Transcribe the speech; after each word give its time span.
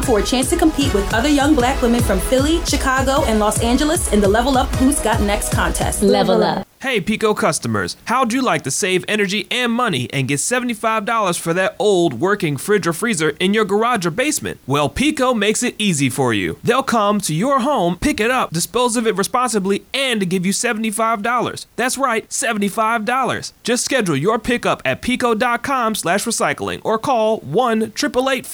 For 0.00 0.20
a 0.20 0.22
chance 0.22 0.48
to 0.50 0.56
compete 0.56 0.94
with 0.94 1.12
other 1.12 1.28
young 1.28 1.54
black 1.54 1.82
women 1.82 2.02
from 2.02 2.18
Philly, 2.18 2.64
Chicago, 2.64 3.24
and 3.24 3.38
Los 3.38 3.60
Angeles 3.60 4.10
in 4.12 4.20
the 4.20 4.28
Level 4.28 4.56
Up 4.56 4.68
Who's 4.76 4.98
Got 5.00 5.20
Next 5.20 5.52
contest. 5.52 6.02
Level 6.02 6.42
up. 6.42 6.71
Hey, 6.82 7.00
PECO 7.00 7.36
customers, 7.36 7.96
how'd 8.06 8.32
you 8.32 8.42
like 8.42 8.62
to 8.62 8.70
save 8.72 9.04
energy 9.06 9.46
and 9.52 9.70
money 9.70 10.12
and 10.12 10.26
get 10.26 10.40
$75 10.40 11.38
for 11.38 11.54
that 11.54 11.76
old 11.78 12.14
working 12.14 12.56
fridge 12.56 12.88
or 12.88 12.92
freezer 12.92 13.36
in 13.38 13.54
your 13.54 13.64
garage 13.64 14.04
or 14.04 14.10
basement? 14.10 14.58
Well, 14.66 14.90
PECO 14.90 15.32
makes 15.38 15.62
it 15.62 15.76
easy 15.78 16.10
for 16.10 16.34
you. 16.34 16.58
They'll 16.64 16.82
come 16.82 17.20
to 17.20 17.32
your 17.32 17.60
home, 17.60 17.98
pick 17.98 18.18
it 18.18 18.32
up, 18.32 18.50
dispose 18.50 18.96
of 18.96 19.06
it 19.06 19.16
responsibly, 19.16 19.84
and 19.94 20.28
give 20.28 20.44
you 20.44 20.52
$75. 20.52 21.66
That's 21.76 21.96
right, 21.96 22.28
$75. 22.28 23.52
Just 23.62 23.84
schedule 23.84 24.16
your 24.16 24.40
pickup 24.40 24.82
at 24.84 25.02
peco.com 25.02 25.94
slash 25.94 26.24
recycling 26.24 26.80
or 26.84 26.98
call 26.98 27.38
1 27.42 27.92
888 27.94 28.44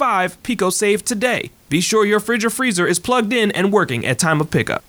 PECO 0.43 0.71
Save 0.71 1.03
today. 1.03 1.51
Be 1.71 1.81
sure 1.81 2.05
your 2.05 2.21
fridge 2.21 2.45
or 2.45 2.51
freezer 2.51 2.87
is 2.87 3.01
plugged 3.01 3.33
in 3.33 3.51
and 3.53 3.73
working 3.73 4.05
at 4.05 4.19
time 4.19 4.43
of 4.43 4.51
pickup. 4.51 4.85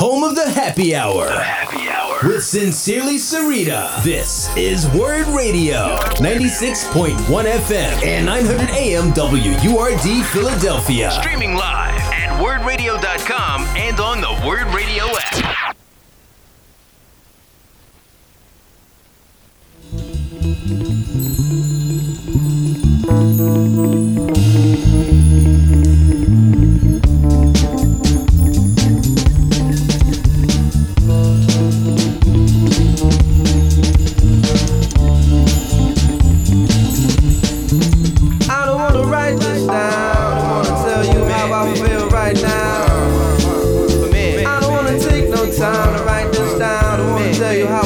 Home 0.00 0.24
of 0.24 0.34
the 0.34 0.48
Happy 0.48 0.94
Hour. 0.94 1.26
The 1.26 1.42
Happy 1.42 1.90
Hour. 1.90 2.26
With 2.26 2.42
Sincerely 2.42 3.16
Sarita. 3.16 4.02
This 4.02 4.48
is 4.56 4.88
Word 4.98 5.26
Radio. 5.26 5.98
96.1 6.16 7.16
FM 7.18 8.02
and 8.02 8.24
900 8.24 8.70
AM 8.70 9.12
WURD 9.12 10.24
Philadelphia. 10.28 11.10
Streaming 11.10 11.54
live 11.54 12.00
at 12.14 12.30
wurdradio.com 12.40 13.64
and 13.76 14.00
on 14.00 14.22
the 14.22 14.46
Word 14.48 14.68
Radio 14.68 15.04
app. 15.18 15.76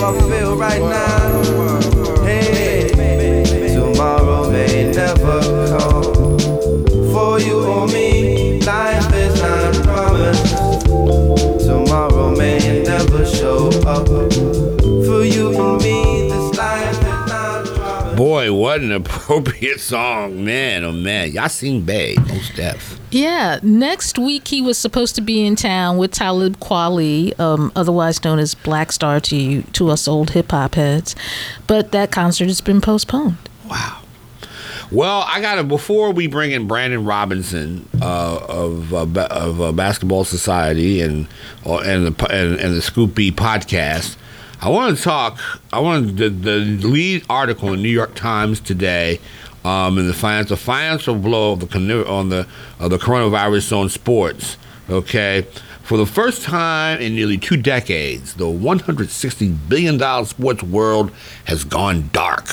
I 0.05 0.13
feel 0.29 0.55
right 0.55 0.81
now. 0.83 1.14
Boy, 18.35 18.53
what 18.53 18.81
an 18.81 18.91
appropriate 19.01 19.79
song, 19.79 20.45
man! 20.45 20.83
Oh 20.83 20.91
man, 20.91 21.31
y'all 21.31 21.49
seen 21.49 21.83
Bey, 21.83 22.17
Mos 22.17 22.51
Def. 22.51 22.99
Yeah, 23.13 23.61
next 23.63 24.19
week 24.19 24.49
he 24.49 24.61
was 24.61 24.77
supposed 24.77 25.15
to 25.15 25.21
be 25.21 25.47
in 25.47 25.55
town 25.55 25.99
with 25.99 26.11
Talib 26.11 26.59
Kweli, 26.59 27.39
um, 27.39 27.71
otherwise 27.77 28.25
known 28.25 28.41
as 28.41 28.57
Black 28.57 28.91
Star 28.91 29.21
to 29.21 29.37
you, 29.37 29.63
to 29.75 29.89
us 29.89 30.09
old 30.09 30.31
hip 30.31 30.51
hop 30.51 30.75
heads, 30.75 31.15
but 31.69 31.93
that 31.93 32.11
concert 32.11 32.49
has 32.49 32.61
been 32.61 32.81
postponed. 32.81 33.37
Wow. 33.71 34.01
Well, 34.91 35.25
I 35.29 35.41
got 35.41 35.55
to 35.55 35.63
before 35.63 36.11
we 36.11 36.27
bring 36.27 36.51
in 36.51 36.67
Brandon 36.67 37.05
Robinson 37.05 37.89
uh, 38.03 38.41
of 38.49 38.93
uh, 38.93 39.07
ba- 39.07 39.33
of 39.33 39.61
uh, 39.61 39.71
Basketball 39.71 40.25
Society 40.25 41.01
and 41.03 41.29
uh, 41.65 41.79
and 41.79 42.09
the 42.09 42.33
and, 42.33 42.59
and 42.59 42.75
the 42.75 42.83
Scoop 42.83 43.15
B 43.15 43.31
podcast. 43.31 44.17
I 44.65 44.71
want 44.71 44.97
to 44.97 45.03
talk. 45.03 45.39
I 45.75 45.81
want 45.81 46.17
the, 46.17 46.31
the 46.31 46.57
lead 46.59 47.27
article 47.29 47.75
in 47.75 47.83
New 47.83 47.91
York 47.91 48.15
Times 48.15 48.61
today 48.61 49.21
um, 49.63 49.99
in 49.99 50.07
the 50.07 50.15
financial 50.15 50.57
financial 50.57 51.17
blow 51.17 51.53
of 51.53 51.61
the 51.61 52.09
on 52.09 52.31
the 52.31 52.47
of 52.81 52.89
the 52.89 52.97
coronavirus 52.97 53.79
on 53.79 53.91
sports. 53.91 54.57
Okay. 54.89 55.47
For 55.83 55.99
the 55.99 56.07
first 56.07 56.45
time 56.45 56.99
in 56.99 57.15
nearly 57.15 57.37
two 57.37 57.59
decades, 57.59 58.33
the 58.37 58.49
160 58.49 59.51
billion 59.69 59.99
dollar 59.99 60.25
sports 60.25 60.63
world 60.63 61.13
has 61.45 61.63
gone 61.63 62.09
dark. 62.15 62.47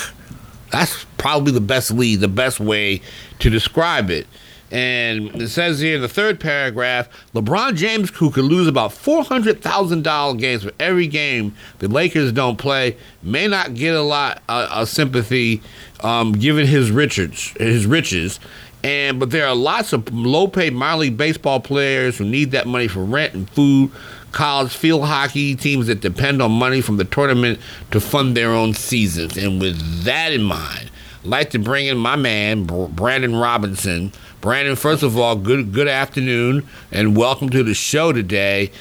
That's 0.69 1.05
probably 1.17 1.53
the 1.53 1.61
best 1.61 1.91
lead, 1.91 2.19
the 2.19 2.27
best 2.27 2.59
way 2.59 3.01
to 3.39 3.49
describe 3.49 4.09
it. 4.09 4.27
And 4.71 5.41
it 5.41 5.49
says 5.49 5.79
here 5.79 5.95
in 5.95 6.01
the 6.01 6.07
third 6.07 6.39
paragraph 6.39 7.09
LeBron 7.33 7.75
James, 7.75 8.09
who 8.11 8.31
could 8.31 8.45
lose 8.45 8.67
about 8.67 8.91
$400,000 8.91 10.39
games 10.39 10.63
for 10.63 10.71
every 10.79 11.07
game 11.07 11.53
the 11.79 11.89
Lakers 11.89 12.31
don't 12.31 12.57
play, 12.57 12.95
may 13.21 13.47
not 13.47 13.73
get 13.73 13.95
a 13.95 14.01
lot 14.01 14.41
uh, 14.47 14.69
of 14.71 14.87
sympathy 14.87 15.61
um, 16.01 16.31
given 16.31 16.65
his 16.65 16.89
riches. 16.89 17.49
His 17.57 17.85
riches. 17.85 18.39
And 18.83 19.19
but 19.19 19.29
there 19.29 19.47
are 19.47 19.55
lots 19.55 19.93
of 19.93 20.11
low-paid 20.13 20.73
minor 20.73 21.01
league 21.01 21.17
baseball 21.17 21.59
players 21.59 22.17
who 22.17 22.25
need 22.25 22.51
that 22.51 22.65
money 22.65 22.87
for 22.87 23.03
rent 23.03 23.33
and 23.33 23.49
food. 23.49 23.91
College 24.31 24.73
field 24.73 25.03
hockey 25.03 25.55
teams 25.55 25.87
that 25.87 25.99
depend 25.99 26.41
on 26.41 26.51
money 26.53 26.79
from 26.79 26.95
the 26.95 27.03
tournament 27.03 27.59
to 27.91 27.99
fund 27.99 28.35
their 28.35 28.51
own 28.51 28.73
seasons. 28.73 29.35
And 29.35 29.59
with 29.59 29.77
that 30.05 30.31
in 30.31 30.43
mind, 30.43 30.89
like 31.23 31.51
to 31.51 31.59
bring 31.59 31.87
in 31.87 31.97
my 31.97 32.15
man 32.15 32.63
Brandon 32.63 33.35
Robinson. 33.35 34.11
Brandon, 34.41 34.75
first 34.75 35.03
of 35.03 35.17
all, 35.17 35.35
good 35.35 35.73
good 35.73 35.87
afternoon 35.87 36.67
and 36.91 37.15
welcome 37.15 37.49
to 37.49 37.63
the 37.63 37.73
show 37.73 38.11
today. 38.11 38.71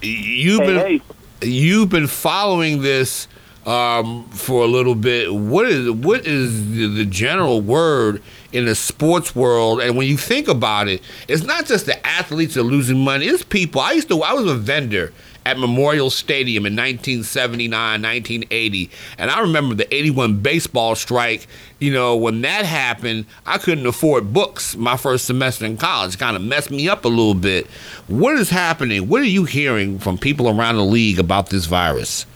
You've 0.00 0.62
Hey, 0.62 1.00
been 1.40 1.52
you've 1.52 1.88
been 1.88 2.06
following 2.06 2.82
this 2.82 3.26
um, 3.66 4.28
for 4.30 4.62
a 4.62 4.66
little 4.66 4.94
bit. 4.94 5.34
What 5.34 5.66
is 5.66 5.90
what 5.90 6.26
is 6.26 6.72
the, 6.72 6.86
the 6.86 7.04
general 7.04 7.60
word 7.60 8.22
in 8.52 8.66
the 8.66 8.74
sports 8.74 9.34
world? 9.34 9.80
And 9.80 9.96
when 9.96 10.06
you 10.06 10.16
think 10.16 10.46
about 10.46 10.88
it, 10.88 11.02
it's 11.26 11.42
not 11.42 11.66
just 11.66 11.86
the 11.86 12.06
athletes 12.06 12.56
are 12.56 12.62
losing 12.62 12.98
money. 12.98 13.26
It's 13.26 13.42
people. 13.42 13.80
I 13.80 13.92
used 13.92 14.08
to. 14.08 14.22
I 14.22 14.34
was 14.34 14.46
a 14.46 14.54
vendor 14.54 15.12
at 15.48 15.58
Memorial 15.58 16.10
Stadium 16.10 16.66
in 16.66 16.74
1979, 16.74 17.70
1980, 17.72 18.90
and 19.16 19.30
I 19.30 19.40
remember 19.40 19.74
the 19.74 19.92
81 19.94 20.40
baseball 20.40 20.94
strike. 20.94 21.46
You 21.78 21.92
know, 21.92 22.16
when 22.16 22.42
that 22.42 22.64
happened, 22.64 23.26
I 23.46 23.58
couldn't 23.58 23.86
afford 23.86 24.32
books 24.32 24.76
my 24.76 24.96
first 24.96 25.24
semester 25.24 25.64
in 25.64 25.76
college. 25.76 26.18
Kind 26.18 26.36
of 26.36 26.42
messed 26.42 26.70
me 26.70 26.88
up 26.88 27.04
a 27.04 27.08
little 27.08 27.34
bit. 27.34 27.66
What 28.08 28.34
is 28.34 28.50
happening? 28.50 29.08
What 29.08 29.22
are 29.22 29.26
you 29.26 29.44
hearing 29.44 29.98
from 29.98 30.18
people 30.18 30.48
around 30.48 30.76
the 30.76 30.84
league 30.84 31.18
about 31.18 31.50
this 31.50 31.66
virus? 31.66 32.26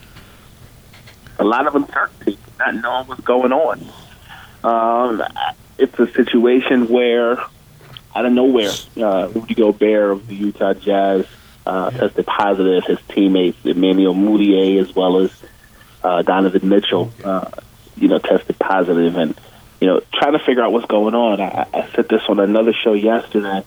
a 1.39 1.43
lot 1.43 1.67
of 1.67 1.75
uncertainty, 1.75 2.37
not 2.59 2.75
knowing 2.75 3.07
what's 3.07 3.21
going 3.21 3.51
on. 3.51 3.81
Um, 4.63 5.23
it's 5.77 5.97
a 5.99 6.11
situation 6.13 6.87
where, 6.87 7.37
out 8.15 8.25
of 8.25 8.31
nowhere, 8.31 8.71
uh, 8.97 9.29
Rudy 9.33 9.55
Gobert 9.55 10.11
of 10.11 10.27
the 10.27 10.35
Utah 10.35 10.73
Jazz 10.73 11.25
uh, 11.65 11.89
tested 11.91 12.25
positive. 12.25 12.85
His 12.85 12.99
teammates, 13.09 13.57
Emmanuel 13.63 14.13
Mudiay, 14.13 14.81
as 14.81 14.95
well 14.95 15.19
as 15.19 15.31
uh, 16.03 16.21
Donovan 16.21 16.67
Mitchell, 16.67 17.11
uh, 17.23 17.49
you 17.95 18.07
know, 18.07 18.19
tested 18.19 18.57
positive, 18.59 19.15
and 19.15 19.39
you 19.79 19.87
know, 19.87 20.01
trying 20.13 20.33
to 20.33 20.39
figure 20.39 20.63
out 20.63 20.71
what's 20.71 20.87
going 20.87 21.15
on. 21.15 21.41
I, 21.41 21.67
I 21.73 21.89
said 21.95 22.07
this 22.09 22.21
on 22.29 22.39
another 22.39 22.73
show 22.73 22.93
yesterday. 22.93 23.63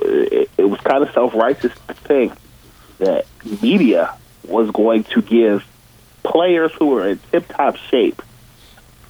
It, 0.00 0.50
it 0.56 0.64
was 0.64 0.80
kind 0.80 1.02
of 1.02 1.12
self-righteous 1.12 1.72
to 1.88 1.94
think 1.94 2.32
that 2.98 3.26
media 3.60 4.16
was 4.46 4.70
going 4.70 5.04
to 5.04 5.22
give 5.22 5.64
players 6.22 6.72
who 6.72 6.96
are 6.98 7.08
in 7.08 7.18
tip-top 7.30 7.76
shape 7.76 8.22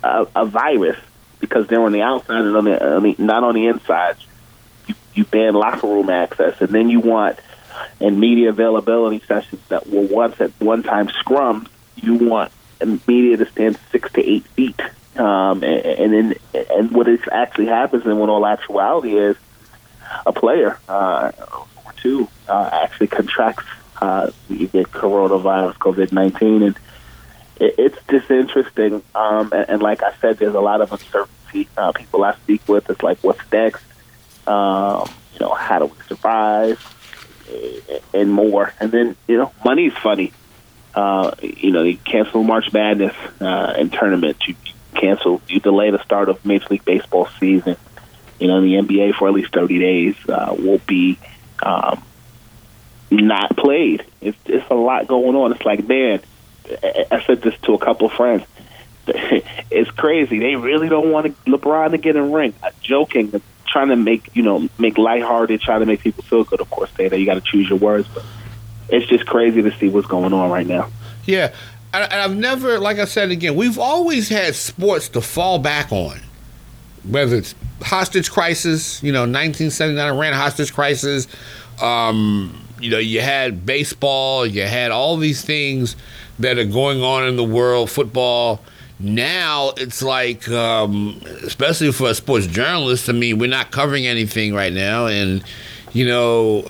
a, 0.03 0.27
a 0.37 0.47
virus 0.47 0.99
because 1.41 1.67
they're 1.67 1.83
on 1.83 1.93
the 1.93 2.03
outside 2.03 2.45
and 2.45 2.57
on 2.57 2.65
the, 2.65 2.97
on 2.97 3.03
the 3.03 3.15
not 3.19 3.45
on 3.45 3.55
the 3.55 3.67
inside. 3.67 4.17
You, 4.87 4.95
you 5.15 5.25
ban 5.25 5.55
locker 5.55 5.87
room 5.87 6.11
access, 6.11 6.61
and 6.61 6.71
then 6.71 6.89
you 6.91 7.01
want 7.01 7.39
and 8.01 8.19
media 8.19 8.51
availability 8.51 9.25
sessions 9.27 9.61
that 9.69 9.89
were 9.89 10.03
once 10.03 10.41
at 10.41 10.51
one 10.61 10.83
time 10.83 11.09
scrum. 11.09 11.69
You 11.97 12.15
want 12.15 12.53
media 13.07 13.37
to 13.37 13.47
stand 13.47 13.79
six 13.91 14.13
to 14.13 14.23
eight 14.23 14.45
feet, 14.49 14.81
um, 15.17 15.63
and, 15.63 15.65
and 15.65 16.13
then 16.13 16.35
and 16.71 16.91
what 16.91 17.09
is 17.09 17.21
actually 17.31 17.67
happens, 17.67 18.05
and 18.05 18.19
what 18.19 18.29
all 18.29 18.47
actuality 18.47 19.17
is, 19.17 19.37
a 20.27 20.33
player 20.33 20.79
uh, 20.89 21.33
or 21.87 21.93
two 22.03 22.29
uh, 22.49 22.71
actually 22.73 23.07
contracts 23.07 23.65
uh, 24.03 24.31
the 24.49 24.67
coronavirus, 24.67 25.75
COVID 25.79 26.13
nineteen, 26.13 26.63
and 26.63 26.77
it, 27.61 27.75
it's 27.79 27.99
just 28.11 28.31
interesting. 28.31 29.03
Um, 29.15 29.53
and, 29.53 29.71
and 29.71 29.83
like 29.83 30.03
I 30.03 30.13
said, 30.21 30.39
there's 30.39 30.55
a 30.55 30.61
lot 30.61 30.81
of 30.81 30.93
uncertainty. 30.93 31.69
Uh, 31.77 31.93
people 31.93 32.25
I 32.25 32.35
speak 32.35 32.69
with, 32.69 32.91
it's 32.91 33.03
like, 33.03 33.19
what's 33.23 33.41
next? 33.53 33.85
Um, 34.47 35.09
you 35.33 35.41
know, 35.41 35.55
how 35.55 35.79
do 35.79 35.87
we 35.87 36.03
survive? 36.09 36.94
And 38.13 38.33
more. 38.33 38.73
And 38.81 38.91
then, 38.91 39.17
you 39.27 39.39
know, 39.39 39.53
money's 39.65 39.93
funny. 39.95 40.33
Uh, 40.95 41.33
you 41.43 41.73
know, 41.73 41.83
you 41.83 41.97
cancel 41.99 42.43
March 42.43 42.73
Madness 42.73 43.15
uh, 43.41 43.75
and 43.77 43.93
tournament. 43.93 44.37
You 44.47 44.55
cancel, 44.95 45.43
you 45.49 45.61
delay 45.61 45.91
the 45.91 46.03
start 46.03 46.29
of 46.29 46.45
Major 46.45 46.67
League 46.71 46.85
Baseball 46.85 47.29
season. 47.41 47.77
you 48.39 48.49
know, 48.49 48.61
the 48.61 48.75
NBA 48.75 49.15
for 49.15 49.29
at 49.29 49.35
least 49.35 49.53
30 49.53 49.79
days 49.79 50.17
uh, 50.29 50.55
will 50.57 50.81
be 50.87 51.19
um, 51.63 52.03
not 53.11 53.57
played. 53.57 54.05
It's, 54.21 54.39
it's 54.47 54.69
a 54.71 54.75
lot 54.75 55.07
going 55.07 55.37
on. 55.37 55.53
It's 55.53 55.65
like, 55.65 55.87
man, 55.87 56.21
I 57.11 57.23
said 57.27 57.43
this 57.43 57.57
to 57.63 57.75
a 57.75 57.79
couple 57.79 58.07
of 58.07 58.13
friends. 58.13 58.45
It's 59.71 59.91
crazy. 59.91 60.39
They 60.39 60.55
really 60.55 60.89
don't 60.89 61.11
want 61.11 61.45
LeBron 61.47 61.91
to 61.91 61.99
get 61.99 62.15
in 62.15 62.31
ring. 62.31 62.55
Uh, 62.63 62.71
joking, 62.81 63.43
trying 63.75 63.89
to 63.89 63.97
make 63.97 64.31
you 64.37 64.43
know 64.43 64.69
make 64.79 64.97
lighthearted, 64.97 65.61
trying 65.61 65.81
to 65.81 65.87
make 65.87 66.01
people 66.01 66.23
feel 66.23 66.45
good. 66.45 66.61
Of 66.61 66.71
course, 66.71 66.91
say 66.97 67.09
that 67.09 67.19
you 67.19 67.27
got 67.27 67.35
to 67.35 67.41
choose 67.41 67.69
your 67.69 67.79
words, 67.79 68.09
but 68.15 68.25
it's 68.89 69.05
just 69.07 69.27
crazy 69.27 69.63
to 69.63 69.77
see 69.79 69.89
what's 69.89 70.07
going 70.07 70.33
on 70.33 70.49
right 70.49 70.67
now. 70.67 70.89
Yeah, 71.25 71.53
and 71.93 72.05
and 72.05 72.21
I've 72.23 72.37
never, 72.37 72.79
like 72.79 73.01
I 73.01 73.05
said 73.05 73.33
again, 73.33 73.57
we've 73.57 73.79
always 73.79 74.29
had 74.29 74.55
sports 74.55 75.09
to 75.11 75.21
fall 75.21 75.59
back 75.59 75.91
on, 75.91 76.21
whether 77.03 77.35
it's 77.35 77.57
hostage 77.83 78.31
crisis, 78.31 79.03
you 79.03 79.11
know, 79.11 79.23
1979 79.23 80.07
Iran 80.07 80.33
hostage 80.35 80.73
crisis. 80.73 81.27
Um, 81.83 82.65
you 82.81 82.91
know, 82.91 82.99
you 82.99 83.23
had 83.23 83.67
baseball, 83.67 84.47
you 84.47 84.63
had 84.63 84.93
all 84.93 85.17
these 85.17 85.43
things 85.43 85.97
that 86.39 86.59
are 86.59 86.65
going 86.65 87.03
on 87.03 87.27
in 87.27 87.35
the 87.35 87.45
world, 87.45 87.91
football. 87.91 88.61
Now 89.01 89.73
it's 89.77 90.03
like, 90.03 90.49
um, 90.49 91.21
especially 91.43 91.91
for 91.93 92.09
a 92.09 92.15
sports 92.15 92.47
journalist, 92.47 93.09
I 93.09 93.13
mean, 93.13 93.39
we're 93.39 93.49
not 93.49 93.71
covering 93.71 94.07
anything 94.07 94.55
right 94.55 94.73
now, 94.73 95.07
and 95.07 95.43
you 95.93 96.07
know, 96.07 96.65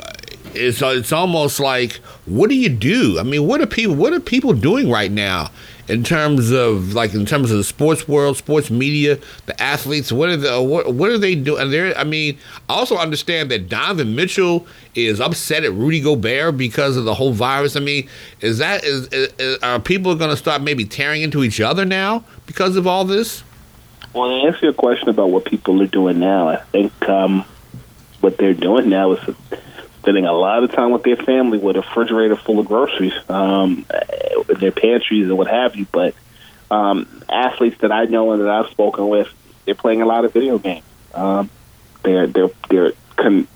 it's 0.54 0.80
it's 0.80 1.12
almost 1.12 1.60
like, 1.60 1.94
what 2.26 2.48
do 2.48 2.56
you 2.56 2.70
do? 2.70 3.18
I 3.18 3.22
mean, 3.24 3.46
what 3.46 3.60
are 3.60 3.66
people 3.66 3.94
what 3.94 4.12
are 4.12 4.20
people 4.20 4.54
doing 4.54 4.90
right 4.90 5.10
now 5.10 5.50
in 5.88 6.02
terms 6.02 6.50
of 6.50 6.94
like 6.94 7.14
in 7.14 7.26
terms 7.26 7.50
of 7.50 7.58
the 7.58 7.64
sports 7.64 8.08
world, 8.08 8.36
sports 8.36 8.70
media, 8.70 9.18
the 9.46 9.62
athletes? 9.62 10.12
What 10.12 10.28
are 10.30 10.36
the 10.36 10.62
what, 10.62 10.94
what 10.94 11.10
are 11.10 11.18
they 11.18 11.34
doing? 11.34 11.70
There, 11.70 11.96
I 11.96 12.04
mean, 12.04 12.38
I 12.68 12.74
also 12.74 12.96
understand 12.96 13.50
that 13.50 13.68
Donovan 13.68 14.14
Mitchell 14.14 14.66
is 14.94 15.20
upset 15.20 15.64
at 15.64 15.72
Rudy 15.72 16.00
Gobert 16.00 16.56
because 16.56 16.96
of 16.96 17.04
the 17.04 17.14
whole 17.14 17.32
virus. 17.32 17.76
I 17.76 17.80
mean, 17.80 18.08
is 18.40 18.58
that 18.58 18.84
is, 18.84 19.08
is 19.08 19.58
are 19.62 19.80
people 19.80 20.14
going 20.14 20.30
to 20.30 20.36
start 20.36 20.62
maybe 20.62 20.84
tearing 20.84 21.22
into 21.22 21.44
each 21.44 21.60
other 21.60 21.84
now 21.84 22.24
because 22.46 22.76
of 22.76 22.86
all 22.86 23.04
this? 23.04 23.42
Well, 24.14 24.28
to 24.28 24.46
answer 24.46 24.66
your 24.66 24.74
question 24.74 25.08
about 25.08 25.30
what 25.30 25.44
people 25.44 25.82
are 25.82 25.86
doing 25.86 26.20
now, 26.20 26.48
I 26.48 26.56
think 26.56 27.08
um, 27.08 27.44
what 28.20 28.38
they're 28.38 28.54
doing 28.54 28.88
now 28.88 29.12
is 29.12 29.34
spending 30.04 30.26
a 30.26 30.32
lot 30.32 30.62
of 30.62 30.70
time 30.70 30.90
with 30.90 31.02
their 31.02 31.16
family 31.16 31.56
with 31.56 31.76
a 31.76 31.80
refrigerator 31.80 32.36
full 32.36 32.58
of 32.58 32.66
groceries, 32.66 33.14
um, 33.30 33.86
their 34.60 34.70
pantries 34.70 35.28
and 35.28 35.38
what 35.38 35.46
have 35.46 35.76
you. 35.76 35.86
But 35.90 36.14
um, 36.70 37.22
athletes 37.26 37.78
that 37.80 37.90
I 37.90 38.04
know 38.04 38.32
and 38.32 38.42
that 38.42 38.50
I've 38.50 38.70
spoken 38.70 39.08
with, 39.08 39.28
they're 39.64 39.74
playing 39.74 40.02
a 40.02 40.06
lot 40.06 40.26
of 40.26 40.34
video 40.34 40.58
games. 40.58 40.84
Um, 41.14 41.48
they're 42.02 42.26
they're 42.26 42.50
they're 42.68 42.92
con- 43.16 43.48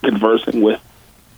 conversing 0.00 0.62
with 0.62 0.80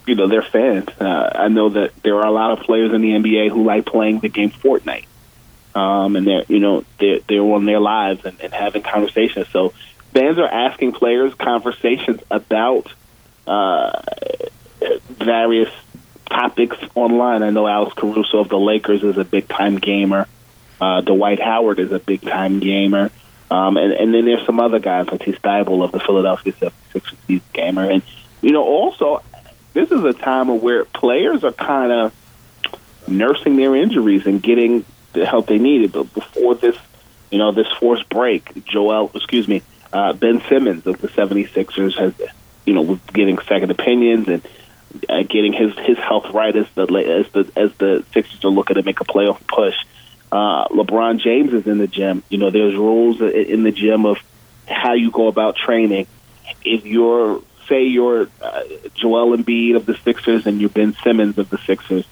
you 0.06 0.16
know 0.16 0.28
their 0.28 0.43
fans. 0.43 0.90
Uh, 1.00 1.32
I 1.34 1.49
know 1.49 1.70
that 1.70 1.94
there 2.02 2.16
are 2.16 2.26
a 2.26 2.31
lot 2.31 2.50
of 2.50 2.66
players 2.66 2.93
in 2.93 3.00
the 3.00 3.12
NBA 3.12 3.49
who 3.50 3.64
like 3.64 3.87
playing 3.87 4.20
the 4.20 4.28
game 4.28 4.50
Fortnite, 4.50 5.06
um, 5.75 6.14
and 6.14 6.26
they're 6.26 6.44
you 6.49 6.58
know 6.58 6.84
they're 7.00 7.20
they're 7.26 7.40
on 7.40 7.64
their 7.64 7.81
lives 7.81 8.26
and, 8.26 8.38
and 8.43 8.52
having 8.52 8.82
conversations. 8.82 9.49
So 9.49 9.72
fans 10.12 10.37
are 10.37 10.46
asking 10.49 10.93
players 10.93 11.32
conversations 11.32 12.20
about 12.31 12.93
uh, 13.47 14.03
various 15.11 15.71
topics 16.27 16.77
online. 16.94 17.43
I 17.43 17.50
know 17.50 17.67
Alex 17.67 17.94
Caruso 17.94 18.39
of 18.39 18.49
the 18.49 18.59
Lakers 18.59 19.03
is 19.03 19.19
a 19.19 19.25
big 19.25 19.49
time 19.49 19.79
gamer. 19.79 20.27
Uh, 20.81 21.00
Dwight 21.00 21.41
Howard 21.41 21.79
is 21.79 21.93
a 21.93 21.99
big 21.99 22.23
time 22.23 22.61
gamer. 22.61 23.11
Um, 23.50 23.77
and, 23.77 23.93
and 23.93 24.15
then 24.15 24.25
there's 24.25 24.44
some 24.47 24.61
other 24.61 24.79
guys 24.79 25.09
like 25.09 25.21
T. 25.21 25.33
Thybulle 25.33 25.85
of 25.85 25.93
the 25.93 26.00
Philadelphia 26.00 26.55
76ers, 26.55 27.15
he's 27.29 27.41
a 27.41 27.53
gamer. 27.53 27.89
And, 27.91 28.03
you 28.41 28.50
know, 28.50 28.65
also, 28.65 29.23
this 29.75 29.91
is 29.91 30.03
a 30.05 30.15
time 30.15 30.61
where 30.62 30.87
players 30.87 31.45
are 31.45 31.53
kind 31.53 31.93
of 31.93 32.12
nursing 33.06 33.56
their 33.56 33.77
injuries 33.77 34.27
and 34.27 34.43
getting 34.43 34.87
the 35.12 35.27
help 35.27 35.49
they 35.49 35.59
needed. 35.59 35.93
But 35.93 36.12
before 36.15 36.55
this, 36.55 36.77
you 37.31 37.38
know, 37.38 37.53
this 37.53 37.69
forced 37.79 38.09
break, 38.09 38.65
Joel, 38.65 39.11
excuse 39.15 39.47
me, 39.47 39.62
uh, 39.93 40.15
Ben 40.15 40.43
Simmons 40.49 40.87
of 40.87 41.00
the 41.00 41.09
76ers 41.09 41.95
has, 41.99 42.15
you 42.64 42.75
know, 42.75 42.99
getting 43.12 43.38
second 43.38 43.70
opinions 43.70 44.29
and 44.29 44.47
uh, 45.09 45.23
getting 45.23 45.53
his 45.53 45.76
his 45.79 45.99
health 45.99 46.31
right 46.32 46.55
as 46.55 46.67
the 46.75 46.82
as 46.82 47.32
the 47.32 47.61
as 47.61 47.73
the 47.79 48.05
Sixers 48.12 48.44
are 48.44 48.50
looking 48.50 48.76
to 48.76 48.82
make 48.82 49.00
a 49.00 49.05
playoff 49.05 49.41
push. 49.47 49.75
Uh, 50.31 50.69
LeBron 50.69 51.20
James 51.20 51.53
is 51.53 51.67
in 51.67 51.79
the 51.79 51.87
gym. 51.87 52.23
You 52.29 52.38
know, 52.38 52.50
there's 52.50 52.75
rules 52.75 53.20
in 53.20 53.64
the 53.64 53.73
gym 53.73 54.06
of 54.06 54.19
how 54.67 54.94
you 54.94 55.11
go 55.11 55.29
about 55.29 55.56
training. 55.56 56.06
If 56.64 56.87
you're 56.87 57.43
say 57.69 57.85
you're 57.85 58.29
uh, 58.41 58.62
Joel 58.94 59.37
Embiid 59.37 59.76
of 59.76 59.87
the 59.87 59.97
Sixers 60.05 60.47
and 60.47 60.61
you're 60.61 60.70
Ben 60.70 60.94
Simmons 61.03 61.38
of 61.38 61.50
the 61.50 61.59
Sixers, 61.59 62.05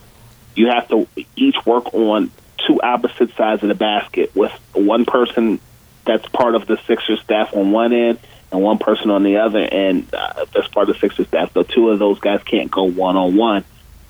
you 0.55 0.69
have 0.69 0.88
to 0.88 1.06
each 1.37 1.56
work 1.64 1.93
on 1.94 2.31
two 2.67 2.81
opposite 2.82 3.35
sides 3.37 3.62
of 3.62 3.69
the 3.69 3.75
basket 3.75 4.35
with 4.35 4.52
one 4.73 5.05
person 5.05 5.61
that's 6.05 6.29
part 6.29 6.55
of 6.55 6.67
the 6.67 6.79
Sixers 6.87 7.20
staff 7.20 7.55
on 7.55 7.73
one 7.73 7.93
end 7.93 8.19
and 8.52 8.61
one 8.61 8.79
person 8.79 9.11
on 9.11 9.23
the 9.23 9.37
other, 9.38 9.61
and 9.61 10.12
uh, 10.12 10.44
that's 10.52 10.69
part 10.69 10.88
of 10.88 10.94
the 10.94 11.00
Sixers 11.00 11.29
staff. 11.29 11.52
The 11.52 11.64
two 11.64 11.91
of 11.91 11.99
those 11.99 12.19
guys 12.19 12.43
can't 12.43 12.70
go 12.70 12.85
one 12.85 13.17
on 13.17 13.37
one. 13.37 13.64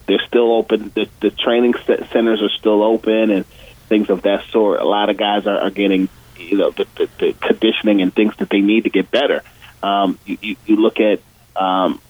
They're 0.06 0.24
still 0.26 0.52
open. 0.52 0.90
The, 0.94 1.08
the 1.20 1.30
training 1.30 1.74
centers 1.84 2.42
are 2.42 2.48
still 2.48 2.82
open, 2.82 3.30
and 3.30 3.44
things 3.88 4.08
of 4.10 4.22
that 4.22 4.44
sort. 4.50 4.80
A 4.80 4.84
lot 4.84 5.10
of 5.10 5.16
guys 5.16 5.46
are, 5.46 5.58
are 5.58 5.70
getting, 5.70 6.08
you 6.36 6.56
know, 6.56 6.70
the, 6.70 6.86
the, 6.96 7.08
the 7.18 7.32
conditioning 7.34 8.00
and 8.00 8.14
things 8.14 8.34
that 8.38 8.48
they 8.50 8.60
need 8.60 8.84
to 8.84 8.90
get 8.90 9.10
better. 9.10 9.42
Um, 9.82 10.18
you, 10.24 10.38
you, 10.40 10.56
you 10.66 10.76
look 10.76 11.00
at 11.00 11.20
um, 11.54 12.00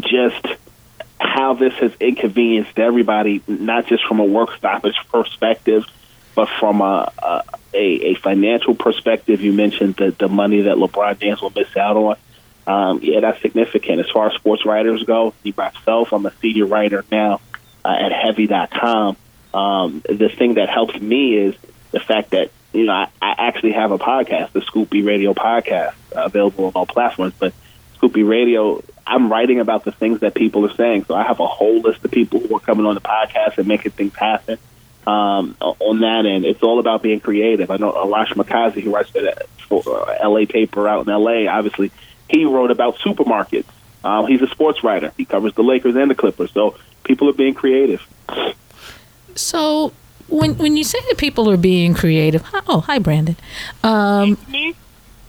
just 0.00 0.46
how 1.18 1.54
this 1.54 1.74
has 1.74 1.92
inconvenienced 1.98 2.78
everybody, 2.78 3.42
not 3.46 3.86
just 3.86 4.04
from 4.06 4.20
a 4.20 4.24
work 4.24 4.56
stoppage 4.56 4.96
perspective, 5.10 5.84
but 6.36 6.48
from 6.60 6.82
a, 6.82 7.10
a, 7.18 7.42
a 7.74 8.14
financial 8.16 8.74
perspective. 8.74 9.40
You 9.40 9.52
mentioned 9.52 9.96
the, 9.96 10.12
the 10.12 10.28
money 10.28 10.62
that 10.62 10.76
LeBron 10.76 11.18
James 11.18 11.40
will 11.40 11.52
miss 11.56 11.74
out 11.76 11.96
on. 11.96 12.16
Um, 12.66 13.00
yeah, 13.02 13.20
that's 13.20 13.40
significant. 13.40 14.00
As 14.00 14.10
far 14.10 14.28
as 14.28 14.34
sports 14.34 14.66
writers 14.66 15.02
go, 15.04 15.34
myself, 15.56 16.12
I'm 16.12 16.26
a 16.26 16.32
senior 16.40 16.66
writer 16.66 17.04
now 17.10 17.40
uh, 17.84 17.88
at 17.88 18.12
Heavy.com. 18.12 19.16
Um, 19.54 20.02
the 20.04 20.28
thing 20.28 20.54
that 20.54 20.68
helps 20.68 21.00
me 21.00 21.36
is 21.36 21.54
the 21.92 22.00
fact 22.00 22.30
that 22.30 22.50
you 22.74 22.84
know 22.84 22.92
I, 22.92 23.08
I 23.22 23.34
actually 23.38 23.72
have 23.72 23.92
a 23.92 23.98
podcast, 23.98 24.52
the 24.52 24.60
Scoop 24.60 24.90
B 24.90 25.02
Radio 25.02 25.32
podcast, 25.32 25.94
uh, 26.14 26.24
available 26.24 26.66
on 26.66 26.72
all 26.72 26.86
platforms. 26.86 27.32
But 27.38 27.54
Scoop 27.94 28.12
B 28.12 28.22
Radio, 28.24 28.82
I'm 29.06 29.30
writing 29.30 29.60
about 29.60 29.84
the 29.84 29.92
things 29.92 30.20
that 30.20 30.34
people 30.34 30.66
are 30.66 30.74
saying. 30.74 31.04
So 31.04 31.14
I 31.14 31.22
have 31.22 31.40
a 31.40 31.46
whole 31.46 31.80
list 31.80 32.04
of 32.04 32.10
people 32.10 32.40
who 32.40 32.54
are 32.56 32.60
coming 32.60 32.84
on 32.84 32.94
the 32.94 33.00
podcast 33.00 33.56
and 33.56 33.66
making 33.66 33.92
things 33.92 34.14
happen. 34.14 34.58
Um, 35.06 35.56
on 35.60 36.00
that 36.00 36.26
end, 36.26 36.44
it's 36.44 36.62
all 36.62 36.80
about 36.80 37.02
being 37.02 37.20
creative. 37.20 37.70
I 37.70 37.76
know 37.76 37.92
Arash 37.92 38.32
Markazi, 38.34 38.82
who 38.82 38.92
writes 38.92 39.10
for 39.68 39.82
uh, 39.86 40.28
LA 40.28 40.46
paper 40.46 40.88
out 40.88 41.06
in 41.06 41.12
LA, 41.12 41.48
obviously 41.50 41.92
he 42.28 42.44
wrote 42.44 42.70
about 42.70 42.96
supermarkets. 42.96 43.66
Um, 44.04 44.26
he's 44.26 44.42
a 44.42 44.46
sports 44.48 44.84
writer. 44.84 45.12
He 45.16 45.24
covers 45.24 45.54
the 45.54 45.62
Lakers 45.62 45.96
and 45.96 46.10
the 46.10 46.14
Clippers. 46.14 46.52
So 46.52 46.76
people 47.04 47.28
are 47.28 47.34
being 47.34 47.54
creative. 47.54 48.06
So 49.34 49.92
when 50.28 50.56
when 50.58 50.76
you 50.76 50.84
say 50.84 50.98
that 51.08 51.18
people 51.18 51.50
are 51.50 51.56
being 51.56 51.94
creative, 51.94 52.42
oh 52.66 52.80
hi 52.80 52.98
Brandon, 52.98 53.36
um, 53.82 54.38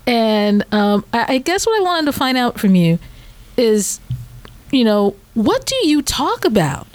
and 0.06 0.66
um, 0.74 1.06
I, 1.14 1.36
I 1.36 1.38
guess 1.40 1.66
what 1.66 1.80
I 1.80 1.84
wanted 1.84 2.06
to 2.06 2.14
find 2.14 2.38
out 2.38 2.60
from 2.60 2.76
you 2.76 3.00
is, 3.58 4.00
you 4.72 4.84
know, 4.84 5.16
what 5.34 5.66
do 5.66 5.76
you 5.88 6.02
talk 6.02 6.46
about? 6.46 6.88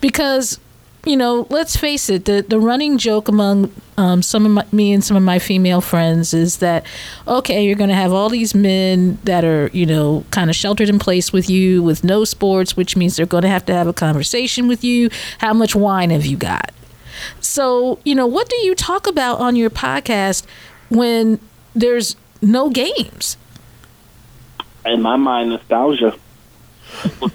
Because 0.00 0.60
you 1.06 1.16
know, 1.16 1.46
let's 1.50 1.76
face 1.76 2.08
it, 2.08 2.24
the, 2.24 2.44
the 2.46 2.58
running 2.58 2.96
joke 2.98 3.28
among 3.28 3.70
um, 3.96 4.22
some 4.22 4.46
of 4.46 4.52
my, 4.52 4.66
me 4.72 4.92
and 4.92 5.04
some 5.04 5.16
of 5.16 5.22
my 5.22 5.38
female 5.38 5.80
friends 5.80 6.32
is 6.32 6.58
that, 6.58 6.84
okay, 7.28 7.64
you're 7.64 7.76
going 7.76 7.90
to 7.90 7.96
have 7.96 8.12
all 8.12 8.28
these 8.28 8.54
men 8.54 9.18
that 9.24 9.44
are, 9.44 9.68
you 9.68 9.86
know, 9.86 10.24
kind 10.30 10.48
of 10.48 10.56
sheltered 10.56 10.88
in 10.88 10.98
place 10.98 11.32
with 11.32 11.50
you 11.50 11.82
with 11.82 12.04
no 12.04 12.24
sports, 12.24 12.76
which 12.76 12.96
means 12.96 13.16
they're 13.16 13.26
going 13.26 13.42
to 13.42 13.48
have 13.48 13.66
to 13.66 13.74
have 13.74 13.86
a 13.86 13.92
conversation 13.92 14.66
with 14.66 14.82
you. 14.82 15.10
How 15.38 15.52
much 15.52 15.74
wine 15.74 16.10
have 16.10 16.24
you 16.24 16.36
got? 16.36 16.72
So, 17.40 17.98
you 18.04 18.14
know, 18.14 18.26
what 18.26 18.48
do 18.48 18.56
you 18.56 18.74
talk 18.74 19.06
about 19.06 19.40
on 19.40 19.56
your 19.56 19.70
podcast 19.70 20.46
when 20.88 21.38
there's 21.74 22.16
no 22.40 22.70
games? 22.70 23.36
In 24.84 25.02
my 25.02 25.16
mind, 25.16 25.50
nostalgia 25.50 26.16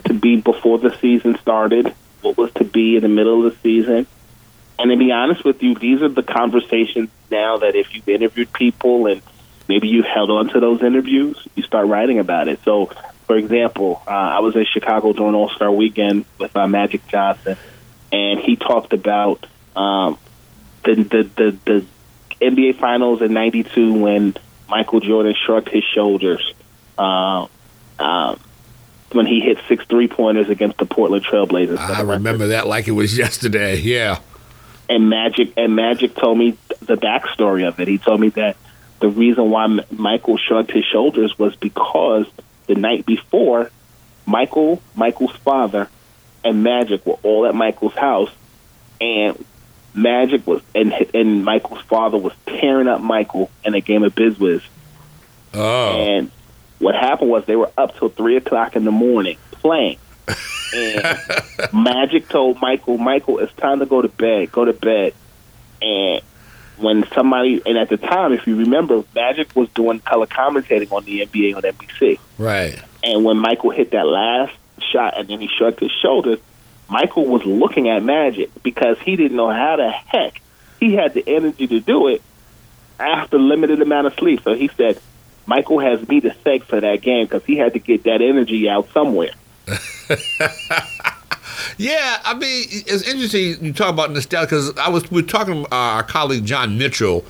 to 0.05 0.13
be 0.13 0.37
before 0.37 0.77
the 0.79 0.95
season 0.99 1.37
started 1.39 1.93
what 2.21 2.37
was 2.37 2.51
to 2.53 2.63
be 2.63 2.95
in 2.95 3.01
the 3.01 3.09
middle 3.09 3.45
of 3.45 3.53
the 3.53 3.59
season. 3.61 4.07
And 4.77 4.91
to 4.91 4.97
be 4.97 5.11
honest 5.11 5.43
with 5.43 5.61
you, 5.61 5.75
these 5.75 6.01
are 6.01 6.09
the 6.09 6.23
conversations 6.23 7.09
now 7.29 7.57
that 7.57 7.75
if 7.75 7.93
you've 7.93 8.07
interviewed 8.07 8.51
people 8.53 9.07
and 9.07 9.21
maybe 9.67 9.87
you 9.87 10.03
held 10.03 10.31
on 10.31 10.49
to 10.49 10.59
those 10.59 10.81
interviews, 10.81 11.37
you 11.55 11.63
start 11.63 11.87
writing 11.87 12.19
about 12.19 12.47
it. 12.47 12.59
So, 12.63 12.87
for 13.27 13.37
example, 13.37 14.01
uh, 14.07 14.11
I 14.11 14.39
was 14.39 14.55
in 14.55 14.65
Chicago 14.65 15.13
during 15.13 15.35
All 15.35 15.49
Star 15.49 15.71
Weekend 15.71 16.25
with 16.37 16.55
uh, 16.55 16.67
Magic 16.67 17.07
Johnson, 17.07 17.57
and 18.11 18.39
he 18.39 18.55
talked 18.55 18.93
about 18.93 19.45
um, 19.75 20.17
the, 20.83 20.95
the 20.95 21.23
the 21.35 21.57
the 21.65 21.85
NBA 22.41 22.79
Finals 22.79 23.21
in 23.21 23.33
'92 23.33 23.93
when 23.93 24.33
Michael 24.67 24.99
Jordan 25.01 25.35
shrugged 25.45 25.69
his 25.69 25.83
shoulders 25.83 26.53
uh, 26.97 27.47
uh, 27.99 28.35
when 29.11 29.25
he 29.25 29.39
hit 29.39 29.57
six 29.67 29.85
three 29.85 30.07
pointers 30.07 30.49
against 30.49 30.77
the 30.77 30.85
Portland 30.85 31.25
Trailblazers. 31.25 31.77
I 31.77 32.01
remember 32.01 32.47
that 32.47 32.67
like 32.67 32.87
it 32.87 32.91
was 32.91 33.17
yesterday. 33.17 33.77
Yeah. 33.77 34.19
And 34.87 35.09
Magic 35.09 35.53
and 35.55 35.75
Magic 35.75 36.15
told 36.15 36.37
me 36.37 36.57
the 36.81 36.95
backstory 36.95 37.67
of 37.67 37.79
it. 37.79 37.87
He 37.87 37.97
told 37.97 38.19
me 38.19 38.29
that 38.29 38.57
the 38.99 39.09
reason 39.09 39.49
why 39.49 39.67
Michael 39.91 40.37
shrugged 40.37 40.71
his 40.71 40.83
shoulders 40.85 41.37
was 41.37 41.55
because 41.55 42.25
the 42.67 42.75
night 42.75 43.05
before, 43.05 43.71
Michael, 44.25 44.81
Michael's 44.95 45.35
father, 45.37 45.89
and 46.43 46.63
Magic 46.63 47.05
were 47.05 47.19
all 47.23 47.45
at 47.45 47.55
Michael's 47.55 47.93
house, 47.93 48.31
and 48.99 49.43
Magic 49.93 50.45
was 50.45 50.61
and 50.75 50.93
and 51.13 51.43
Michael's 51.43 51.81
father 51.81 52.17
was 52.17 52.33
tearing 52.45 52.87
up 52.87 53.01
Michael 53.01 53.49
in 53.63 53.73
a 53.73 53.81
game 53.81 54.03
of 54.03 54.15
Bid 54.15 54.39
Whist. 54.39 54.65
Oh. 55.53 55.97
And 55.97 56.31
what 56.79 56.95
happened 56.95 57.29
was 57.29 57.45
they 57.45 57.55
were 57.55 57.71
up 57.77 57.97
till 57.97 58.09
three 58.09 58.37
o'clock 58.37 58.75
in 58.75 58.85
the 58.85 58.91
morning 58.91 59.37
playing. 59.51 59.97
And 60.73 61.19
Magic 61.73 62.29
told 62.29 62.59
Michael, 62.59 62.97
Michael, 62.97 63.39
it's 63.39 63.53
time 63.53 63.79
to 63.79 63.85
go 63.85 64.01
to 64.01 64.07
bed. 64.07 64.51
Go 64.51 64.65
to 64.65 64.73
bed. 64.73 65.13
And 65.81 66.21
when 66.77 67.05
somebody, 67.13 67.61
and 67.65 67.77
at 67.77 67.89
the 67.89 67.97
time, 67.97 68.33
if 68.33 68.47
you 68.47 68.57
remember, 68.57 69.03
Magic 69.13 69.55
was 69.55 69.69
doing 69.69 69.99
color 69.99 70.27
commentating 70.27 70.91
on 70.91 71.03
the 71.05 71.25
NBA 71.25 71.55
on 71.55 71.63
NBC. 71.63 72.19
Right. 72.37 72.81
And 73.03 73.23
when 73.23 73.37
Michael 73.37 73.71
hit 73.71 73.91
that 73.91 74.05
last 74.05 74.55
shot 74.91 75.17
and 75.17 75.27
then 75.27 75.39
he 75.39 75.49
shrugged 75.57 75.79
his 75.79 75.91
shoulders, 75.91 76.39
Michael 76.89 77.25
was 77.25 77.45
looking 77.45 77.89
at 77.89 78.03
Magic 78.03 78.49
because 78.63 78.97
he 78.99 79.15
didn't 79.15 79.37
know 79.37 79.49
how 79.49 79.75
the 79.75 79.89
heck 79.89 80.41
he 80.79 80.95
had 80.95 81.13
the 81.13 81.23
energy 81.27 81.67
to 81.67 81.79
do 81.79 82.07
it 82.07 82.21
after 82.99 83.37
limited 83.37 83.81
amount 83.81 84.07
of 84.07 84.13
sleep. 84.15 84.41
So 84.43 84.53
he 84.53 84.69
said, 84.69 84.99
Michael 85.49 85.79
has 85.79 86.07
me 86.07 86.21
to 86.21 86.31
thank 86.31 86.63
for 86.63 86.79
that 86.79 87.01
game 87.01 87.25
because 87.25 87.43
he 87.43 87.57
had 87.57 87.73
to 87.73 87.79
get 87.79 88.03
that 88.03 88.21
energy 88.21 88.69
out 88.69 88.87
somewhere. 88.93 89.31
Yeah, 91.77 92.19
I 92.25 92.33
mean, 92.33 92.65
it's 92.69 93.07
interesting 93.07 93.63
you 93.63 93.73
talk 93.73 93.89
about 93.89 94.11
nostalgia 94.11 94.45
because 94.47 94.77
I 94.77 94.89
was 94.89 95.09
we 95.09 95.21
were 95.21 95.27
talking 95.27 95.63
to 95.63 95.75
our 95.75 96.03
colleague 96.03 96.45
John 96.45 96.77
Mitchell, 96.77 97.23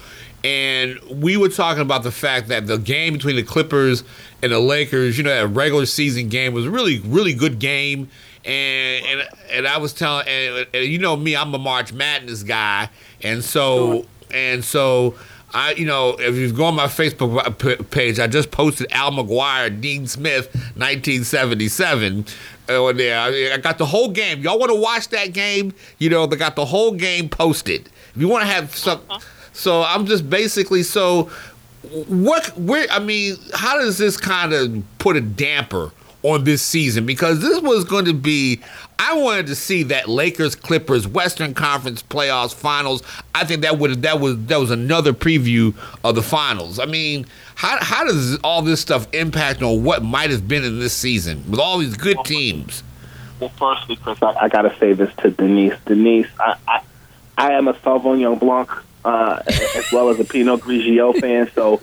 and 0.43 0.99
we 1.09 1.37
were 1.37 1.49
talking 1.49 1.81
about 1.81 2.01
the 2.01 2.11
fact 2.11 2.47
that 2.47 2.65
the 2.65 2.77
game 2.77 3.13
between 3.13 3.35
the 3.35 3.43
Clippers 3.43 4.03
and 4.41 4.51
the 4.51 4.59
Lakers, 4.59 5.17
you 5.17 5.23
know, 5.23 5.29
that 5.29 5.47
regular 5.47 5.85
season 5.85 6.29
game 6.29 6.53
was 6.53 6.65
a 6.65 6.71
really, 6.71 6.99
really 6.99 7.33
good 7.33 7.59
game. 7.59 8.09
And 8.45 9.05
and 9.05 9.27
and 9.51 9.67
I 9.67 9.77
was 9.77 9.93
telling, 9.93 10.27
and, 10.27 10.67
and 10.73 10.85
you 10.85 10.97
know 10.97 11.15
me, 11.15 11.35
I'm 11.35 11.53
a 11.53 11.59
March 11.59 11.93
Madness 11.93 12.43
guy, 12.43 12.89
and 13.21 13.43
so 13.43 14.05
and 14.33 14.63
so. 14.63 15.15
I, 15.53 15.73
you 15.73 15.85
know, 15.85 16.15
if 16.19 16.35
you 16.35 16.51
go 16.53 16.65
on 16.65 16.75
my 16.75 16.85
Facebook 16.85 17.89
page, 17.89 18.19
I 18.19 18.27
just 18.27 18.51
posted 18.51 18.91
Al 18.91 19.11
McGuire, 19.11 19.81
Dean 19.81 20.05
Smith, 20.05 20.53
1977 20.75 22.25
uh, 22.69 22.83
on 22.83 22.97
there. 22.97 23.19
I 23.19 23.53
I 23.53 23.57
got 23.57 23.77
the 23.77 23.85
whole 23.85 24.09
game. 24.09 24.41
Y'all 24.41 24.59
want 24.59 24.71
to 24.71 24.79
watch 24.79 25.09
that 25.09 25.33
game? 25.33 25.73
You 25.97 26.09
know, 26.09 26.25
they 26.25 26.35
got 26.35 26.55
the 26.55 26.65
whole 26.65 26.91
game 26.91 27.29
posted. 27.29 27.89
If 28.15 28.21
you 28.21 28.27
want 28.27 28.43
to 28.43 28.47
have 28.47 28.75
some, 28.75 29.01
uh-huh. 29.09 29.19
so 29.53 29.83
I'm 29.83 30.05
just 30.05 30.29
basically 30.29 30.83
so. 30.83 31.29
What? 32.07 32.55
Where? 32.57 32.87
I 32.91 32.99
mean, 32.99 33.37
how 33.53 33.79
does 33.79 33.97
this 33.97 34.17
kind 34.17 34.53
of 34.53 34.83
put 34.99 35.15
a 35.15 35.21
damper 35.21 35.91
on 36.23 36.43
this 36.43 36.61
season? 36.61 37.05
Because 37.05 37.41
this 37.41 37.61
was 37.61 37.83
going 37.83 38.05
to 38.05 38.13
be. 38.13 38.61
I 38.97 39.17
wanted 39.17 39.47
to 39.47 39.55
see 39.55 39.83
that 39.83 40.09
Lakers 40.09 40.55
Clippers 40.55 41.07
Western 41.07 41.53
Conference 41.53 42.03
playoffs 42.03 42.53
finals. 42.53 43.01
I 43.33 43.45
think 43.45 43.61
that 43.61 43.79
would 43.79 44.01
that 44.01 44.19
was 44.19 44.37
that 44.45 44.59
was 44.59 44.71
another 44.71 45.13
preview 45.13 45.73
of 46.03 46.15
the 46.15 46.23
finals. 46.23 46.79
I 46.79 46.85
mean, 46.85 47.25
how 47.55 47.77
how 47.83 48.03
does 48.03 48.37
all 48.43 48.61
this 48.61 48.81
stuff 48.81 49.07
impact 49.13 49.61
on 49.61 49.83
what 49.83 50.03
might 50.03 50.29
have 50.29 50.47
been 50.47 50.63
in 50.63 50.79
this 50.79 50.93
season 50.93 51.43
with 51.49 51.59
all 51.59 51.77
these 51.77 51.95
good 51.95 52.17
teams? 52.25 52.83
Well, 53.39 53.51
firstly, 53.57 53.95
Chris, 53.95 54.21
I, 54.21 54.35
I 54.41 54.49
got 54.49 54.63
to 54.63 54.77
say 54.79 54.93
this 54.93 55.13
to 55.19 55.31
Denise. 55.31 55.75
Denise, 55.85 56.27
I, 56.39 56.55
I, 56.67 56.81
I 57.37 57.51
am 57.53 57.69
a 57.69 57.73
Sauvignon 57.73 58.37
Blanc 58.37 58.69
uh, 59.05 59.41
as 59.47 59.91
well 59.91 60.09
as 60.09 60.19
a 60.19 60.25
Pinot 60.25 60.61
Grigio 60.61 61.19
fan. 61.19 61.49
So, 61.55 61.81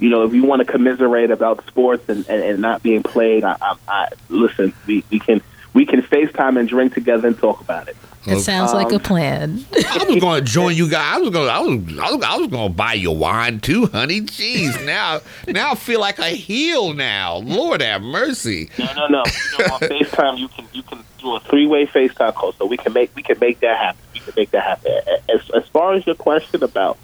you 0.00 0.08
know, 0.08 0.24
if 0.24 0.32
you 0.32 0.44
want 0.44 0.60
to 0.60 0.64
commiserate 0.64 1.30
about 1.30 1.66
sports 1.66 2.08
and, 2.08 2.28
and, 2.28 2.42
and 2.42 2.60
not 2.60 2.82
being 2.82 3.02
played, 3.02 3.44
I, 3.44 3.56
I, 3.60 3.76
I 3.88 4.08
listen. 4.28 4.72
We, 4.86 5.04
we 5.10 5.18
can 5.18 5.42
we 5.74 5.84
can 5.84 6.00
FaceTime 6.02 6.58
and 6.58 6.68
drink 6.68 6.94
together 6.94 7.28
and 7.28 7.38
talk 7.38 7.60
about 7.60 7.88
it. 7.88 7.96
It 8.26 8.40
sounds 8.40 8.72
like 8.72 8.90
a 8.92 8.98
plan. 8.98 9.66
I 9.86 10.04
was 10.08 10.16
going 10.16 10.44
to 10.44 10.50
join 10.50 10.74
you 10.74 10.88
guys. 10.88 11.16
I 11.16 11.18
was 11.18 11.30
going. 11.30 11.50
I 11.50 11.60
was. 11.60 11.98
I 11.98 12.10
was, 12.14 12.24
I 12.24 12.36
was 12.36 12.48
going 12.48 12.70
to 12.70 12.74
buy 12.74 12.94
you 12.94 13.10
wine 13.10 13.60
too, 13.60 13.86
honey. 13.86 14.22
Jeez, 14.22 14.82
now, 14.86 15.20
now 15.46 15.72
I 15.72 15.74
feel 15.74 16.00
like 16.00 16.18
a 16.18 16.30
heel. 16.30 16.94
Now, 16.94 17.36
Lord 17.36 17.82
have 17.82 18.00
mercy. 18.00 18.70
No, 18.78 18.86
no, 18.94 19.06
no. 19.08 19.24
You 19.26 19.58
know, 19.58 19.74
on 19.74 19.80
FaceTime, 19.80 20.38
you 20.38 20.48
can 20.48 20.66
you 20.72 20.82
can 20.82 21.04
do 21.18 21.36
a 21.36 21.40
three 21.40 21.66
way 21.66 21.86
FaceTime 21.86 22.34
call, 22.34 22.52
so 22.52 22.64
we 22.64 22.78
can 22.78 22.94
make 22.94 23.14
we 23.14 23.22
can 23.22 23.38
make 23.38 23.60
that 23.60 23.76
happen. 23.76 24.00
We 24.14 24.20
can 24.20 24.32
make 24.36 24.50
that 24.52 24.62
happen. 24.62 24.92
As 25.28 25.50
as 25.50 25.68
far 25.68 25.92
as 25.92 26.06
your 26.06 26.14
question 26.14 26.64
about 26.64 26.96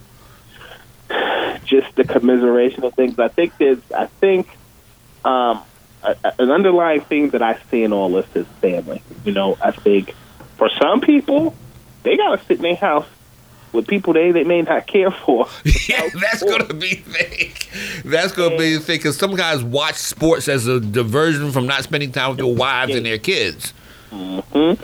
just 1.67 1.95
the 1.97 2.05
commiseration 2.05 2.85
of 2.85 2.95
things, 2.95 3.19
I 3.19 3.29
think 3.29 3.59
there's 3.59 3.81
I 3.93 4.07
think 4.07 4.49
um, 5.25 5.63
a, 6.03 6.17
an 6.39 6.51
underlying 6.51 7.01
thing 7.03 7.31
that 7.31 7.43
I 7.43 7.59
see 7.71 7.83
in 7.83 7.93
all 7.93 8.11
this 8.11 8.27
is 8.35 8.47
family. 8.61 9.03
You 9.25 9.33
know, 9.33 9.57
I 9.63 9.71
think 9.71 10.15
for 10.57 10.69
some 10.81 11.01
people, 11.01 11.55
they 12.03 12.17
gotta 12.17 12.43
sit 12.45 12.59
in 12.59 12.63
their 12.63 12.77
house 12.77 13.07
with 13.73 13.87
people 13.87 14.13
they 14.13 14.33
they 14.33 14.45
may 14.45 14.63
not 14.63 14.87
care 14.87 15.11
for. 15.11 15.47
Yeah, 15.89 16.09
that's 16.21 16.43
going 16.43 16.67
to 16.67 16.75
be 16.75 16.95
fake. 16.97 17.69
That's 18.05 18.33
going 18.33 18.53
to 18.53 18.59
be 18.59 18.79
fake 18.79 19.01
because 19.01 19.17
some 19.17 19.35
guys 19.35 19.63
watch 19.65 19.97
sports 19.97 20.47
as 20.49 20.69
a 20.69 20.79
diversion 20.79 21.51
from 21.51 21.67
not 21.67 21.83
spending 21.83 22.13
time 22.13 22.31
with 22.31 22.39
their 22.39 22.47
wives 22.47 22.95
and 22.95 23.05
their 23.05 23.19
kids. 23.19 23.73
hmm 24.11 24.75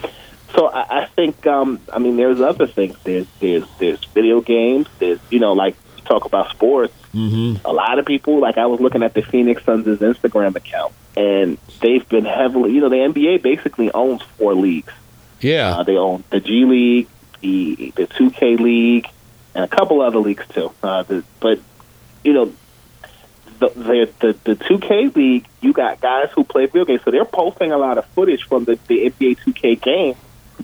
So 0.52 0.66
I, 0.68 1.02
I 1.02 1.06
think, 1.06 1.46
um, 1.46 1.80
I 1.92 2.00
mean, 2.00 2.16
there's 2.16 2.40
other 2.40 2.66
things. 2.66 2.96
There's 3.04 3.26
there's 3.40 3.64
there's 3.78 4.04
video 4.06 4.40
games. 4.40 4.88
There's 4.98 5.20
you 5.30 5.38
know, 5.38 5.52
like 5.52 5.76
you 5.96 6.02
talk 6.04 6.24
about 6.24 6.50
sports. 6.50 6.94
Mm-hmm. 7.14 7.64
A 7.64 7.72
lot 7.72 7.98
of 7.98 8.04
people, 8.06 8.40
like 8.40 8.58
I 8.58 8.66
was 8.66 8.80
looking 8.80 9.02
at 9.02 9.14
the 9.14 9.22
Phoenix 9.22 9.64
Suns' 9.64 9.86
Instagram 10.00 10.56
account, 10.56 10.92
and 11.16 11.58
they've 11.80 12.06
been 12.08 12.24
heavily, 12.24 12.72
you 12.72 12.80
know, 12.80 12.88
the 12.88 12.96
NBA 12.96 13.42
basically 13.42 13.90
owns 13.90 14.22
four 14.36 14.54
leagues. 14.54 14.92
Yeah. 15.40 15.78
Uh, 15.78 15.82
they 15.82 15.96
own 15.96 16.24
the 16.30 16.40
G 16.40 16.64
League, 16.64 17.08
the 17.40 17.92
the 17.96 18.06
2K 18.06 18.58
League, 18.58 19.08
and 19.54 19.64
a 19.64 19.68
couple 19.68 20.02
other 20.02 20.18
leagues 20.18 20.46
too. 20.48 20.72
Uh, 20.82 21.02
the, 21.04 21.24
but 21.40 21.60
you 22.24 22.32
know, 22.32 22.52
the, 23.58 23.68
the 23.68 24.10
the 24.20 24.54
the 24.54 24.56
2K 24.56 25.14
League, 25.14 25.46
you 25.60 25.72
got 25.72 26.00
guys 26.00 26.28
who 26.34 26.44
play 26.44 26.66
video 26.66 26.84
games, 26.84 27.02
so 27.04 27.10
they're 27.10 27.24
posting 27.24 27.72
a 27.72 27.78
lot 27.78 27.98
of 27.98 28.06
footage 28.06 28.44
from 28.44 28.64
the, 28.64 28.78
the 28.88 29.10
NBA 29.10 29.38
2K 29.38 29.80
game 29.80 30.14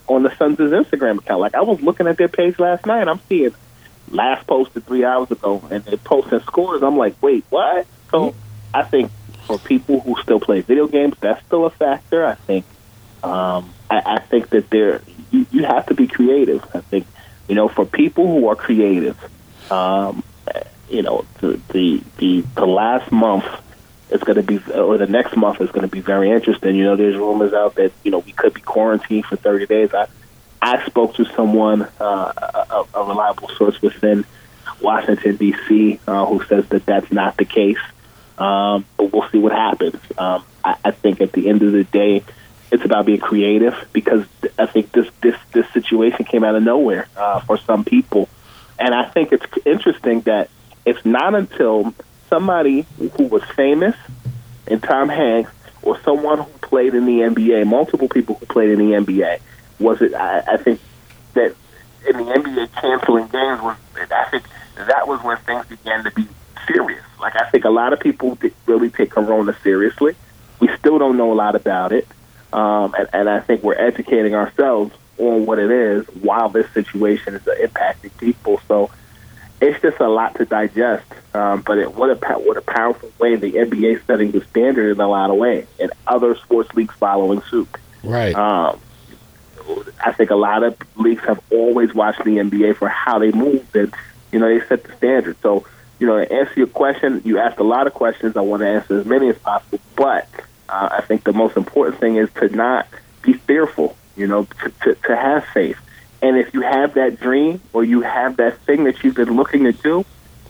on 0.09 0.23
the 0.23 0.35
Suns' 0.37 0.59
Instagram 0.59 1.19
account. 1.19 1.41
Like 1.41 1.55
I 1.55 1.63
was 1.63 1.81
looking 1.81 2.07
at 2.07 2.19
their 2.19 2.29
page 2.29 2.59
last 2.59 2.87
night, 2.87 3.09
I'm 3.09 3.21
seeing 3.29 3.55
last 4.11 4.47
posted 4.47 4.87
three 4.87 5.05
hours 5.05 5.31
ago, 5.31 5.63
and 5.71 5.85
they're 5.85 5.97
posting 5.97 6.41
scores. 6.41 6.83
I'm 6.83 6.97
like, 6.97 7.21
wait, 7.23 7.45
what? 7.51 7.87
So 8.11 8.35
I 8.75 8.83
think 8.83 9.11
for 9.47 9.59
people 9.59 10.01
who 10.01 10.21
still 10.23 10.41
play 10.41 10.61
video 10.61 10.87
games, 10.87 11.17
that's 11.21 11.45
still 11.47 11.67
a 11.67 11.71
factor. 11.71 12.25
I 12.25 12.35
think 12.35 12.65
um, 13.23 13.73
I, 13.91 14.03
I 14.05 14.21
think 14.21 14.51
that 14.51 14.71
there 14.71 15.03
you, 15.31 15.47
you 15.51 15.65
have 15.65 15.87
to 15.87 15.95
be 15.95 16.07
creative. 16.07 16.65
I 16.75 16.81
think 16.81 17.07
you 17.49 17.55
know 17.55 17.69
for 17.69 17.85
people 17.85 18.27
who 18.27 18.49
are 18.49 18.57
creative, 18.57 19.19
um, 19.71 20.23
you 20.89 21.03
know 21.03 21.25
the 21.41 21.61
the 21.69 22.03
the, 22.19 22.41
the 22.55 22.67
last 22.67 23.11
month 23.13 23.47
is 24.11 24.23
going 24.23 24.37
to 24.37 24.43
be 24.43 24.59
or 24.73 24.99
the 24.99 25.07
next 25.07 25.37
month 25.37 25.61
is 25.61 25.71
going 25.71 25.83
to 25.83 25.89
be 25.89 26.01
very 26.01 26.31
interesting. 26.31 26.77
You 26.77 26.85
know, 26.85 26.97
there's 26.97 27.17
rumors 27.17 27.53
out 27.53 27.77
that 27.77 27.93
you 28.03 28.11
know 28.11 28.19
we 28.19 28.33
could 28.33 28.55
be 28.55 28.61
quarantined 28.61 29.27
for 29.27 29.37
30 29.37 29.67
days. 29.67 29.95
I 29.95 30.07
I 30.61 30.87
spoke 30.87 31.15
to 31.17 31.25
someone, 31.25 31.89
uh, 32.01 32.33
a, 32.71 32.85
a 32.95 33.05
reliable 33.05 33.49
source 33.49 33.83
within 33.83 34.25
Washington 34.81 35.37
D.C., 35.37 35.99
uh, 36.07 36.25
who 36.27 36.45
says 36.45 36.69
that 36.69 36.87
that's 36.87 37.11
not 37.11 37.37
the 37.37 37.45
case. 37.45 37.79
Um, 38.43 38.85
but 38.97 39.13
we'll 39.13 39.29
see 39.29 39.39
what 39.39 39.53
happens. 39.53 40.01
Um, 40.19 40.45
I, 40.65 40.77
I 40.85 40.91
think 40.91 41.21
at 41.21 41.31
the 41.31 41.49
end 41.49 41.63
of 41.63 41.71
the 41.71 41.85
day, 41.85 42.25
it's 42.73 42.85
about 42.85 43.07
being 43.07 43.21
creative 43.21 43.87
because 43.93 44.27
I 44.59 44.67
think 44.67 44.91
this 44.91 45.07
this 45.21 45.37
this 45.53 45.69
situation 45.73 46.25
came 46.25 46.43
out 46.43 46.57
of 46.57 46.65
nowhere 46.65 47.07
uh, 47.17 47.39
for 47.41 47.57
some 47.57 47.85
people, 47.85 48.29
and 48.81 48.95
I 48.95 49.09
think 49.11 49.31
it's 49.31 49.47
interesting 49.65 50.23
that 50.23 50.51
it's 50.85 51.05
not 51.05 51.37
until 51.37 51.95
somebody 52.29 52.85
who 53.17 53.27
was 53.27 53.45
famous, 53.55 53.95
and 54.67 54.83
Tom 54.83 55.09
Hanks, 55.09 55.53
or 55.83 56.01
someone 56.01 56.39
who 56.39 56.51
played 56.63 56.95
in 56.95 57.07
the 57.07 57.21
NBA, 57.21 57.65
multiple 57.67 58.09
people 58.09 58.35
who 58.35 58.47
played 58.47 58.71
in 58.71 58.79
the 58.81 58.97
NBA, 58.97 59.39
was 59.79 60.03
it? 60.03 60.15
I, 60.15 60.41
I 60.55 60.57
think 60.57 60.81
that 61.35 61.55
in 62.09 62.17
the 62.17 62.25
NBA 62.25 62.73
canceling 62.73 63.29
games 63.29 63.63
was. 63.63 63.77
I 64.11 64.29
think 64.31 64.45
that 64.75 65.07
was 65.07 65.23
when 65.23 65.37
things 65.39 65.67
began 65.67 66.03
to 66.03 66.11
be 66.11 66.27
serious. 66.67 67.05
Like 67.21 67.37
I 67.37 67.49
think 67.51 67.65
a 67.65 67.71
lot 67.71 67.93
of 67.93 68.01
people 68.01 68.39
really 68.67 68.91
take 68.91 69.11
Corona 69.11 69.57
seriously. 69.63 70.15
We 70.61 70.69
still 70.79 70.99
don't 70.99 71.17
know 71.17 71.33
a 71.33 71.35
lot 71.35 71.57
about 71.57 71.93
it, 71.93 72.07
um, 72.53 72.95
and, 72.97 73.09
and 73.13 73.29
I 73.29 73.41
think 73.41 73.63
we're 73.63 73.79
educating 73.79 74.35
ourselves 74.35 74.95
on 75.19 75.47
what 75.47 75.59
it 75.59 75.71
is 75.71 76.07
while 76.07 76.49
this 76.49 76.71
situation 76.73 77.35
is 77.35 77.43
impacting 77.43 78.17
people. 78.19 78.61
So 78.69 78.91
it's 79.61 79.81
just 79.81 80.01
a 80.01 80.09
lot 80.09 80.35
to 80.37 80.45
digest. 80.45 81.07
Um, 81.35 81.63
but 81.63 81.79
it, 81.79 81.95
what 81.95 82.11
a 82.11 82.39
what 82.39 82.57
a 82.57 82.63
powerful 82.63 83.11
way 83.19 83.37
the 83.37 83.53
NBA 83.53 84.05
setting 84.07 84.33
the 84.33 84.45
standard 84.45 84.93
in 84.93 85.01
a 85.01 85.09
lot 85.09 85.31
of 85.31 85.37
ways, 85.37 85.67
and 85.81 85.93
other 86.07 86.37
sports 86.37 86.75
leagues 86.75 86.95
following 86.95 87.43
suit. 87.43 87.69
Right. 88.03 88.35
Um, 88.35 88.81
I 90.05 90.13
think 90.13 90.31
a 90.31 90.37
lot 90.37 90.65
of 90.65 90.77
leagues 90.97 91.23
have 91.25 91.41
always 91.51 91.95
watched 91.95 92.25
the 92.25 92.39
NBA 92.39 92.77
for 92.77 92.89
how 92.89 93.19
they 93.19 93.31
move, 93.31 93.65
and 93.75 93.95
you 94.33 94.41
know 94.41 94.49
they 94.49 94.67
set 94.67 94.85
the 94.85 94.93
standard. 94.97 95.37
So 95.43 95.65
you 96.03 96.09
know, 96.09 96.25
to 96.25 96.33
answer 96.33 96.55
your 96.57 96.67
question, 96.67 97.23
you 97.25 97.39
asked 97.39 97.61
a 97.61 97.63
lot 97.63 97.87
of 97.87 97.95
questions. 97.95 98.37
I 98.37 98.41
want 98.41 98.63
to 98.63 98.69
answer 98.69 98.99
as 98.99 99.07
many 99.07 99.29
as 99.29 99.39
possible, 99.39 99.79
but 99.95 100.29
uh, 100.69 100.89
I 100.91 101.01
think 101.01 101.23
the 101.23 101.33
most 101.33 101.57
important 101.57 102.01
thing 102.01 102.17
is 102.17 102.29
to 102.41 102.49
not 102.49 102.89
be 103.23 103.35
fearful. 103.35 103.97
You 104.17 104.27
know, 104.27 104.45
to, 104.45 104.73
to, 104.83 104.95
to 104.97 105.17
have 105.17 105.45
faith. 105.55 105.79
And 106.21 106.37
if 106.37 106.53
you 106.55 106.63
have 106.63 106.95
that 106.95 107.21
dream 107.21 107.61
or 107.73 107.85
you 107.85 108.01
have 108.01 108.37
that 108.39 108.59
thing 108.63 108.83
that 108.83 109.05
you've 109.05 109.15
been 109.15 109.37
looking 109.37 109.63
to 109.63 109.71
do, 109.73 110.05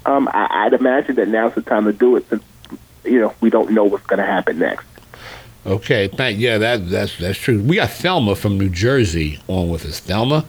um, 0.07 0.27
I, 0.33 0.65
I'd 0.65 0.73
imagine 0.73 1.17
that 1.17 1.29
now's 1.29 1.55
the 1.55 1.61
time 1.61 1.85
to 1.85 1.93
do 1.93 2.17
it 2.17 2.27
since 2.31 2.43
you 3.05 3.21
know 3.21 3.35
we 3.43 3.51
don't 3.51 3.73
know 3.73 3.85
what's 3.85 4.07
going 4.07 4.21
to 4.21 4.27
happen 4.27 4.59
next. 4.59 4.87
Okay, 5.67 6.09
thank 6.09 6.39
yeah, 6.39 6.57
that 6.57 6.89
that's 6.89 7.19
that's 7.19 7.39
true. 7.39 7.63
We 7.63 7.77
got 7.77 7.91
Thelma 7.91 8.37
from 8.37 8.57
New 8.57 8.71
Jersey 8.71 9.39
on 9.49 9.69
with 9.69 9.85
us. 9.85 10.01
Thelma, 10.01 10.47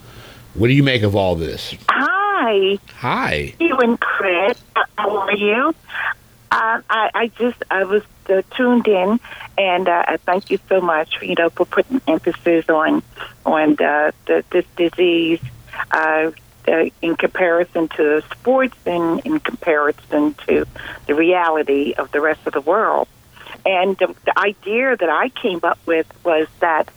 what 0.54 0.68
do 0.68 0.74
you 0.74 0.84
make 0.84 1.04
of 1.04 1.14
all 1.14 1.36
this? 1.36 1.76
Hi, 1.90 2.13
Hi. 2.46 2.78
Hi. 2.98 3.54
you 3.58 3.78
and 3.78 3.98
Chris. 3.98 4.62
How 4.98 5.18
are 5.18 5.34
you? 5.34 5.74
Uh, 6.52 6.82
I, 6.90 7.10
I 7.14 7.28
just 7.40 7.64
I 7.72 7.86
was 7.86 8.04
uh, 8.28 8.42
tuned 8.52 8.86
in, 8.86 9.22
and 9.58 9.88
uh, 9.88 10.04
I 10.06 10.18
thank 10.18 10.52
you 10.52 10.60
so 10.68 10.82
much, 10.82 11.22
you 11.22 11.36
know, 11.36 11.50
for 11.52 11.66
putting 11.66 12.02
emphasis 12.06 12.68
on 12.68 13.02
on 13.46 13.76
the, 13.76 14.14
the 14.26 14.44
this 14.50 14.66
disease 14.76 15.40
uh, 15.92 16.32
uh, 16.68 16.90
in 17.02 17.16
comparison 17.16 17.88
to 17.96 18.22
sports 18.32 18.76
and 18.86 19.22
in 19.26 19.40
comparison 19.40 20.34
to 20.48 20.66
the 21.08 21.16
reality 21.16 21.94
of 21.98 22.12
the 22.12 22.20
rest 22.20 22.46
of 22.46 22.52
the 22.52 22.62
world. 22.62 23.08
And 23.66 23.98
the, 23.98 24.14
the 24.26 24.38
idea 24.38 24.98
that 24.98 25.10
I 25.10 25.30
came 25.30 25.62
up 25.64 25.80
with 25.86 26.08
was 26.26 26.50
that, 26.60 26.90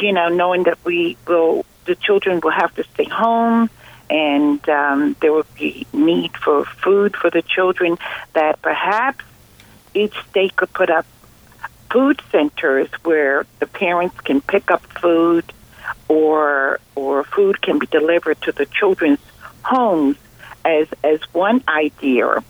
you 0.00 0.14
know, 0.14 0.30
knowing 0.30 0.62
that 0.62 0.82
we 0.82 1.18
will, 1.26 1.66
the 1.84 1.94
children 1.94 2.40
will 2.40 2.52
have 2.52 2.74
to 2.76 2.84
stay 2.84 3.04
home 3.04 3.68
and 4.10 4.66
um, 4.68 5.16
there 5.20 5.32
will 5.32 5.46
be 5.58 5.86
need 5.92 6.36
for 6.36 6.64
food 6.64 7.16
for 7.16 7.30
the 7.30 7.42
children, 7.42 7.98
that 8.32 8.60
perhaps 8.62 9.24
each 9.94 10.14
state 10.30 10.56
could 10.56 10.72
put 10.72 10.90
up 10.90 11.06
food 11.90 12.20
centers 12.30 12.88
where 13.02 13.46
the 13.60 13.66
parents 13.66 14.20
can 14.20 14.40
pick 14.40 14.70
up 14.70 14.82
food 15.00 15.44
or 16.06 16.80
or 16.94 17.24
food 17.24 17.62
can 17.62 17.78
be 17.78 17.86
delivered 17.86 18.40
to 18.42 18.52
the 18.52 18.66
children's 18.66 19.20
homes 19.62 20.16
as 20.64 20.86
as 21.02 21.20
one 21.32 21.64
idea 21.66 22.42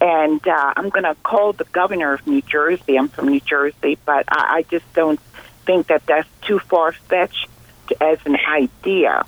and 0.00 0.46
uh, 0.46 0.72
I'm 0.76 0.90
going 0.90 1.04
to 1.04 1.14
call 1.22 1.52
the 1.52 1.64
governor 1.64 2.14
of 2.14 2.26
New 2.26 2.42
Jersey. 2.42 2.98
I'm 2.98 3.08
from 3.08 3.28
New 3.28 3.40
Jersey, 3.40 3.98
but 4.04 4.26
I, 4.28 4.56
I 4.56 4.62
just 4.62 4.84
don't 4.92 5.20
think 5.64 5.86
that 5.86 6.04
that's 6.06 6.28
too 6.42 6.58
far 6.58 6.92
fetched 6.92 7.48
as 8.00 8.18
an 8.26 8.36
idea. 8.36 9.24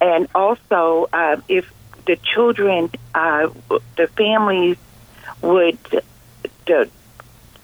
And 0.00 0.28
also, 0.34 1.08
uh, 1.12 1.40
if 1.48 1.72
the 2.06 2.16
children, 2.16 2.90
uh, 3.14 3.48
the 3.96 4.06
families 4.08 4.76
would 5.42 5.78
uh, 6.68 6.84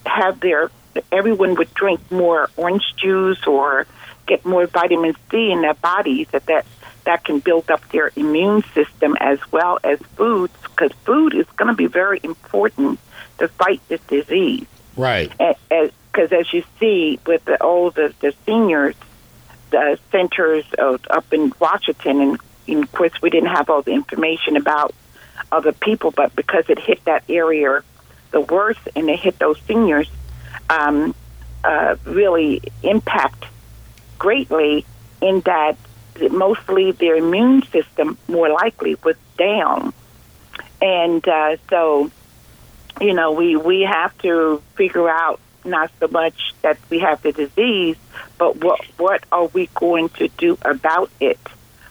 have 0.07 0.41
their, 0.41 0.71
everyone 1.11 1.55
would 1.57 1.73
drink 1.75 2.01
more 2.11 2.51
orange 2.57 2.85
juice 2.97 3.47
or 3.47 3.87
get 4.27 4.45
more 4.45 4.67
vitamin 4.67 5.15
C 5.31 5.51
in 5.51 5.63
their 5.63 5.75
bodies, 5.75 6.29
that 6.33 6.47
that 6.47 6.67
that 7.05 7.25
can 7.25 7.41
build 7.41 7.71
up 7.71 7.87
their 7.91 8.13
immune 8.15 8.63
system 8.75 9.17
as 9.19 9.39
well 9.51 9.79
as 9.83 9.99
foods, 10.17 10.53
because 10.63 10.93
food 11.05 11.35
is 11.35 11.47
going 11.57 11.69
to 11.69 11.75
be 11.75 11.87
very 11.87 12.21
important 12.23 13.01
to 13.39 13.49
fight 13.49 13.81
this 13.89 14.01
disease. 14.03 14.67
Right. 14.97 15.33
Because 15.69 16.33
as 16.33 16.53
you 16.53 16.63
see 16.79 17.19
with 17.27 17.45
the, 17.45 17.61
all 17.61 17.91
the, 17.91 18.15
the 18.21 18.33
seniors, 18.47 18.95
the 19.73 19.99
centers 20.13 20.65
up 20.79 21.33
in 21.33 21.53
Washington, 21.59 22.21
and, 22.21 22.41
and 22.69 22.85
of 22.85 22.93
course 22.93 23.13
we 23.21 23.31
didn't 23.31 23.51
have 23.51 23.69
all 23.69 23.83
the 23.83 23.93
information 23.93 24.57
about 24.57 24.95
other 25.51 25.73
people, 25.73 26.13
but 26.13 26.35
because 26.37 26.65
it 26.69 26.79
hit 26.79 27.05
that 27.05 27.25
area 27.29 27.83
the 28.31 28.41
worst 28.41 28.81
and 28.97 29.09
it 29.11 29.19
hit 29.19 29.39
those 29.39 29.61
seniors, 29.69 30.11
um, 30.71 31.15
uh, 31.65 31.97
really 32.05 32.63
impact 32.83 33.45
greatly 34.19 34.85
in 35.21 35.41
that 35.41 35.77
mostly 36.31 36.93
their 36.93 37.17
immune 37.17 37.63
system 37.65 38.19
more 38.29 38.49
likely 38.51 38.97
was 39.05 39.17
down. 39.39 39.93
And 40.81 41.27
uh, 41.29 41.57
so, 41.71 42.11
you 43.01 43.15
know, 43.15 43.33
we, 43.33 43.57
we 43.57 43.83
have 43.83 44.17
to 44.19 44.63
figure 44.75 45.09
out 45.09 45.41
not 45.65 45.91
so 46.01 46.09
much 46.09 46.55
that 46.63 46.79
we 46.91 47.01
have 47.01 47.23
the 47.23 47.33
disease, 47.33 47.97
but 48.39 48.57
what 48.63 48.81
what 48.97 49.25
are 49.31 49.47
we 49.47 49.69
going 49.75 50.09
to 50.11 50.29
do 50.29 50.59
about 50.63 51.11
it? 51.21 51.41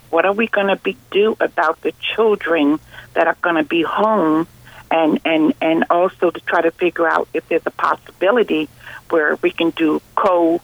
What 0.09 0.25
are 0.25 0.33
we 0.33 0.47
going 0.47 0.67
to 0.67 0.75
be 0.75 0.97
do 1.09 1.35
about 1.39 1.81
the 1.81 1.93
children 2.15 2.79
that 3.13 3.27
are 3.27 3.37
going 3.41 3.55
to 3.55 3.63
be 3.63 3.81
home, 3.81 4.47
and 4.89 5.19
and 5.25 5.53
and 5.61 5.85
also 5.89 6.31
to 6.31 6.39
try 6.41 6.61
to 6.61 6.71
figure 6.71 7.07
out 7.07 7.27
if 7.33 7.47
there's 7.47 7.65
a 7.65 7.71
possibility 7.71 8.69
where 9.09 9.35
we 9.37 9.51
can 9.51 9.71
do 9.71 10.01
co 10.15 10.61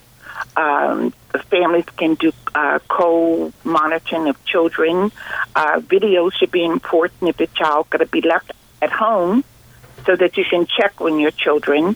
um, 0.56 1.14
the 1.32 1.40
families 1.40 1.86
can 1.98 2.16
do 2.16 2.32
uh, 2.56 2.80
co-monitoring 2.88 4.28
of 4.28 4.44
children. 4.46 5.12
Uh, 5.56 5.80
video 5.80 6.30
should 6.30 6.52
be 6.52 6.66
important 6.66 7.30
if 7.30 7.38
the 7.38 7.48
child 7.48 7.90
going 7.90 8.06
to 8.06 8.12
be 8.12 8.22
left 8.22 8.52
at 8.82 8.92
home, 8.92 9.44
so 10.06 10.16
that 10.16 10.38
you 10.38 10.46
can 10.46 10.66
check 10.68 11.00
on 11.02 11.20
your 11.20 11.32
children. 11.32 11.96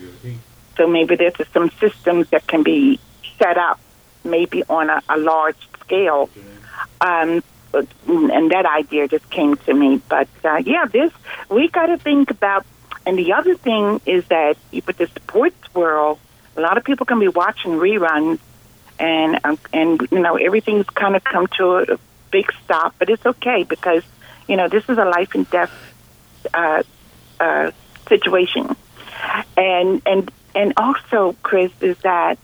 So 0.76 0.86
maybe 0.86 1.16
there's 1.16 1.34
some 1.52 1.70
systems 1.80 2.28
that 2.30 2.46
can 2.46 2.62
be 2.62 2.98
set 3.38 3.58
up, 3.58 3.80
maybe 4.24 4.64
on 4.68 4.90
a, 4.90 5.02
a 5.08 5.18
large 5.18 5.56
scale. 5.80 6.30
Um, 7.00 7.42
and 7.74 8.50
that 8.50 8.66
idea 8.66 9.08
just 9.08 9.28
came 9.30 9.56
to 9.56 9.74
me. 9.74 10.00
But 10.08 10.28
uh, 10.44 10.62
yeah, 10.64 10.86
this 10.86 11.12
we 11.48 11.68
got 11.68 11.86
to 11.86 11.98
think 11.98 12.30
about. 12.30 12.66
And 13.04 13.18
the 13.18 13.32
other 13.32 13.56
thing 13.56 14.00
is 14.06 14.24
that 14.28 14.56
with 14.72 14.96
the 14.96 15.08
sports 15.08 15.74
world, 15.74 16.20
a 16.56 16.60
lot 16.60 16.76
of 16.76 16.84
people 16.84 17.04
can 17.06 17.18
be 17.18 17.28
watching 17.28 17.72
reruns, 17.72 18.38
and 18.98 19.40
um, 19.44 19.58
and 19.72 20.00
you 20.10 20.20
know 20.20 20.36
everything's 20.36 20.86
kind 20.86 21.16
of 21.16 21.24
come 21.24 21.46
to 21.58 21.94
a 21.94 21.98
big 22.30 22.52
stop. 22.64 22.94
But 22.98 23.10
it's 23.10 23.24
okay 23.24 23.64
because 23.64 24.04
you 24.46 24.56
know 24.56 24.68
this 24.68 24.88
is 24.88 24.98
a 24.98 25.04
life 25.04 25.34
and 25.34 25.48
death 25.50 25.72
uh, 26.54 26.82
uh, 27.40 27.72
situation, 28.08 28.76
and 29.56 30.02
and 30.06 30.30
and 30.54 30.72
also, 30.76 31.36
Chris, 31.42 31.72
is 31.80 31.98
that 31.98 32.38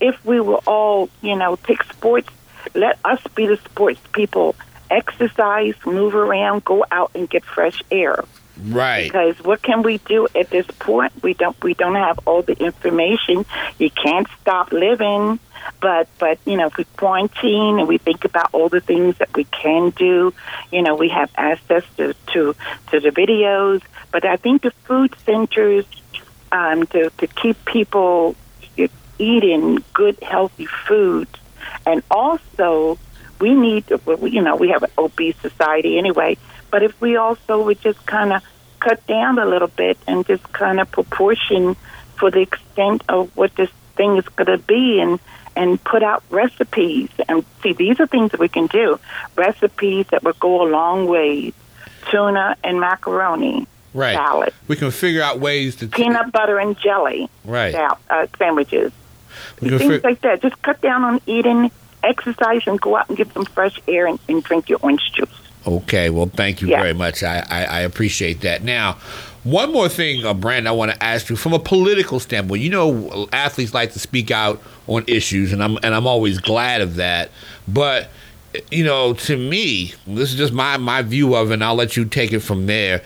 if 0.00 0.22
we 0.24 0.40
will 0.40 0.62
all 0.66 1.08
you 1.22 1.36
know 1.36 1.56
take 1.56 1.82
sports, 1.84 2.28
let 2.74 2.98
us 3.04 3.20
be 3.34 3.46
the 3.46 3.56
sports 3.56 4.00
people. 4.12 4.54
Exercise, 4.90 5.74
move 5.86 6.14
around, 6.14 6.64
go 6.64 6.84
out 6.90 7.10
and 7.14 7.28
get 7.28 7.44
fresh 7.44 7.82
air. 7.90 8.24
Right. 8.62 9.04
Because 9.04 9.38
what 9.40 9.62
can 9.62 9.82
we 9.82 9.98
do 9.98 10.28
at 10.34 10.50
this 10.50 10.66
point? 10.78 11.12
We 11.22 11.34
don't 11.34 11.60
we 11.62 11.74
don't 11.74 11.96
have 11.96 12.20
all 12.26 12.42
the 12.42 12.52
information. 12.52 13.44
You 13.78 13.90
can't 13.90 14.28
stop 14.40 14.72
living, 14.72 15.40
but 15.80 16.08
but 16.18 16.38
you 16.44 16.56
know, 16.56 16.66
if 16.66 16.76
we 16.76 16.84
quarantine 16.96 17.80
and 17.80 17.88
we 17.88 17.98
think 17.98 18.24
about 18.24 18.50
all 18.52 18.68
the 18.68 18.80
things 18.80 19.18
that 19.18 19.34
we 19.34 19.44
can 19.44 19.90
do, 19.90 20.32
you 20.70 20.82
know, 20.82 20.94
we 20.94 21.08
have 21.08 21.30
access 21.36 21.82
to 21.96 22.14
to, 22.32 22.54
to 22.90 23.00
the 23.00 23.10
videos. 23.10 23.82
But 24.12 24.24
I 24.24 24.36
think 24.36 24.62
the 24.62 24.70
food 24.84 25.14
centers 25.26 25.84
um, 26.54 26.86
to 26.86 27.10
to 27.18 27.26
keep 27.26 27.62
people 27.66 28.36
eating 29.16 29.78
good 29.92 30.18
healthy 30.22 30.66
food, 30.66 31.28
and 31.86 32.02
also 32.10 32.98
we 33.40 33.54
need 33.54 33.86
to, 33.88 34.00
you 34.22 34.40
know 34.40 34.56
we 34.56 34.70
have 34.70 34.82
an 34.82 34.90
obese 34.96 35.36
society 35.42 35.98
anyway 35.98 36.36
but 36.74 36.82
if 36.82 37.00
we 37.00 37.14
also 37.14 37.62
would 37.62 37.80
just 37.82 38.04
kind 38.04 38.32
of 38.32 38.42
cut 38.80 39.06
down 39.06 39.38
a 39.38 39.46
little 39.46 39.68
bit 39.68 39.96
and 40.08 40.26
just 40.26 40.42
kind 40.52 40.80
of 40.80 40.90
proportion 40.90 41.76
for 42.16 42.32
the 42.32 42.40
extent 42.40 43.04
of 43.08 43.30
what 43.36 43.54
this 43.54 43.70
thing 43.94 44.16
is 44.16 44.28
going 44.30 44.58
to 44.58 44.58
be 44.58 44.98
and 44.98 45.20
and 45.54 45.82
put 45.84 46.02
out 46.02 46.24
recipes. 46.30 47.10
And 47.28 47.44
see 47.62 47.74
these 47.74 48.00
are 48.00 48.08
things 48.08 48.32
that 48.32 48.40
we 48.40 48.48
can 48.48 48.66
do. 48.66 48.98
Recipes 49.36 50.06
that 50.08 50.24
would 50.24 50.40
go 50.40 50.62
a 50.62 50.68
long 50.68 51.06
way. 51.06 51.52
Tuna 52.10 52.56
and 52.64 52.80
macaroni 52.80 53.68
Right. 53.94 54.14
salad 54.16 54.52
We 54.68 54.76
can 54.76 54.90
figure 54.90 55.22
out 55.22 55.38
ways 55.40 55.76
to 55.76 55.86
peanut 55.86 56.32
butter 56.32 56.58
and 56.58 56.76
jelly 56.78 57.30
Right. 57.44 57.72
sal- 57.72 57.98
uh, 58.10 58.26
sandwiches 58.38 58.92
things 59.60 59.80
fig- 59.82 60.04
like 60.04 60.20
that 60.22 60.42
just 60.42 60.60
cut 60.62 60.80
down 60.82 61.04
on 61.04 61.20
eating 61.26 61.70
exercise 62.02 62.62
and 62.66 62.78
go 62.80 62.96
out 62.96 63.08
and 63.08 63.16
get 63.16 63.32
some 63.32 63.44
fresh 63.46 63.80
air 63.88 64.06
and, 64.06 64.18
and 64.28 64.42
drink 64.42 64.68
your 64.68 64.78
orange 64.82 65.12
juice 65.14 65.28
Okay, 65.66 66.10
well, 66.10 66.26
thank 66.26 66.60
you 66.60 66.68
Yeah. 66.68 66.80
very 66.82 66.92
much. 66.92 67.22
I, 67.22 67.38
I, 67.48 67.64
I 67.64 67.80
appreciate 67.80 68.42
that. 68.42 68.62
Now, 68.64 68.98
one 69.44 69.72
more 69.72 69.88
thing, 69.88 70.22
uh, 70.26 70.34
Brandon, 70.34 70.66
I 70.66 70.72
want 70.72 70.92
to 70.92 71.02
ask 71.02 71.30
you 71.30 71.36
from 71.36 71.54
a 71.54 71.58
political 71.58 72.20
standpoint. 72.20 72.60
You 72.60 72.68
know, 72.68 73.28
athletes 73.32 73.72
like 73.72 73.94
to 73.94 73.98
speak 73.98 74.30
out 74.30 74.62
on 74.88 75.04
issues, 75.06 75.54
and 75.54 75.64
I'm 75.64 75.78
and 75.82 75.94
I'm 75.94 76.06
always 76.06 76.38
glad 76.38 76.82
of 76.82 76.96
that. 76.96 77.30
But 77.66 78.10
you 78.70 78.84
know, 78.84 79.14
to 79.14 79.38
me, 79.38 79.94
this 80.06 80.32
is 80.32 80.36
just 80.36 80.52
my 80.52 80.76
my 80.76 81.00
view 81.00 81.34
of 81.34 81.50
it, 81.50 81.54
and 81.54 81.64
I'll 81.64 81.74
let 81.74 81.96
you 81.96 82.04
take 82.04 82.34
it 82.34 82.40
from 82.40 82.66
there. 82.66 83.00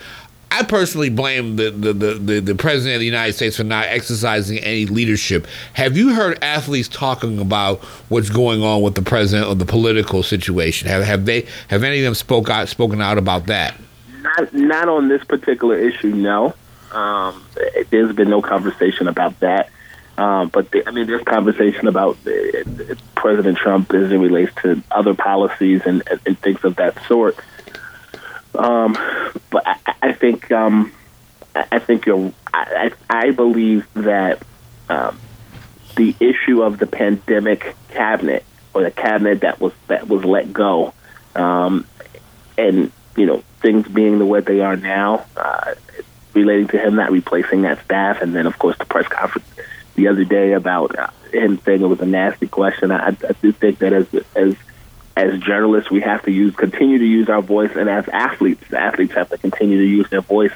I 0.50 0.62
personally 0.62 1.10
blame 1.10 1.56
the, 1.56 1.70
the, 1.70 1.92
the, 1.92 2.14
the, 2.14 2.40
the 2.40 2.54
president 2.54 2.94
of 2.94 3.00
the 3.00 3.06
United 3.06 3.34
States 3.34 3.56
for 3.56 3.64
not 3.64 3.86
exercising 3.86 4.58
any 4.58 4.86
leadership. 4.86 5.46
Have 5.74 5.96
you 5.96 6.14
heard 6.14 6.42
athletes 6.42 6.88
talking 6.88 7.38
about 7.38 7.80
what's 8.08 8.30
going 8.30 8.62
on 8.62 8.82
with 8.82 8.94
the 8.94 9.02
president 9.02 9.48
or 9.48 9.54
the 9.54 9.66
political 9.66 10.22
situation? 10.22 10.88
Have 10.88 11.04
have 11.04 11.26
they 11.26 11.46
have 11.68 11.84
any 11.84 11.98
of 11.98 12.04
them 12.04 12.14
spoke 12.14 12.48
out 12.48 12.68
spoken 12.68 13.02
out 13.02 13.18
about 13.18 13.46
that? 13.46 13.74
Not 14.22 14.54
not 14.54 14.88
on 14.88 15.08
this 15.08 15.22
particular 15.24 15.78
issue. 15.78 16.14
No, 16.14 16.54
um, 16.92 17.44
there's 17.90 18.14
been 18.14 18.30
no 18.30 18.40
conversation 18.40 19.06
about 19.06 19.38
that. 19.40 19.70
Um, 20.16 20.48
but 20.48 20.72
the, 20.72 20.86
I 20.88 20.90
mean, 20.90 21.06
there's 21.06 21.22
conversation 21.22 21.86
about 21.86 22.18
uh, 22.26 22.94
President 23.14 23.56
Trump 23.56 23.94
as 23.94 24.10
it 24.10 24.16
relates 24.16 24.52
to 24.62 24.82
other 24.90 25.14
policies 25.14 25.82
and, 25.86 26.02
and, 26.10 26.20
and 26.26 26.38
things 26.40 26.64
of 26.64 26.74
that 26.76 27.00
sort. 27.06 27.38
Um, 28.54 28.96
but 29.50 29.66
I, 29.66 29.94
I 30.02 30.12
think 30.12 30.50
um, 30.52 30.92
I 31.54 31.78
think 31.78 32.06
you're. 32.06 32.32
I, 32.52 32.92
I 33.08 33.30
believe 33.30 33.86
that 33.94 34.42
um, 34.88 35.18
the 35.96 36.14
issue 36.20 36.62
of 36.62 36.78
the 36.78 36.86
pandemic 36.86 37.74
cabinet 37.90 38.44
or 38.74 38.82
the 38.82 38.90
cabinet 38.90 39.40
that 39.40 39.60
was 39.60 39.72
that 39.86 40.08
was 40.08 40.24
let 40.24 40.52
go, 40.52 40.92
um, 41.34 41.86
and 42.56 42.90
you 43.16 43.26
know 43.26 43.42
things 43.60 43.88
being 43.88 44.18
the 44.18 44.26
way 44.26 44.40
they 44.40 44.60
are 44.60 44.76
now, 44.76 45.26
uh, 45.36 45.74
relating 46.34 46.68
to 46.68 46.78
him 46.78 46.94
not 46.96 47.10
replacing 47.10 47.62
that 47.62 47.84
staff, 47.84 48.22
and 48.22 48.34
then 48.34 48.46
of 48.46 48.58
course 48.58 48.76
the 48.78 48.84
press 48.84 49.08
conference 49.08 49.48
the 49.94 50.08
other 50.08 50.24
day 50.24 50.52
about 50.52 50.96
uh, 50.98 51.10
him 51.32 51.60
saying 51.64 51.82
it 51.82 51.86
was 51.86 52.00
a 52.00 52.06
nasty 52.06 52.46
question. 52.46 52.90
I, 52.92 53.08
I 53.08 53.32
do 53.42 53.52
think 53.52 53.78
that 53.80 53.92
as 53.92 54.06
as 54.34 54.54
as 55.18 55.40
journalists, 55.40 55.90
we 55.90 56.00
have 56.02 56.22
to 56.22 56.30
use 56.30 56.54
continue 56.54 56.98
to 56.98 57.04
use 57.04 57.28
our 57.28 57.42
voice, 57.42 57.72
and 57.74 57.88
as 57.88 58.08
athletes, 58.08 58.72
athletes 58.72 59.14
have 59.14 59.28
to 59.30 59.38
continue 59.38 59.78
to 59.78 59.84
use 59.84 60.08
their 60.10 60.20
voice 60.20 60.52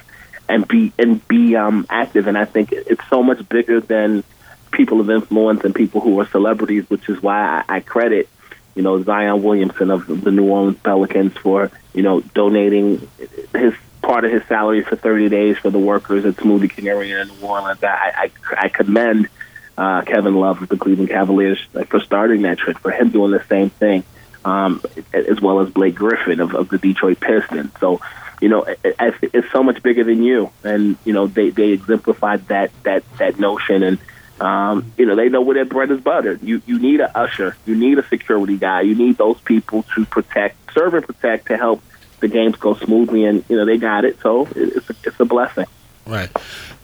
and 0.49 0.67
be 0.69 0.93
and 0.99 1.27
be 1.27 1.57
um, 1.57 1.85
active. 1.91 2.29
And 2.29 2.39
I 2.39 2.45
think 2.45 2.71
it's 2.71 3.03
so 3.09 3.25
much 3.25 3.47
bigger 3.49 3.81
than 3.81 4.23
people 4.71 5.01
of 5.01 5.11
influence 5.11 5.65
and 5.65 5.75
people 5.75 6.01
who 6.01 6.21
are 6.21 6.29
celebrities, 6.29 6.89
which 6.89 7.09
is 7.09 7.21
why 7.21 7.65
I, 7.69 7.77
I 7.77 7.81
credit 7.81 8.29
you 8.77 8.83
know 8.83 9.03
Zion 9.03 9.43
Williamson 9.43 9.91
of 9.91 10.07
the 10.07 10.31
New 10.31 10.49
Orleans 10.49 10.79
Pelicans 10.79 11.33
for 11.35 11.73
you 11.93 12.03
know 12.03 12.21
donating 12.21 13.09
his 13.53 13.75
part 14.01 14.25
of 14.25 14.31
his 14.31 14.45
salary 14.45 14.83
for 14.83 14.95
30 14.95 15.29
days 15.29 15.59
for 15.59 15.71
the 15.71 15.79
workers 15.79 16.25
at 16.25 16.35
Smoothie 16.37 16.71
King 16.71 16.87
Area 16.87 17.21
in 17.21 17.29
New 17.29 17.47
Orleans. 17.47 17.83
I 17.83 18.31
I, 18.31 18.31
I 18.57 18.69
commend 18.69 19.29
uh, 19.77 20.03
Kevin 20.03 20.37
Love 20.37 20.63
of 20.63 20.69
the 20.69 20.77
Cleveland 20.77 21.11
Cavaliers 21.11 21.59
for 21.89 21.99
starting 21.99 22.43
that 22.43 22.59
trend, 22.59 22.79
for 22.79 22.93
him 22.93 23.11
doing 23.11 23.33
the 23.33 23.45
same 23.49 23.71
thing 23.71 24.05
um, 24.45 24.83
as 25.13 25.41
well 25.41 25.61
as 25.61 25.71
Blake 25.71 25.95
Griffin 25.95 26.41
of, 26.41 26.55
of 26.55 26.69
the 26.69 26.79
Detroit 26.79 27.21
Pistons. 27.21 27.73
So, 27.81 28.01
you 28.41 28.49
know, 28.49 28.63
it, 28.63 28.79
it's 29.23 29.51
so 29.53 29.63
much 29.63 29.83
bigger 29.83 30.05
than 30.05 30.23
you, 30.23 30.51
and 30.65 30.97
you 31.05 31.13
know 31.13 31.27
they 31.27 31.51
they 31.51 31.71
exemplified 31.71 32.49
that 32.49 32.71
that 32.83 33.05
that 33.19 33.39
notion, 33.39 33.83
and 33.83 33.99
um, 34.41 34.93
you 34.99 35.07
know 35.07 35.15
they 35.15 35.29
know 35.29 35.43
where 35.43 35.55
their 35.55 35.65
bread 35.65 35.91
is 35.91 36.01
buttered. 36.01 36.43
You 36.43 36.61
you 36.67 36.79
need 36.79 37.01
a 37.01 37.17
usher, 37.17 37.57
you 37.67 37.77
need 37.77 37.99
a 37.99 38.09
security 38.09 38.57
guy, 38.57 38.81
you 38.83 38.95
need 38.95 39.17
those 39.17 39.41
people 39.41 39.85
to 39.95 40.05
protect, 40.07 40.57
serve 40.75 40.95
and 40.95 41.07
protect 41.07 41.47
to 41.49 41.57
help 41.57 41.83
the 42.21 42.29
games 42.29 42.57
go 42.57 42.75
smoothly, 42.75 43.25
and 43.25 43.45
you 43.49 43.57
know 43.57 43.65
they 43.65 43.79
got 43.79 44.05
it. 44.05 44.21
So 44.21 44.49
it's 44.57 44.91
a, 44.91 44.95
it's 45.05 45.21
a 45.21 45.25
blessing. 45.25 45.67
Right. 46.07 46.31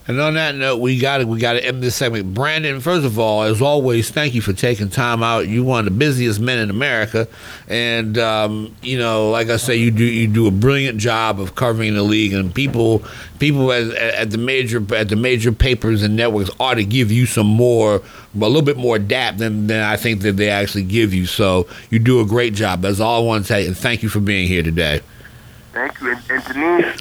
And 0.09 0.19
on 0.19 0.33
that 0.33 0.55
note, 0.55 0.77
we 0.77 0.97
got 0.97 1.19
to 1.19 1.25
we 1.25 1.39
got 1.39 1.53
to 1.53 1.63
end 1.63 1.83
this 1.83 1.95
segment. 1.95 2.33
Brandon, 2.33 2.79
first 2.79 3.05
of 3.05 3.19
all, 3.19 3.43
as 3.43 3.61
always, 3.61 4.09
thank 4.09 4.33
you 4.33 4.41
for 4.41 4.53
taking 4.53 4.89
time 4.89 5.21
out. 5.21 5.47
You 5.47 5.63
one 5.63 5.79
of 5.79 5.85
the 5.85 5.91
busiest 5.91 6.39
men 6.39 6.57
in 6.57 6.71
America, 6.71 7.27
and 7.67 8.17
um, 8.17 8.75
you 8.81 8.97
know, 8.97 9.29
like 9.29 9.49
I 9.49 9.57
say, 9.57 9.75
you 9.75 9.91
do 9.91 10.03
you 10.03 10.27
do 10.27 10.47
a 10.47 10.51
brilliant 10.51 10.97
job 10.97 11.39
of 11.39 11.53
covering 11.53 11.93
the 11.93 12.01
league, 12.01 12.33
and 12.33 12.51
people 12.55 13.03
people 13.37 13.71
at, 13.71 13.91
at 13.91 14.31
the 14.31 14.39
major 14.39 14.83
at 14.95 15.09
the 15.09 15.15
major 15.15 15.51
papers 15.51 16.01
and 16.01 16.15
networks 16.15 16.49
ought 16.59 16.75
to 16.75 16.85
give 16.85 17.11
you 17.11 17.27
some 17.27 17.45
more, 17.45 17.97
a 17.97 18.39
little 18.39 18.63
bit 18.63 18.77
more 18.77 18.97
dap 18.97 19.37
than 19.37 19.67
than 19.67 19.83
I 19.83 19.95
think 19.95 20.21
that 20.21 20.37
they 20.37 20.49
actually 20.49 20.85
give 20.85 21.13
you. 21.13 21.27
So 21.27 21.67
you 21.91 21.99
do 21.99 22.19
a 22.19 22.25
great 22.25 22.55
job. 22.55 22.81
That's 22.81 22.99
all 22.99 23.21
I 23.21 23.23
want 23.23 23.45
to 23.45 23.53
say, 23.53 23.67
and 23.67 23.77
thank 23.77 24.01
you 24.01 24.09
for 24.09 24.21
being 24.21 24.47
here 24.47 24.63
today. 24.63 25.01
Thank 25.79 26.01
you. 26.01 26.11
And, 26.11 26.21
and 26.29 26.43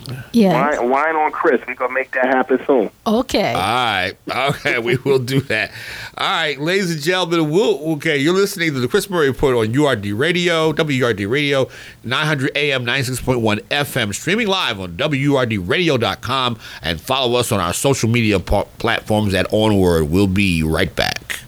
Denise, 0.07 0.23
Yeah. 0.33 0.79
wine, 0.79 0.91
wine 0.91 1.17
on 1.17 1.33
Chris. 1.33 1.61
We're 1.67 1.75
going 1.75 1.91
to 1.91 1.95
make 1.95 2.12
that 2.12 2.27
happen 2.27 2.61
soon. 2.64 2.91
Okay. 3.07 3.53
All 3.53 3.61
right. 3.61 4.12
Okay, 4.31 4.79
we 4.79 4.97
will 4.99 5.19
do 5.19 5.41
that. 5.43 5.73
All 6.17 6.29
right, 6.31 6.59
ladies 6.61 6.93
and 6.93 7.01
gentlemen, 7.03 7.51
we'll, 7.51 7.93
okay, 7.95 8.17
you're 8.19 8.35
listening 8.35 8.73
to 8.75 8.81
the 8.81 8.87
Chris 8.88 9.11
Murray 9.11 9.29
Report 9.29 9.57
on 9.57 9.73
URD 9.75 10.07
Radio, 10.19 10.73
WURD 10.73 11.29
Radio, 11.29 11.69
900 12.05 12.53
AM, 12.57 12.85
96.1 12.85 13.61
FM, 13.62 14.14
streaming 14.14 14.47
live 14.47 14.79
on 14.81 14.97
WURDradio.com, 14.97 16.59
and 16.83 17.01
follow 17.01 17.38
us 17.38 17.51
on 17.53 17.61
our 17.61 17.73
social 17.75 18.09
media 18.09 18.38
platforms 18.38 19.35
at 19.35 19.49
OnWord. 19.51 20.09
We'll 20.09 20.27
be 20.29 20.62
right 20.62 20.95
back. 20.95 21.41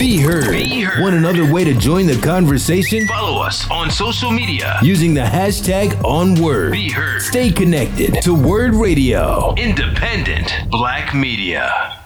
Be 0.00 0.16
heard. 0.16 0.50
Be 0.52 0.80
heard. 0.80 1.02
Want 1.02 1.14
another 1.14 1.52
way 1.52 1.62
to 1.62 1.74
join 1.74 2.06
the 2.06 2.18
conversation? 2.22 3.06
Follow 3.06 3.42
us 3.42 3.70
on 3.70 3.90
social 3.90 4.30
media. 4.30 4.78
Using 4.82 5.12
the 5.12 5.20
hashtag 5.20 5.90
OnWord. 6.00 6.72
Be 6.72 6.90
heard. 6.90 7.20
Stay 7.20 7.52
connected 7.52 8.22
to 8.22 8.34
Word 8.34 8.72
Radio. 8.72 9.54
Independent 9.58 10.54
Black 10.70 11.14
Media. 11.14 12.00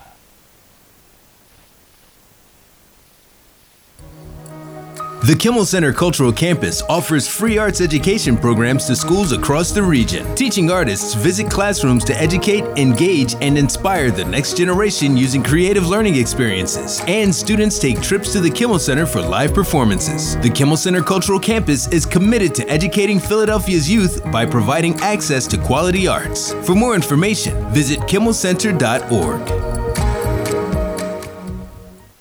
The 5.24 5.34
Kimmel 5.34 5.64
Center 5.64 5.90
Cultural 5.90 6.30
Campus 6.30 6.82
offers 6.82 7.26
free 7.26 7.56
arts 7.56 7.80
education 7.80 8.36
programs 8.36 8.84
to 8.88 8.94
schools 8.94 9.32
across 9.32 9.70
the 9.70 9.82
region. 9.82 10.34
Teaching 10.34 10.70
artists 10.70 11.14
visit 11.14 11.50
classrooms 11.50 12.04
to 12.04 12.14
educate, 12.20 12.62
engage, 12.76 13.34
and 13.40 13.56
inspire 13.56 14.10
the 14.10 14.26
next 14.26 14.54
generation 14.54 15.16
using 15.16 15.42
creative 15.42 15.88
learning 15.88 16.16
experiences. 16.16 17.00
And 17.06 17.34
students 17.34 17.78
take 17.78 18.02
trips 18.02 18.34
to 18.34 18.40
the 18.40 18.50
Kimmel 18.50 18.78
Center 18.78 19.06
for 19.06 19.22
live 19.22 19.54
performances. 19.54 20.36
The 20.40 20.50
Kimmel 20.50 20.76
Center 20.76 21.02
Cultural 21.02 21.40
Campus 21.40 21.88
is 21.88 22.04
committed 22.04 22.54
to 22.56 22.68
educating 22.68 23.18
Philadelphia's 23.18 23.90
youth 23.90 24.30
by 24.30 24.44
providing 24.44 24.94
access 25.00 25.46
to 25.46 25.56
quality 25.56 26.06
arts. 26.06 26.52
For 26.66 26.74
more 26.74 26.94
information, 26.94 27.56
visit 27.72 28.00
kimmelcenter.org. 28.00 29.73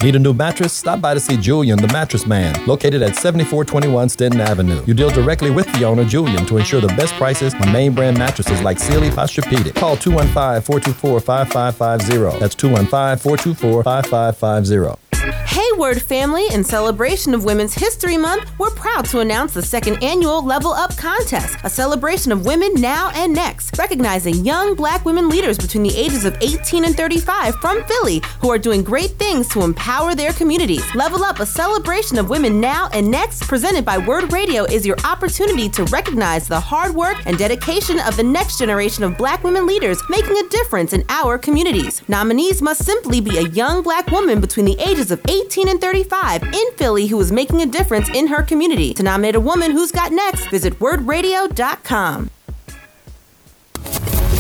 Need 0.04 0.16
a 0.18 0.20
new 0.20 0.34
mattress? 0.34 0.74
Stop 0.74 1.00
by 1.00 1.14
to 1.14 1.20
see 1.22 1.38
Julian, 1.38 1.82
the 1.82 1.88
mattress 1.88 2.28
man, 2.28 2.54
located 2.68 3.02
at 3.02 3.16
7421 3.16 4.10
Stenton 4.10 4.42
Avenue. 4.42 4.84
You 4.86 4.94
deal 4.94 5.10
directly 5.10 5.50
with 5.50 5.66
the 5.72 5.86
owner, 5.86 6.04
Julian, 6.04 6.46
to 6.48 6.58
ensure 6.58 6.82
the 6.82 6.90
best 6.90 7.14
prices 7.14 7.54
on 7.54 7.72
main 7.72 7.94
brand 7.94 8.18
mattresses 8.18 8.62
like 8.62 8.80
Sealy 8.80 9.10
Posturepedic. 9.12 9.76
Call 9.76 9.96
215-424-5550. 9.96 12.38
That's 12.38 12.56
215-424-5550. 12.56 14.98
Hey, 15.46 15.63
Word 15.78 16.02
family! 16.02 16.46
In 16.54 16.64
celebration 16.64 17.34
of 17.34 17.46
Women's 17.46 17.74
History 17.74 18.16
Month, 18.16 18.52
we're 18.60 18.70
proud 18.70 19.06
to 19.06 19.20
announce 19.22 19.56
the 19.56 19.62
second 19.62 20.04
annual 20.04 20.46
Level 20.46 20.72
Up 20.72 20.96
Contest, 20.96 21.58
a 21.64 21.70
celebration 21.70 22.32
of 22.32 22.46
women 22.46 22.76
now 22.76 23.10
and 23.16 23.34
next, 23.34 23.76
recognizing 23.78 24.46
young 24.46 24.76
black 24.76 25.04
women 25.04 25.30
leaders 25.30 25.58
between 25.58 25.82
the 25.82 25.96
ages 25.98 26.26
of 26.26 26.38
18 26.42 26.86
and 26.86 26.96
35 26.96 27.56
from 27.56 27.84
Philly 27.86 28.22
who 28.40 28.52
are 28.52 28.60
doing 28.60 28.84
great 28.84 29.12
things 29.12 29.50
to 29.50 29.64
empower 29.64 30.14
their 30.14 30.32
communities. 30.34 30.84
Level 30.94 31.24
Up, 31.24 31.40
a 31.40 31.46
celebration 31.46 32.20
of 32.20 32.30
women 32.30 32.62
now 32.62 32.88
and 32.94 33.10
next, 33.10 33.44
presented 33.48 33.84
by 33.84 33.98
Word 33.98 34.32
Radio, 34.32 34.66
is 34.66 34.86
your 34.86 34.98
opportunity 35.04 35.70
to 35.70 35.86
recognize 35.86 36.48
the 36.48 36.60
hard 36.60 36.94
work 36.94 37.18
and 37.26 37.38
dedication 37.38 38.00
of 38.02 38.16
the 38.16 38.24
next 38.24 38.60
generation 38.60 39.04
of 39.04 39.18
black 39.18 39.44
women 39.44 39.66
leaders 39.66 40.00
making 40.08 40.38
a 40.38 40.50
difference 40.50 40.94
in 40.94 41.04
our 41.10 41.40
communities. 41.40 42.08
Nominees 42.08 42.62
must 42.62 42.86
simply 42.86 43.20
be 43.20 43.38
a 43.38 43.50
young 43.50 43.82
black 43.82 44.08
woman 44.12 44.40
between 44.40 44.68
the 44.68 44.80
ages 44.80 45.10
of 45.10 45.20
18 45.28 45.63
and 45.70 45.80
35 45.80 46.44
in 46.44 46.72
Philly 46.76 47.08
who 47.08 47.20
is 47.20 47.32
making 47.32 47.62
a 47.62 47.66
difference 47.66 48.10
in 48.10 48.28
her 48.28 48.44
community. 48.44 48.94
To 48.96 49.04
nominate 49.04 49.36
a 49.36 49.40
woman 49.40 49.72
who's 49.72 49.92
got 49.92 50.12
next, 50.12 50.48
visit 50.48 50.80
wurdradio.com. 50.80 52.30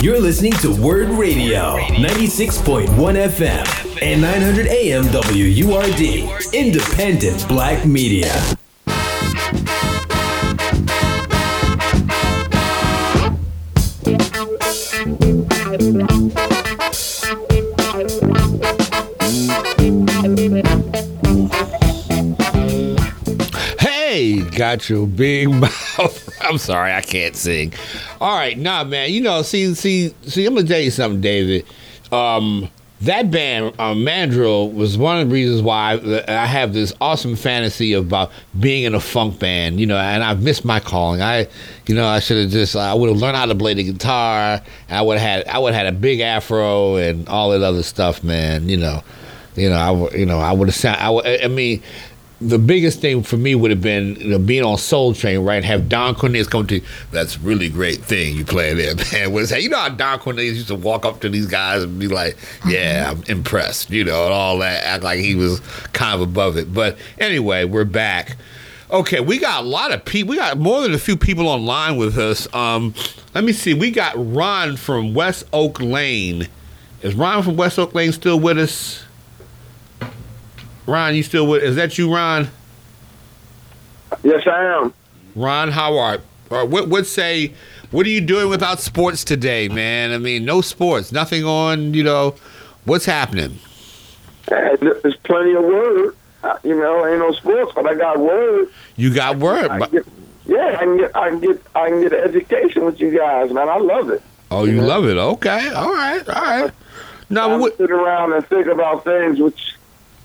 You're 0.01 0.19
listening 0.19 0.51
to 0.53 0.75
Word 0.81 1.07
Radio, 1.09 1.77
96.1 1.77 2.87
FM 2.87 4.01
and 4.01 4.21
900 4.21 4.67
AM 4.67 5.05
WURD, 5.05 6.53
independent 6.53 7.47
black 7.47 7.85
media. 7.85 8.33
Hey, 15.73 16.42
got 24.63 24.89
your 24.89 25.05
big 25.23 25.49
mouth. 25.49 26.41
I'm 26.41 26.57
sorry, 26.57 26.93
I 26.93 27.01
can't 27.01 27.35
sing. 27.35 27.73
All 28.21 28.35
right, 28.35 28.57
nah, 28.57 28.85
man. 28.85 29.11
You 29.11 29.21
know, 29.21 29.41
see, 29.41 29.73
see, 29.75 30.13
see. 30.23 30.45
I'm 30.45 30.55
gonna 30.55 30.67
tell 30.67 30.79
you 30.79 30.91
something, 30.91 31.19
David. 31.19 31.65
Um, 32.13 32.69
that 33.01 33.29
band, 33.29 33.75
uh, 33.77 33.93
Mandrill, 33.93 34.71
was 34.71 34.97
one 34.97 35.19
of 35.19 35.27
the 35.27 35.33
reasons 35.33 35.61
why 35.61 35.99
I, 36.27 36.43
I 36.43 36.45
have 36.45 36.73
this 36.73 36.93
awesome 37.01 37.35
fantasy 37.35 37.91
about 37.91 38.31
being 38.57 38.83
in 38.83 38.95
a 38.95 39.01
funk 39.01 39.37
band. 39.37 39.81
You 39.81 39.85
know, 39.85 39.97
and 39.97 40.23
I've 40.23 40.41
missed 40.41 40.63
my 40.63 40.79
calling. 40.79 41.21
I, 41.21 41.47
you 41.85 41.95
know, 41.95 42.07
I 42.07 42.19
should 42.19 42.37
have 42.37 42.49
just 42.49 42.77
I 42.77 42.93
would 42.93 43.09
have 43.09 43.17
learned 43.17 43.35
how 43.35 43.47
to 43.47 43.55
play 43.55 43.73
the 43.73 43.83
guitar. 43.83 44.61
I 44.89 45.01
would 45.01 45.17
have 45.17 45.45
had 45.45 45.47
I 45.53 45.59
would 45.59 45.73
have 45.73 45.85
had 45.85 45.93
a 45.93 45.97
big 45.97 46.21
afro 46.21 46.95
and 46.95 47.27
all 47.27 47.49
that 47.49 47.61
other 47.61 47.83
stuff, 47.83 48.23
man. 48.23 48.69
You 48.69 48.77
know, 48.77 49.03
you 49.57 49.69
know, 49.69 49.75
I 49.75 50.15
you 50.15 50.25
know, 50.25 50.39
I 50.39 50.53
would 50.53 50.69
have 50.69 50.75
sound. 50.75 51.01
I, 51.01 51.43
I 51.43 51.47
mean, 51.49 51.83
the 52.47 52.59
biggest 52.59 52.99
thing 52.99 53.23
for 53.23 53.37
me 53.37 53.55
would 53.55 53.71
have 53.71 53.81
been 53.81 54.15
you 54.15 54.29
know, 54.29 54.39
being 54.39 54.63
on 54.63 54.77
Soul 54.77 55.13
Train, 55.13 55.39
right? 55.39 55.63
Have 55.63 55.87
Don 55.87 56.13
Cornelius 56.15 56.47
come 56.47 56.67
to 56.67 56.81
that's 57.11 57.37
a 57.37 57.39
really 57.39 57.69
great 57.69 57.99
thing 57.99 58.35
you 58.35 58.45
play 58.45 58.73
there, 58.73 58.95
man. 59.13 59.31
Was 59.31 59.49
that 59.49 59.63
you 59.63 59.69
know 59.69 59.77
how 59.77 59.89
Don 59.89 60.19
Cornelius 60.19 60.55
used 60.55 60.67
to 60.67 60.75
walk 60.75 61.05
up 61.05 61.21
to 61.21 61.29
these 61.29 61.47
guys 61.47 61.83
and 61.83 61.97
be 61.97 62.07
like, 62.07 62.37
"Yeah, 62.67 63.11
I'm 63.11 63.23
impressed," 63.27 63.89
you 63.89 64.03
know, 64.03 64.25
and 64.25 64.33
all 64.33 64.57
that, 64.59 64.83
act 64.83 65.03
like 65.03 65.19
he 65.19 65.35
was 65.35 65.59
kind 65.93 66.15
of 66.15 66.21
above 66.21 66.57
it. 66.57 66.73
But 66.73 66.97
anyway, 67.19 67.63
we're 67.63 67.85
back. 67.85 68.37
Okay, 68.91 69.21
we 69.21 69.39
got 69.39 69.63
a 69.63 69.67
lot 69.67 69.91
of 69.91 70.05
people. 70.05 70.31
We 70.31 70.37
got 70.37 70.57
more 70.57 70.81
than 70.81 70.93
a 70.93 70.99
few 70.99 71.17
people 71.17 71.47
online 71.47 71.97
with 71.97 72.17
us. 72.17 72.53
Um, 72.53 72.93
let 73.33 73.43
me 73.43 73.53
see. 73.53 73.73
We 73.73 73.89
got 73.89 74.13
Ron 74.15 74.77
from 74.77 75.13
West 75.13 75.45
Oak 75.53 75.81
Lane. 75.81 76.47
Is 77.01 77.15
Ron 77.15 77.41
from 77.41 77.57
West 77.57 77.79
Oak 77.79 77.95
Lane 77.95 78.11
still 78.11 78.39
with 78.39 78.59
us? 78.59 79.02
Ron, 80.85 81.15
you 81.15 81.23
still 81.23 81.47
with? 81.47 81.63
Is 81.63 81.75
that 81.75 81.97
you, 81.97 82.13
Ron? 82.13 82.49
Yes, 84.23 84.45
I 84.47 84.63
am. 84.81 84.93
Ron 85.35 85.71
Howard. 85.71 86.21
Or 86.49 86.65
what? 86.65 86.87
What 86.89 87.07
say? 87.07 87.53
What 87.91 88.05
are 88.05 88.09
you 88.09 88.21
doing 88.21 88.49
without 88.49 88.79
sports 88.79 89.23
today, 89.23 89.69
man? 89.69 90.11
I 90.11 90.17
mean, 90.17 90.45
no 90.45 90.61
sports, 90.61 91.11
nothing 91.11 91.45
on. 91.45 91.93
You 91.93 92.03
know, 92.03 92.35
what's 92.85 93.05
happening? 93.05 93.59
Hey, 94.49 94.75
there's 94.81 95.15
plenty 95.23 95.53
of 95.53 95.63
word. 95.63 96.15
Uh, 96.43 96.57
You 96.63 96.75
know, 96.75 97.07
ain't 97.07 97.19
no 97.19 97.31
sports, 97.31 97.71
but 97.73 97.85
I 97.87 97.95
got 97.95 98.19
word. 98.19 98.67
You 98.97 99.13
got 99.13 99.37
word. 99.37 99.71
I 99.71 99.87
get, 99.87 100.05
yeah, 100.45 100.75
I 100.77 100.83
can 100.83 100.97
get, 100.97 101.15
I 101.15 101.29
can 101.29 101.39
get, 101.39 101.61
I 101.75 101.89
can 101.89 102.01
get 102.01 102.13
an 102.13 102.19
education 102.23 102.83
with 102.83 102.99
you 102.99 103.17
guys, 103.17 103.51
man. 103.51 103.69
I 103.69 103.77
love 103.77 104.09
it. 104.09 104.21
oh, 104.51 104.65
you 104.65 104.81
love 104.81 105.05
it? 105.05 105.17
Okay, 105.17 105.69
all 105.69 105.93
right, 105.93 106.27
all 106.27 106.41
right. 106.41 106.71
No, 107.29 107.51
I 107.51 107.57
what, 107.57 107.77
sit 107.77 107.89
around 107.89 108.33
and 108.33 108.45
think 108.47 108.67
about 108.67 109.05
things 109.05 109.39
which 109.39 109.75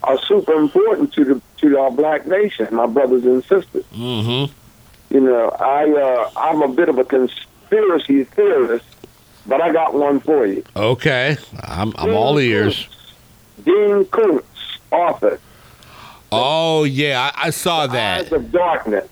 are 0.08 0.18
super 0.22 0.54
important 0.54 1.12
to 1.14 1.24
the 1.24 1.40
to 1.58 1.78
our 1.78 1.90
black 1.90 2.26
nation, 2.26 2.74
my 2.74 2.86
brothers 2.86 3.24
and 3.24 3.42
sisters. 3.44 3.84
mm-hmm. 3.94 4.52
You 5.14 5.20
know, 5.20 5.48
I 5.50 5.90
uh, 5.90 6.30
I'm 6.36 6.62
a 6.62 6.68
bit 6.68 6.88
of 6.88 6.98
a 6.98 7.04
conspiracy 7.04 8.24
theorist, 8.24 8.84
but 9.46 9.60
I 9.60 9.72
got 9.72 9.94
one 9.94 10.20
for 10.20 10.46
you. 10.46 10.64
Okay, 10.76 11.36
I'm 11.62 11.92
I'm 11.96 12.14
all 12.14 12.38
ears. 12.38 12.88
Dean 13.64 14.04
Koontz, 14.06 14.46
author, 14.90 15.40
Oh 16.30 16.84
yeah, 16.84 17.30
I, 17.34 17.46
I 17.46 17.50
saw 17.50 17.80
Eyes 17.82 17.90
that. 17.92 18.32
of 18.32 18.52
Darkness. 18.52 19.08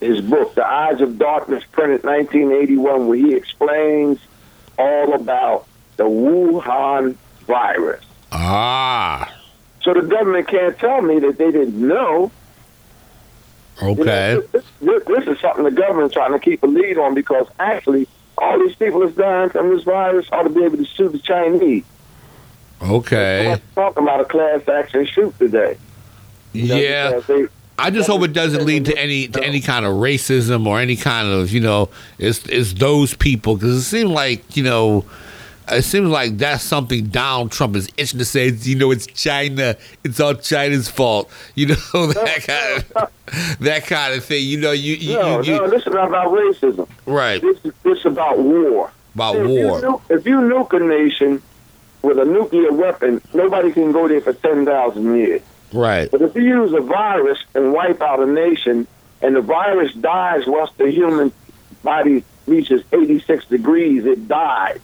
His 0.00 0.20
book, 0.20 0.54
The 0.54 0.66
Eyes 0.66 1.00
of 1.00 1.18
Darkness, 1.18 1.64
printed 1.72 2.04
1981, 2.04 3.08
where 3.08 3.16
he 3.18 3.34
explains 3.34 4.18
all 4.78 5.14
about 5.14 5.66
the 5.96 6.04
Wuhan 6.04 7.16
virus. 7.46 8.04
Ah, 8.32 9.32
So 9.86 9.94
the 9.94 10.02
government 10.02 10.48
can't 10.48 10.76
tell 10.80 11.00
me 11.00 11.20
that 11.20 11.38
they 11.38 11.52
didn't 11.52 11.76
know. 11.76 12.32
You 13.80 13.94
know, 13.94 14.02
okay. 14.02 14.42
this, 14.50 14.64
this, 14.80 15.04
this 15.04 15.26
is 15.28 15.38
something 15.38 15.62
the 15.62 15.70
government's 15.70 16.14
trying 16.14 16.32
to 16.32 16.40
keep 16.40 16.64
a 16.64 16.66
lead 16.66 16.98
on 16.98 17.14
because 17.14 17.46
actually, 17.60 18.08
all 18.36 18.58
these 18.58 18.74
people 18.74 18.98
that's 19.00 19.14
dying 19.14 19.50
from 19.50 19.70
this 19.70 19.84
virus 19.84 20.26
ought 20.32 20.42
to 20.42 20.50
be 20.50 20.64
able 20.64 20.78
to 20.78 20.84
sue 20.86 21.08
the 21.08 21.20
Chinese. 21.20 21.84
Okay. 22.82 23.46
We're 23.46 23.60
talking 23.76 24.02
about 24.02 24.22
a 24.22 24.24
class 24.24 24.68
action 24.68 25.06
shoot 25.06 25.38
today. 25.38 25.78
You 26.52 26.66
know, 26.66 26.76
Yeah. 26.76 27.20
they- 27.20 27.46
I 27.78 27.90
just 27.90 28.08
hope 28.08 28.22
it 28.22 28.32
doesn't 28.32 28.64
lead 28.64 28.86
to 28.86 28.98
any 28.98 29.28
to 29.28 29.44
any 29.44 29.60
kind 29.60 29.84
of 29.84 29.92
racism 29.92 30.66
or 30.66 30.80
any 30.80 30.96
kind 30.96 31.28
of 31.28 31.52
you 31.52 31.60
know 31.60 31.90
it's 32.18 32.42
it's 32.46 32.72
those 32.72 33.12
people 33.12 33.54
because 33.54 33.76
it 33.76 33.82
seems 33.82 34.10
like 34.10 34.56
you 34.56 34.62
know 34.62 35.04
it 35.68 35.82
seems 35.82 36.08
like 36.08 36.38
that's 36.38 36.62
something 36.62 37.06
Donald 37.06 37.52
Trump 37.52 37.76
is 37.76 37.88
itching 37.96 38.18
to 38.18 38.24
say. 38.24 38.48
You 38.48 38.76
know, 38.76 38.90
it's 38.90 39.06
China. 39.06 39.76
It's 40.04 40.20
all 40.20 40.34
China's 40.34 40.88
fault. 40.88 41.30
You 41.54 41.68
know 41.68 41.74
that 41.92 42.44
kind 42.46 42.84
of 42.96 43.58
that 43.60 43.86
kind 43.86 44.14
of 44.14 44.24
thing. 44.24 44.44
You 44.44 44.58
know, 44.60 44.72
you 44.72 44.94
you, 44.94 45.14
no, 45.14 45.40
you, 45.40 45.54
you 45.54 45.60
no, 45.60 45.70
this 45.70 45.86
is 45.86 45.92
not 45.92 46.08
about 46.08 46.32
racism. 46.32 46.88
right 47.06 47.40
This 47.40 47.58
is 47.64 47.72
this 47.82 48.04
about 48.04 48.38
war. 48.38 48.90
about 49.14 49.34
See, 49.34 49.40
if 49.40 49.46
war. 49.48 49.80
You 49.80 49.86
nuke, 49.86 50.02
if 50.10 50.26
you 50.26 50.40
nuke 50.40 50.72
a 50.76 50.84
nation 50.84 51.42
with 52.02 52.18
a 52.18 52.24
nuclear 52.24 52.72
weapon, 52.72 53.20
nobody 53.34 53.72
can 53.72 53.90
go 53.90 54.06
there 54.06 54.20
for 54.20 54.32
10,000 54.32 55.16
years. 55.16 55.42
Right. 55.72 56.08
But 56.10 56.22
if 56.22 56.36
you 56.36 56.42
use 56.42 56.72
a 56.72 56.80
virus 56.80 57.38
and 57.54 57.72
wipe 57.72 58.00
out 58.00 58.20
a 58.20 58.26
nation, 58.26 58.86
and 59.20 59.34
the 59.34 59.40
virus 59.40 59.92
dies 59.94 60.46
once 60.46 60.70
the 60.76 60.90
human 60.90 61.32
body 61.82 62.24
reaches 62.46 62.82
86 62.92 63.46
degrees, 63.46 64.04
it 64.04 64.28
dies. 64.28 64.78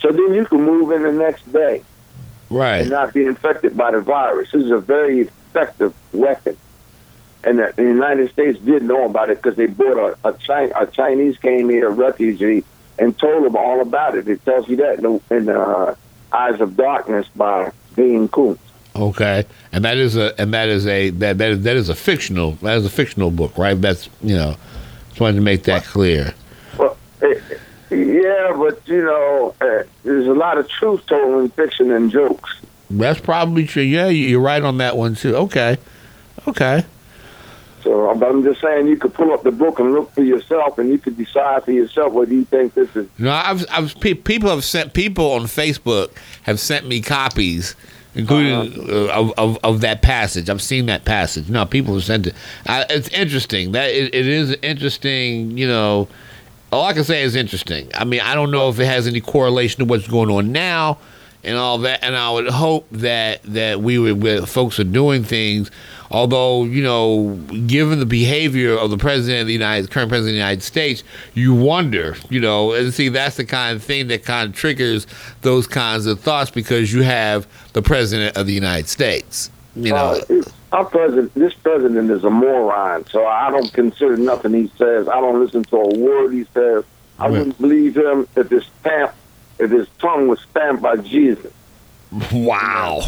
So 0.00 0.10
then 0.10 0.34
you 0.34 0.44
can 0.46 0.62
move 0.62 0.92
in 0.92 1.02
the 1.02 1.12
next 1.12 1.50
day 1.52 1.82
Right. 2.50 2.82
and 2.82 2.90
not 2.90 3.12
be 3.12 3.24
infected 3.26 3.76
by 3.76 3.90
the 3.90 4.00
virus. 4.00 4.50
This 4.52 4.64
is 4.64 4.70
a 4.70 4.78
very 4.78 5.20
effective 5.20 5.92
weapon. 6.12 6.56
And 7.44 7.58
the, 7.58 7.72
the 7.76 7.82
United 7.82 8.30
States 8.32 8.58
did 8.58 8.82
know 8.82 9.04
about 9.04 9.30
it 9.30 9.40
because 9.42 9.56
they 9.56 9.66
brought 9.66 10.18
a, 10.24 10.28
a, 10.28 10.82
a 10.82 10.86
Chinese 10.86 11.36
came 11.38 11.68
here, 11.68 11.88
a 11.88 11.90
refugee, 11.92 12.64
and 12.98 13.16
told 13.18 13.44
them 13.44 13.56
all 13.56 13.80
about 13.80 14.16
it. 14.16 14.28
It 14.28 14.44
tells 14.44 14.68
you 14.68 14.76
that 14.76 14.96
in 14.96 15.02
the, 15.02 15.20
in 15.36 15.44
the 15.46 15.60
uh, 15.60 15.94
Eyes 16.32 16.60
of 16.60 16.76
Darkness 16.76 17.26
by 17.36 17.70
Dean 17.94 18.28
Koontz. 18.28 18.62
Okay. 18.96 19.44
And 19.72 19.84
that 19.84 19.96
is 19.96 20.16
a 20.16 20.38
and 20.40 20.52
that 20.54 20.68
is 20.68 20.86
a 20.86 21.10
that 21.10 21.38
that 21.38 21.50
is, 21.50 21.62
that 21.62 21.76
is 21.76 21.88
a 21.88 21.94
fictional 21.94 22.52
that 22.62 22.76
is 22.78 22.84
a 22.84 22.90
fictional 22.90 23.30
book, 23.30 23.56
right? 23.56 23.80
That's 23.80 24.08
you 24.22 24.34
know. 24.34 24.56
Just 25.10 25.20
wanted 25.20 25.36
to 25.36 25.42
make 25.42 25.62
that 25.64 25.84
clear. 25.84 26.34
Well, 26.76 26.96
yeah, 27.90 28.54
but 28.56 28.80
you 28.86 29.02
know, 29.04 29.54
uh, 29.60 29.82
there's 30.04 30.26
a 30.26 30.32
lot 30.34 30.58
of 30.58 30.68
truth 30.68 31.06
told 31.06 31.42
in 31.42 31.48
fiction 31.50 31.90
and 31.90 32.10
jokes. 32.10 32.54
That's 32.90 33.20
probably 33.20 33.66
true. 33.66 33.82
Yeah, 33.82 34.08
you- 34.08 34.26
you're 34.28 34.40
right 34.40 34.62
on 34.62 34.78
that 34.78 34.96
one 34.96 35.14
too. 35.14 35.36
Okay, 35.36 35.76
okay. 36.46 36.84
So 37.84 38.12
but 38.16 38.28
I'm 38.28 38.42
just 38.42 38.60
saying, 38.60 38.88
you 38.88 38.96
could 38.96 39.14
pull 39.14 39.32
up 39.32 39.44
the 39.44 39.52
book 39.52 39.78
and 39.78 39.92
look 39.92 40.12
for 40.12 40.22
yourself, 40.22 40.78
and 40.78 40.88
you 40.90 40.98
could 40.98 41.16
decide 41.16 41.64
for 41.64 41.70
yourself 41.72 42.12
whether 42.12 42.32
you 42.32 42.44
think 42.44 42.74
this 42.74 42.94
is. 42.96 43.06
No, 43.18 43.30
I've, 43.30 43.64
I've 43.70 43.98
people 44.00 44.50
have 44.50 44.64
sent 44.64 44.94
people 44.94 45.30
on 45.32 45.42
Facebook 45.42 46.10
have 46.42 46.58
sent 46.58 46.88
me 46.88 47.00
copies, 47.00 47.76
including 48.16 48.90
uh, 48.90 49.12
of, 49.12 49.32
of 49.38 49.58
of 49.62 49.80
that 49.82 50.02
passage. 50.02 50.50
I've 50.50 50.60
seen 50.62 50.86
that 50.86 51.04
passage. 51.04 51.48
No, 51.48 51.64
people 51.66 51.94
have 51.94 52.04
sent 52.04 52.26
it. 52.26 52.34
I, 52.66 52.84
it's 52.90 53.08
interesting. 53.10 53.72
That 53.72 53.90
it, 53.90 54.12
it 54.12 54.26
is 54.26 54.56
interesting. 54.60 55.56
You 55.56 55.68
know, 55.68 56.08
all 56.72 56.84
I 56.84 56.92
can 56.92 57.04
say 57.04 57.22
is 57.22 57.34
interesting. 57.34 57.90
I 57.94 58.04
mean, 58.04 58.20
I 58.20 58.34
don't 58.34 58.50
know 58.50 58.68
if 58.68 58.78
it 58.78 58.86
has 58.86 59.06
any 59.06 59.20
correlation 59.20 59.80
to 59.80 59.84
what's 59.84 60.06
going 60.06 60.30
on 60.30 60.52
now 60.52 60.98
and 61.44 61.56
all 61.56 61.78
that. 61.78 62.02
And 62.02 62.16
I 62.16 62.30
would 62.30 62.48
hope 62.48 62.86
that 62.90 63.42
that 63.44 63.80
we 63.80 63.98
would, 64.12 64.48
folks 64.48 64.78
are 64.78 64.84
doing 64.84 65.24
things. 65.24 65.70
Although 66.10 66.64
you 66.64 66.82
know, 66.82 67.34
given 67.66 67.98
the 67.98 68.06
behavior 68.06 68.76
of 68.76 68.90
the 68.90 68.98
president 68.98 69.42
of 69.42 69.46
the 69.46 69.52
United, 69.52 69.90
current 69.90 70.08
president 70.08 70.30
of 70.30 70.34
the 70.34 70.38
United 70.38 70.62
States, 70.62 71.04
you 71.34 71.54
wonder, 71.54 72.16
you 72.30 72.40
know, 72.40 72.72
and 72.72 72.92
see 72.92 73.08
that's 73.08 73.36
the 73.36 73.44
kind 73.44 73.76
of 73.76 73.82
thing 73.82 74.08
that 74.08 74.24
kind 74.24 74.48
of 74.48 74.54
triggers 74.56 75.06
those 75.42 75.66
kinds 75.66 76.06
of 76.06 76.20
thoughts 76.20 76.50
because 76.50 76.92
you 76.92 77.02
have 77.02 77.46
the 77.72 77.82
president 77.82 78.36
of 78.36 78.46
the 78.46 78.54
United 78.54 78.88
States. 78.88 79.50
You 79.78 79.92
know, 79.92 80.20
Uh, 80.28 80.42
our 80.72 80.84
president, 80.84 81.32
this 81.34 81.54
president 81.54 82.10
is 82.10 82.24
a 82.24 82.30
moron, 82.30 83.06
so 83.10 83.24
I 83.26 83.50
don't 83.50 83.72
consider 83.72 84.16
nothing 84.16 84.52
he 84.52 84.70
says. 84.76 85.08
I 85.08 85.20
don't 85.20 85.40
listen 85.40 85.62
to 85.64 85.76
a 85.76 85.94
word 85.98 86.32
he 86.32 86.44
says. 86.52 86.82
I 87.18 87.24
Right. 87.24 87.30
wouldn't 87.32 87.60
believe 87.60 87.96
him 87.96 88.26
if 88.36 88.50
his 88.50 88.64
stamp, 88.80 89.12
if 89.58 89.70
his 89.70 89.86
tongue 90.00 90.26
was 90.28 90.40
stamped 90.50 90.82
by 90.82 90.96
Jesus. 90.96 91.52
wow. 92.32 93.02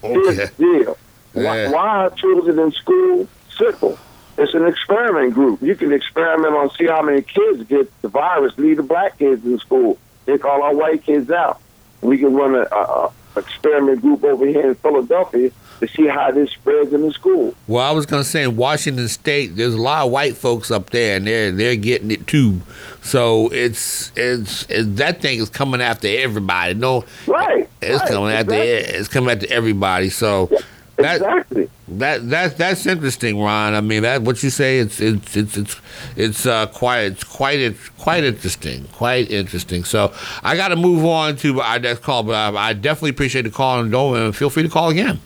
The 0.00 0.50
deal. 0.56 0.96
Why, 1.34 1.42
Yeah. 1.42 1.70
why 1.72 1.88
are 2.04 2.10
children 2.10 2.58
in 2.58 2.72
school? 2.72 3.26
Simple. 3.58 3.98
It's 4.38 4.54
an 4.54 4.64
experiment 4.66 5.34
group. 5.34 5.60
You 5.60 5.74
can 5.74 5.92
experiment 5.92 6.54
on 6.54 6.70
see 6.70 6.86
how 6.86 7.02
many 7.02 7.20
kids 7.22 7.64
get 7.68 7.90
the 8.02 8.08
virus. 8.08 8.52
Leave 8.56 8.76
the 8.78 8.82
black 8.84 9.18
kids 9.18 9.44
in 9.44 9.58
school. 9.58 9.98
Take 10.26 10.44
all 10.44 10.62
our 10.62 10.74
white 10.74 11.04
kids 11.04 11.30
out. 11.30 11.60
We 12.00 12.16
can 12.18 12.34
run 12.34 12.54
a, 12.54 12.66
a, 12.72 13.10
a 13.36 13.40
experiment 13.40 14.00
group 14.00 14.22
over 14.24 14.46
here 14.46 14.68
in 14.68 14.74
Philadelphia 14.76 15.50
to 15.80 15.88
see 15.88 16.06
how 16.06 16.30
this 16.30 16.50
spreads 16.50 16.92
in 16.92 17.02
the 17.02 17.12
school. 17.12 17.54
Well, 17.66 17.84
I 17.84 17.90
was 17.92 18.06
gonna 18.06 18.24
say 18.24 18.42
in 18.44 18.56
Washington 18.56 19.08
State, 19.08 19.56
there's 19.56 19.74
a 19.74 19.80
lot 19.80 20.06
of 20.06 20.12
white 20.12 20.36
folks 20.36 20.70
up 20.70 20.90
there, 20.90 21.16
and 21.16 21.26
they're 21.26 21.52
they're 21.52 21.76
getting 21.76 22.10
it 22.10 22.26
too. 22.26 22.60
So 23.02 23.48
it's 23.52 24.12
it's, 24.16 24.66
it's 24.68 24.88
that 24.98 25.20
thing 25.22 25.38
is 25.40 25.48
coming 25.50 25.80
after 25.80 26.08
everybody. 26.08 26.74
No, 26.74 27.04
Right. 27.26 27.68
it's 27.80 28.00
right, 28.00 28.08
coming 28.10 28.32
after 28.32 28.52
it's 28.54 29.08
coming 29.08 29.30
after 29.30 29.46
everybody. 29.50 30.10
So 30.10 30.50
That, 30.96 31.16
exactly. 31.16 31.70
That 31.86 32.28
that 32.30 32.58
that's 32.58 32.84
interesting, 32.84 33.40
Ron. 33.40 33.72
I 33.74 33.80
mean, 33.80 34.02
that 34.02 34.22
what 34.22 34.42
you 34.42 34.50
say. 34.50 34.80
It's 34.80 35.00
it's 35.00 35.36
it's 35.36 35.56
it's 35.56 35.76
it's 36.16 36.44
uh, 36.46 36.66
quite 36.66 37.02
it's 37.02 37.24
quite 37.24 37.60
it's 37.60 37.88
quite 37.90 38.24
interesting, 38.24 38.84
quite 38.92 39.30
interesting. 39.30 39.84
So 39.84 40.12
I 40.42 40.56
got 40.56 40.68
to 40.68 40.76
move 40.76 41.04
on 41.06 41.36
to 41.36 41.62
uh, 41.62 41.64
our 41.64 41.78
next 41.78 42.02
call, 42.02 42.24
but 42.24 42.32
uh, 42.32 42.58
I, 42.58 42.70
I 42.70 42.72
definitely 42.72 43.10
appreciate 43.10 43.42
the 43.42 43.50
call 43.50 43.80
and 43.80 43.90
don't 43.92 44.16
and 44.18 44.36
feel 44.36 44.50
free 44.50 44.64
to 44.64 44.68
call 44.68 44.90
again. 44.90 45.20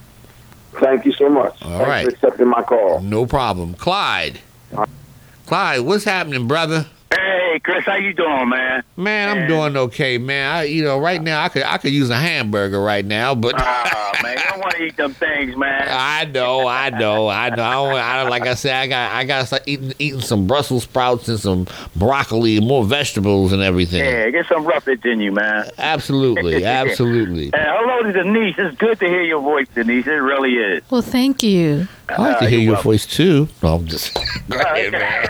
Thank 0.80 1.04
you 1.04 1.12
so 1.12 1.28
much. 1.28 1.60
All 1.62 1.70
Thanks 1.70 1.88
right. 1.88 2.04
for 2.04 2.10
accepting 2.10 2.48
my 2.48 2.62
call. 2.62 3.00
No 3.00 3.26
problem, 3.26 3.74
Clyde. 3.74 4.40
Uh, 4.76 4.86
Clyde, 5.46 5.80
what's 5.82 6.04
happening, 6.04 6.46
brother? 6.48 6.86
Hey, 7.14 7.60
Chris, 7.62 7.84
how 7.84 7.96
you 7.96 8.14
doing, 8.14 8.48
man? 8.48 8.82
Man, 8.96 9.28
I'm 9.36 9.46
doing 9.48 9.76
okay, 9.76 10.16
man. 10.16 10.50
I, 10.56 10.62
you 10.64 10.82
know, 10.82 10.98
right 10.98 11.20
now 11.22 11.42
I 11.42 11.48
could 11.50 11.62
I 11.64 11.76
could 11.76 11.92
use 11.92 12.08
a 12.08 12.16
hamburger 12.16 12.80
right 12.80 13.04
now, 13.04 13.34
but 13.34 13.54
Ah, 13.58 14.18
man, 14.22 14.38
you 14.38 14.44
don't 14.44 14.60
want 14.60 14.74
to 14.76 14.82
eat 14.84 14.96
them 14.96 15.12
things, 15.12 15.54
man. 15.56 15.86
I 15.90 16.24
know, 16.24 16.66
I 16.66 16.88
know, 16.90 17.28
I 17.28 17.50
know. 17.50 17.62
I, 17.62 17.82
don't- 17.84 17.98
I 18.00 18.22
like 18.28 18.46
I 18.46 18.54
said, 18.54 18.74
I 18.74 18.86
got 18.86 19.12
I 19.12 19.24
got 19.24 19.40
to 19.40 19.46
start 19.46 19.62
eating 19.66 19.92
eating 19.98 20.20
some 20.22 20.46
Brussels 20.46 20.84
sprouts 20.84 21.28
and 21.28 21.38
some 21.38 21.66
broccoli, 21.96 22.56
and 22.56 22.66
more 22.66 22.84
vegetables 22.84 23.52
and 23.52 23.60
everything. 23.62 24.00
Yeah, 24.04 24.30
get 24.30 24.46
some 24.46 24.64
roughage 24.64 25.04
in 25.04 25.20
you, 25.20 25.32
man. 25.32 25.68
Absolutely, 25.76 26.64
absolutely. 26.64 27.44
And 27.52 27.54
hello 27.56 28.02
to 28.04 28.12
Denise. 28.12 28.54
It's 28.56 28.76
good 28.78 28.98
to 29.00 29.06
hear 29.06 29.22
your 29.22 29.42
voice, 29.42 29.66
Denise. 29.74 30.06
It 30.06 30.10
really 30.12 30.54
is. 30.54 30.82
Well, 30.90 31.02
thank 31.02 31.42
you. 31.42 31.86
I 32.08 32.20
like 32.22 32.38
to 32.38 32.44
Uh, 32.44 32.48
hear 32.48 32.58
your 32.60 32.72
welcome. 32.74 32.90
voice 32.92 33.06
too. 33.06 33.48
No, 33.62 33.74
I'm 33.76 33.86
just 33.86 34.14
go 34.48 34.58
ahead, 34.60 34.92
man. 34.92 35.28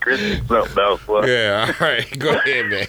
Chris 0.00 0.20
is 0.20 0.46
something 0.46 0.78
else, 0.78 1.04
boy. 1.04 1.26
Yeah, 1.26 1.72
all 1.80 1.86
right. 1.86 2.06
Go 2.18 2.30
ahead, 2.30 2.66
man. 2.66 2.86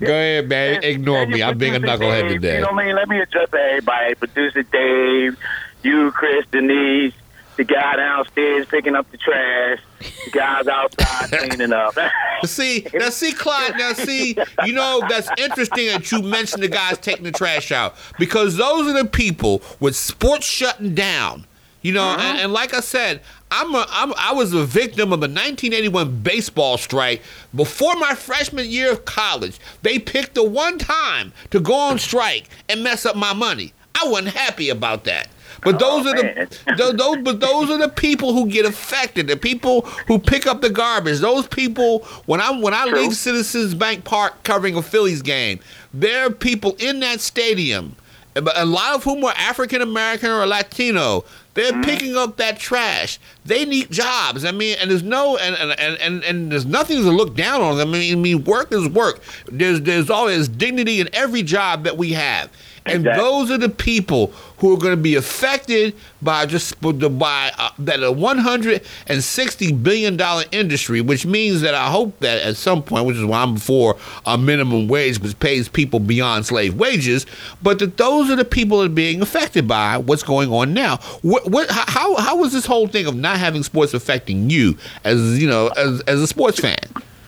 Go 0.00 0.12
ahead, 0.12 0.48
man. 0.48 0.82
Ignore 0.82 1.26
me. 1.26 1.42
I'm 1.42 1.58
being 1.58 1.76
a 1.76 1.80
knucklehead 1.80 2.22
Dave, 2.22 2.30
today. 2.30 2.54
You 2.56 2.60
know 2.62 2.72
what 2.72 2.82
I 2.82 2.86
mean? 2.86 2.96
Let 2.96 3.08
me 3.08 3.20
address 3.20 3.48
everybody. 3.52 4.14
Producer 4.14 4.62
Dave, 4.62 5.36
you, 5.82 6.10
Chris, 6.12 6.46
Denise, 6.50 7.14
the 7.58 7.64
guy 7.64 7.96
downstairs 7.96 8.66
picking 8.66 8.94
up 8.94 9.10
the 9.10 9.18
trash, 9.18 9.80
the 10.24 10.30
guys 10.30 10.66
outside 10.68 11.30
cleaning 11.30 11.72
up. 11.72 11.94
See, 12.44 12.86
now 12.94 13.10
see, 13.10 13.32
Clyde, 13.32 13.74
now 13.76 13.92
see, 13.94 14.36
you 14.64 14.72
know, 14.72 15.02
that's 15.08 15.28
interesting 15.36 15.88
that 15.88 16.10
you 16.12 16.22
mentioned 16.22 16.62
the 16.62 16.68
guys 16.68 16.98
taking 16.98 17.24
the 17.24 17.32
trash 17.32 17.72
out 17.72 17.96
because 18.16 18.56
those 18.56 18.86
are 18.86 19.02
the 19.02 19.08
people 19.08 19.60
with 19.80 19.96
sports 19.96 20.46
shutting 20.46 20.94
down. 20.94 21.46
You 21.82 21.92
know, 21.92 22.04
uh-huh. 22.04 22.22
and, 22.22 22.38
and 22.40 22.52
like 22.52 22.74
I 22.74 22.80
said, 22.80 23.22
I'm, 23.50 23.74
a, 23.74 23.86
I'm 23.88 24.12
I 24.18 24.32
was 24.32 24.52
a 24.52 24.64
victim 24.64 25.12
of 25.12 25.20
the 25.20 25.26
1981 25.28 26.22
baseball 26.22 26.76
strike 26.78 27.22
before 27.54 27.96
my 27.96 28.14
freshman 28.14 28.68
year 28.68 28.92
of 28.92 29.04
college. 29.04 29.58
They 29.82 29.98
picked 29.98 30.34
the 30.34 30.44
one 30.44 30.78
time 30.78 31.32
to 31.50 31.60
go 31.60 31.74
on 31.74 31.98
strike 31.98 32.48
and 32.68 32.82
mess 32.82 33.06
up 33.06 33.16
my 33.16 33.32
money. 33.32 33.72
I 33.94 34.08
wasn't 34.08 34.34
happy 34.34 34.68
about 34.68 35.04
that. 35.04 35.28
But 35.62 35.82
oh, 35.82 36.02
those 36.02 36.06
are 36.06 36.16
the 36.16 36.58
tho- 36.76 36.92
those 36.92 37.24
but 37.24 37.40
those 37.40 37.70
are 37.70 37.78
the 37.78 37.88
people 37.88 38.32
who 38.32 38.46
get 38.46 38.64
affected. 38.64 39.26
The 39.26 39.36
people 39.36 39.82
who 40.06 40.18
pick 40.18 40.46
up 40.46 40.60
the 40.60 40.70
garbage. 40.70 41.18
Those 41.20 41.46
people 41.46 42.00
when 42.26 42.40
I 42.40 42.50
when 42.50 42.74
I 42.74 42.84
leave 42.84 43.14
Citizens 43.14 43.74
Bank 43.74 44.04
Park 44.04 44.42
covering 44.44 44.76
a 44.76 44.82
Phillies 44.82 45.22
game, 45.22 45.60
there 45.92 46.26
are 46.26 46.30
people 46.30 46.76
in 46.78 47.00
that 47.00 47.20
stadium, 47.20 47.96
a 48.36 48.66
lot 48.66 48.94
of 48.94 49.04
whom 49.04 49.24
are 49.24 49.34
African 49.36 49.82
American 49.82 50.30
or 50.30 50.46
Latino. 50.46 51.24
They're 51.58 51.72
mm-hmm. 51.72 51.82
picking 51.82 52.16
up 52.16 52.36
that 52.36 52.60
trash. 52.60 53.18
They 53.44 53.64
need 53.64 53.90
jobs. 53.90 54.44
I 54.44 54.52
mean, 54.52 54.76
and 54.80 54.92
there's 54.92 55.02
no 55.02 55.36
and 55.38 55.56
and, 55.56 55.72
and, 55.72 55.96
and, 55.96 56.22
and 56.22 56.52
there's 56.52 56.64
nothing 56.64 56.98
to 57.02 57.10
look 57.10 57.34
down 57.34 57.62
on 57.62 57.76
them. 57.76 57.88
I 57.88 57.98
mean, 57.98 58.12
I 58.12 58.20
mean, 58.20 58.44
work 58.44 58.70
is 58.70 58.88
work. 58.88 59.20
There's 59.50 59.80
there's 59.80 60.08
always 60.08 60.46
dignity 60.46 61.00
in 61.00 61.08
every 61.12 61.42
job 61.42 61.82
that 61.82 61.96
we 61.96 62.12
have. 62.12 62.48
And 62.88 63.00
Exactly. 63.06 63.22
those 63.22 63.50
are 63.50 63.58
the 63.58 63.68
people 63.68 64.28
who 64.58 64.74
are 64.74 64.78
going 64.78 64.92
to 64.96 65.00
be 65.02 65.14
affected 65.14 65.94
by 66.20 66.46
just 66.46 66.80
by 66.80 67.52
uh, 67.58 67.70
that 67.78 68.02
a 68.02 68.10
160 68.10 69.72
billion 69.72 70.16
dollar 70.16 70.44
industry, 70.52 71.00
which 71.00 71.24
means 71.26 71.60
that 71.60 71.74
I 71.74 71.90
hope 71.90 72.18
that 72.20 72.42
at 72.42 72.56
some 72.56 72.82
point, 72.82 73.06
which 73.06 73.16
is 73.16 73.24
why 73.24 73.42
I'm 73.42 73.56
for 73.56 73.96
a 74.26 74.36
minimum 74.36 74.88
wage, 74.88 75.20
which 75.20 75.38
pays 75.38 75.68
people 75.68 76.00
beyond 76.00 76.46
slave 76.46 76.74
wages, 76.74 77.26
but 77.62 77.78
that 77.78 77.96
those 77.96 78.30
are 78.30 78.36
the 78.36 78.44
people 78.44 78.78
that 78.80 78.86
are 78.86 78.94
being 78.94 79.22
affected 79.22 79.68
by 79.68 79.98
what's 79.98 80.22
going 80.22 80.52
on 80.52 80.74
now. 80.74 80.96
What, 81.22 81.48
what, 81.50 81.68
how, 81.70 82.16
how 82.16 82.36
was 82.36 82.52
this 82.52 82.66
whole 82.66 82.88
thing 82.88 83.06
of 83.06 83.14
not 83.14 83.38
having 83.38 83.62
sports 83.62 83.94
affecting 83.94 84.50
you 84.50 84.76
as 85.04 85.40
you 85.40 85.48
know 85.48 85.68
as, 85.76 86.00
as 86.02 86.20
a 86.20 86.26
sports 86.26 86.58
fan? 86.58 86.76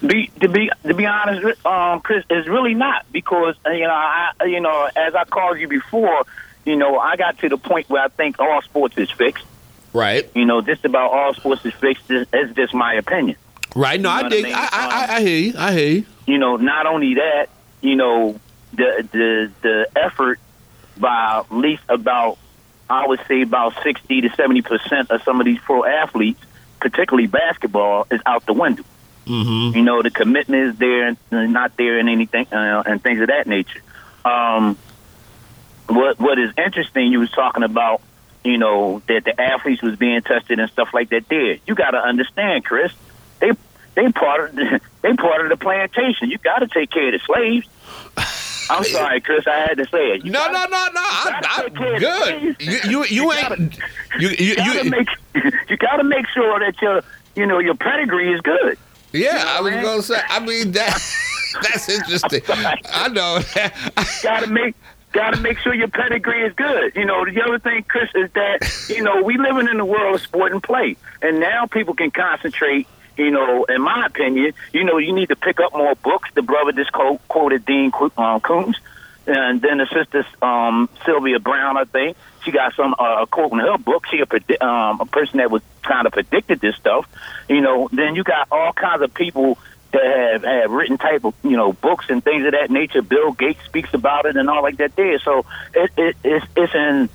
Be, 0.07 0.29
to 0.41 0.49
be 0.49 0.71
to 0.85 0.95
be 0.95 1.05
honest, 1.05 1.67
um, 1.67 2.01
Chris, 2.01 2.25
it's 2.31 2.49
really 2.49 2.73
not 2.75 3.05
because 3.13 3.55
uh, 3.67 3.71
you 3.71 3.87
know 3.87 3.93
I 3.93 4.33
you 4.47 4.61
know 4.61 4.89
as 4.97 5.15
I 5.15 5.25
called 5.25 5.59
you 5.59 5.69
before, 5.69 6.23
you 6.65 6.77
know 6.77 6.99
I 6.99 7.17
got 7.17 7.39
to 7.41 7.49
the 7.51 7.59
point 7.59 7.91
where 7.91 8.03
I 8.03 8.09
think 8.09 8.39
all 8.39 8.63
sports 8.63 8.97
is 8.97 9.11
fixed. 9.11 9.45
Right. 9.93 10.31
You 10.35 10.47
know, 10.47 10.63
just 10.63 10.85
about 10.85 11.11
all 11.11 11.35
sports 11.35 11.65
is 11.67 11.75
fixed. 11.75 12.05
It's 12.09 12.55
just 12.57 12.73
my 12.73 12.95
opinion. 12.95 13.37
Right. 13.77 14.01
No, 14.01 14.15
You 14.17 14.21
know 14.23 14.27
I 14.27 14.29
dig. 14.31 14.45
mean? 14.45 14.55
I, 14.55 14.69
I, 14.73 14.89
I, 15.13 15.17
I 15.17 15.21
hear 15.21 15.39
you. 15.39 15.55
I 15.59 15.73
hear 15.73 15.89
you. 15.89 16.07
You 16.27 16.39
know, 16.39 16.57
not 16.57 16.87
only 16.87 17.15
that, 17.15 17.49
you 17.83 17.97
know, 17.97 18.41
the 18.73 19.09
the 19.13 19.53
the 19.63 19.89
effort 19.97 20.39
by 20.97 21.41
at 21.41 21.53
least 21.53 21.83
about 21.89 22.39
I 22.89 23.07
would 23.07 23.21
say 23.29 23.43
about 23.43 23.75
sixty 23.83 24.23
to 24.23 24.31
seventy 24.31 24.63
percent 24.63 25.11
of 25.11 25.23
some 25.25 25.41
of 25.41 25.45
these 25.45 25.59
pro 25.59 25.85
athletes, 25.85 26.41
particularly 26.81 27.27
basketball, 27.27 28.07
is 28.11 28.21
out 28.25 28.47
the 28.47 28.53
window. 28.55 28.85
Mm-hmm. 29.31 29.77
You 29.79 29.83
know, 29.85 30.03
the 30.03 30.11
commitment 30.11 30.62
is 30.73 30.77
there 30.79 31.07
and 31.09 31.53
not 31.53 31.77
there 31.77 31.99
and 31.99 32.09
anything 32.09 32.47
uh, 32.53 32.83
and 32.85 33.03
things 33.03 33.21
of 33.21 33.29
that 33.29 33.47
nature. 33.47 33.81
Um, 34.25 34.77
what 35.88 36.19
what 36.19 36.38
is 36.38 36.53
interesting? 36.59 37.11
You 37.12 37.21
was 37.21 37.31
talking 37.31 37.62
about, 37.62 38.01
you 38.45 38.59
know, 38.59 39.03
that 39.09 39.25
the 39.25 39.40
athletes 39.40 39.83
was 39.83 39.97
being 39.97 40.21
tested 40.23 40.59
and 40.59 40.71
stuff 40.71 40.90
like 40.93 41.11
that. 41.11 41.29
There, 41.29 41.59
you 41.66 41.75
got 41.75 41.93
to 41.93 41.99
understand, 41.99 42.64
Chris. 42.64 42.93
They 43.40 43.51
they 43.95 44.11
part 44.12 44.51
of 44.51 44.57
the, 44.57 44.81
they 45.03 45.14
part 45.14 45.43
of 45.45 45.49
the 45.51 45.57
plantation. 45.57 46.31
You 46.31 46.38
got 46.38 46.59
to 46.61 46.69
take 46.69 46.90
care 46.90 47.12
of 47.14 47.21
the 47.21 47.25
slaves. 47.25 47.66
I'm 48.71 48.85
sorry, 48.97 49.21
Chris. 49.21 49.47
I 49.49 49.57
had 49.61 49.79
to 49.79 49.85
say 49.87 50.12
it. 50.12 50.25
You 50.25 50.31
No, 50.31 50.38
gotta- 50.38 50.53
no, 50.71 50.79
no, 50.79 50.93
no. 50.93 51.01
I, 51.01 51.29
gotta 51.40 51.49
I'm 51.51 51.64
take 51.64 51.75
care 51.77 51.95
of 51.95 52.01
the 52.01 52.07
good. 52.07 52.57
slaves. 52.66 52.87
You, 52.87 52.90
you, 52.90 53.05
you 53.25 53.33
ain't. 53.33 53.79
You, 54.19 54.29
you, 54.29 54.57
gotta 54.57 54.85
you, 54.85 54.90
make 54.90 55.09
you 55.69 55.77
got 55.77 55.97
to 55.97 56.05
make 56.05 56.27
sure 56.29 56.61
that 56.61 56.81
your 56.81 57.03
you 57.35 57.47
know 57.47 57.59
your 57.59 57.75
pedigree 57.75 58.33
is 58.33 58.40
good. 58.43 58.79
Yeah, 59.12 59.44
I 59.46 59.61
was 59.61 59.73
man? 59.73 59.85
gonna 59.85 60.03
say. 60.03 60.20
I 60.29 60.40
mean 60.40 60.73
that. 60.73 61.01
That's 61.62 61.88
interesting. 61.88 62.42
I 62.49 63.09
know. 63.09 63.40
got 64.23 64.44
to 64.44 64.46
make 64.46 64.75
got 65.12 65.35
to 65.35 65.40
make 65.40 65.59
sure 65.59 65.75
your 65.75 65.88
pedigree 65.88 66.42
is 66.42 66.55
good. 66.55 66.94
You 66.94 67.05
know, 67.05 67.25
the 67.25 67.42
other 67.42 67.59
thing, 67.59 67.85
Chris, 67.88 68.09
is 68.14 68.31
that 68.33 68.87
you 68.88 69.03
know 69.03 69.23
we 69.23 69.37
living 69.37 69.68
in 69.68 69.79
the 69.79 69.85
world 69.85 70.14
of 70.14 70.20
sport 70.20 70.53
and 70.53 70.62
play, 70.62 70.96
and 71.23 71.40
now 71.40 71.66
people 71.66 71.94
can 71.94 72.11
concentrate. 72.11 72.87
You 73.16 73.31
know, 73.31 73.64
in 73.64 73.83
my 73.83 74.07
opinion, 74.07 74.55
you 74.73 74.85
know, 74.85 74.96
you 74.96 75.12
need 75.12 75.29
to 75.29 75.37
pick 75.37 75.61
up 75.61 75.75
more 75.75 75.94
books. 75.96 76.31
The 76.35 76.42
brother 76.42 76.73
just 76.73 76.92
quote, 76.92 77.20
quoted 77.29 77.66
Dean 77.66 77.92
um, 78.16 78.40
and 79.27 79.61
then 79.61 79.79
the 79.79 79.87
sister 79.92 80.25
um, 80.40 80.88
Sylvia 81.05 81.38
Browne. 81.38 81.77
I 81.77 81.85
think 81.85 82.16
she 82.42 82.50
got 82.50 82.74
some 82.74 82.94
uh, 82.98 83.26
quote 83.26 83.53
in 83.53 83.59
her 83.59 83.79
book. 83.79 84.07
She 84.11 84.20
a, 84.20 84.26
predi- 84.26 84.62
um, 84.62 85.00
a 85.00 85.07
person 85.07 85.38
that 85.38 85.50
was 85.50 85.62
kind 85.83 86.07
of 86.07 86.12
predicted 86.12 86.61
this 86.61 86.76
stuff. 86.76 87.09
You 87.48 87.61
know, 87.61 87.88
then 87.92 88.14
you 88.14 88.24
got 88.24 88.48
all 88.50 88.72
kinds 88.72 89.03
of 89.03 89.12
people 89.12 89.59
that 89.92 90.05
have, 90.05 90.44
have 90.44 90.70
written 90.70 90.98
type 90.98 91.24
of 91.24 91.35
you 91.42 91.57
know 91.57 91.72
books 91.72 92.07
and 92.09 92.22
things 92.22 92.44
of 92.46 92.53
that 92.53 92.70
nature. 92.70 93.03
Bill 93.03 93.33
Gates 93.33 93.62
speaks 93.64 93.92
about 93.94 94.26
it 94.26 94.37
and 94.37 94.48
all 94.48 94.62
like 94.62 94.76
that. 94.79 94.96
There, 94.96 95.18
so 95.18 95.44
it, 95.74 95.90
it, 95.96 96.16
it's 96.24 96.46
it's 96.57 96.74
an 96.74 97.09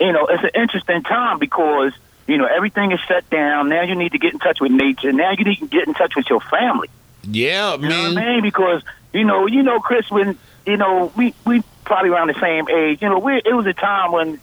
you 0.00 0.12
know 0.12 0.26
it's 0.26 0.42
an 0.44 0.50
interesting 0.54 1.02
time 1.02 1.38
because 1.38 1.92
you 2.26 2.38
know 2.38 2.46
everything 2.46 2.92
is 2.92 3.00
shut 3.00 3.28
down. 3.30 3.68
Now 3.68 3.82
you 3.82 3.94
need 3.94 4.12
to 4.12 4.18
get 4.18 4.32
in 4.32 4.38
touch 4.38 4.60
with 4.60 4.72
nature. 4.72 5.12
Now 5.12 5.32
you 5.32 5.44
need 5.44 5.58
to 5.58 5.66
get 5.66 5.86
in 5.86 5.94
touch 5.94 6.14
with 6.16 6.28
your 6.30 6.40
family. 6.40 6.88
Yeah, 7.22 7.76
You 7.76 7.88
know 7.88 8.02
what 8.08 8.18
I 8.18 8.34
mean? 8.34 8.42
Because 8.42 8.82
you 9.12 9.24
know, 9.24 9.46
you 9.46 9.62
know, 9.62 9.80
Chris, 9.80 10.10
when 10.10 10.38
you 10.66 10.76
know 10.76 11.12
we 11.16 11.34
we 11.44 11.62
probably 11.84 12.10
around 12.10 12.28
the 12.28 12.40
same 12.40 12.68
age. 12.68 13.02
You 13.02 13.08
know, 13.08 13.18
we 13.18 13.36
it 13.44 13.54
was 13.54 13.66
a 13.66 13.72
time 13.72 14.12
when 14.12 14.40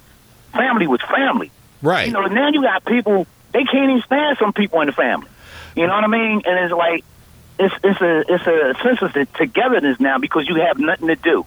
family 0.54 0.88
was 0.88 1.02
family. 1.02 1.52
Right. 1.82 2.08
You 2.08 2.14
know, 2.14 2.26
now 2.26 2.50
you 2.50 2.62
got 2.62 2.86
people 2.86 3.28
they 3.54 3.64
can't 3.64 3.90
even 3.90 4.04
stand 4.04 4.38
some 4.38 4.54
people 4.54 4.82
in 4.82 4.88
the 4.88 4.94
family. 4.94 5.30
You 5.76 5.88
know 5.88 5.94
what 5.94 6.04
I 6.04 6.08
mean? 6.08 6.42
And 6.46 6.60
it's 6.60 6.74
like 6.74 7.04
it's 7.60 7.76
it's 7.84 8.02
a 8.02 8.34
it's 8.34 8.48
a 8.48 8.84
sense 8.84 9.02
of 9.02 9.14
togetherness 9.34 10.00
now 10.00 10.18
because 10.18 10.48
you 10.48 10.56
have 10.56 10.80
nothing 10.80 11.08
to 11.08 11.16
do. 11.16 11.46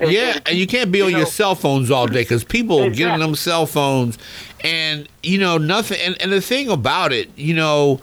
Yeah, 0.00 0.38
and 0.46 0.56
you 0.56 0.66
can't 0.66 0.90
be 0.90 1.02
on 1.02 1.10
your 1.10 1.26
cell 1.26 1.54
phones 1.54 1.90
all 1.90 2.06
day 2.06 2.22
because 2.22 2.44
people 2.44 2.90
get 2.90 3.08
on 3.08 3.20
them 3.20 3.34
cell 3.34 3.66
phones, 3.66 4.18
and 4.64 5.08
you 5.22 5.38
know 5.38 5.58
nothing. 5.58 5.98
And, 6.00 6.20
and 6.20 6.32
the 6.32 6.40
thing 6.40 6.68
about 6.68 7.12
it, 7.12 7.30
you 7.36 7.54
know, 7.54 8.00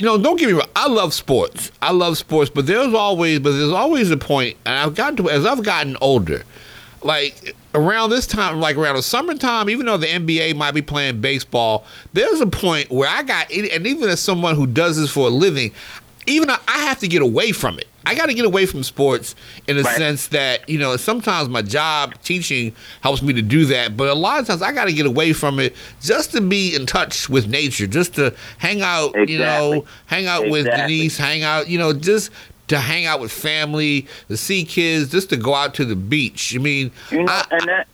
you 0.00 0.06
know, 0.06 0.16
don't 0.16 0.38
get 0.38 0.46
me 0.46 0.54
wrong. 0.54 0.68
I 0.74 0.88
love 0.88 1.12
sports. 1.12 1.70
I 1.82 1.92
love 1.92 2.16
sports, 2.16 2.48
but 2.48 2.66
there's 2.66 2.94
always, 2.94 3.38
but 3.38 3.50
there's 3.50 3.70
always 3.70 4.10
a 4.10 4.16
point, 4.16 4.56
and 4.64 4.74
I've 4.74 4.94
gotten 4.94 5.16
to 5.16 5.28
as 5.28 5.44
I've 5.44 5.62
gotten 5.62 5.94
older, 6.00 6.42
like 7.02 7.54
around 7.74 8.08
this 8.08 8.26
time, 8.26 8.60
like 8.60 8.78
around 8.78 8.96
the 8.96 9.02
summertime, 9.02 9.68
even 9.68 9.84
though 9.84 9.98
the 9.98 10.06
NBA 10.06 10.56
might 10.56 10.72
be 10.72 10.80
playing 10.80 11.20
baseball, 11.20 11.84
there's 12.14 12.40
a 12.40 12.46
point 12.46 12.90
where 12.90 13.10
I 13.10 13.22
got, 13.22 13.52
and 13.52 13.86
even 13.86 14.08
as 14.08 14.20
someone 14.20 14.54
who 14.54 14.66
does 14.66 14.96
this 14.96 15.10
for 15.10 15.26
a 15.26 15.30
living, 15.30 15.70
even 16.26 16.48
I 16.48 16.58
I 16.66 16.78
have 16.86 16.98
to 17.00 17.08
get 17.08 17.20
away 17.20 17.52
from 17.52 17.78
it. 17.78 17.86
I 18.06 18.14
got 18.14 18.26
to 18.26 18.34
get 18.34 18.44
away 18.44 18.66
from 18.66 18.82
sports 18.82 19.34
in 19.66 19.76
a 19.78 19.82
Right. 19.82 19.96
sense 19.96 20.28
that 20.28 20.68
you 20.68 20.78
know 20.78 20.96
sometimes 20.96 21.48
my 21.48 21.62
job 21.62 22.14
teaching 22.22 22.74
helps 23.02 23.22
me 23.22 23.32
to 23.34 23.42
do 23.42 23.66
that, 23.66 23.96
but 23.96 24.08
a 24.08 24.14
lot 24.14 24.40
of 24.40 24.46
times 24.46 24.62
I 24.62 24.72
got 24.72 24.86
to 24.86 24.92
get 24.92 25.06
away 25.06 25.32
from 25.32 25.58
it 25.60 25.74
just 26.00 26.32
to 26.32 26.40
be 26.40 26.74
in 26.74 26.86
touch 26.86 27.28
with 27.28 27.46
nature, 27.48 27.86
just 27.86 28.14
to 28.14 28.34
hang 28.58 28.82
out, 28.82 29.14
you 29.28 29.38
know, 29.38 29.84
hang 30.06 30.26
out 30.26 30.48
with 30.48 30.66
Denise, 30.66 31.16
hang 31.18 31.42
out, 31.42 31.68
you 31.68 31.78
know, 31.78 31.92
just 31.92 32.30
to 32.68 32.78
hang 32.78 33.04
out 33.04 33.20
with 33.20 33.32
family, 33.32 34.06
to 34.28 34.36
see 34.36 34.64
kids, 34.64 35.10
just 35.10 35.28
to 35.30 35.36
go 35.36 35.54
out 35.54 35.74
to 35.74 35.84
the 35.84 35.96
beach. 35.96 36.54
I 36.54 36.58
mean, 36.58 36.92
You 37.10 37.24
know, 37.24 37.42
and 37.50 37.62
that, 37.68 37.86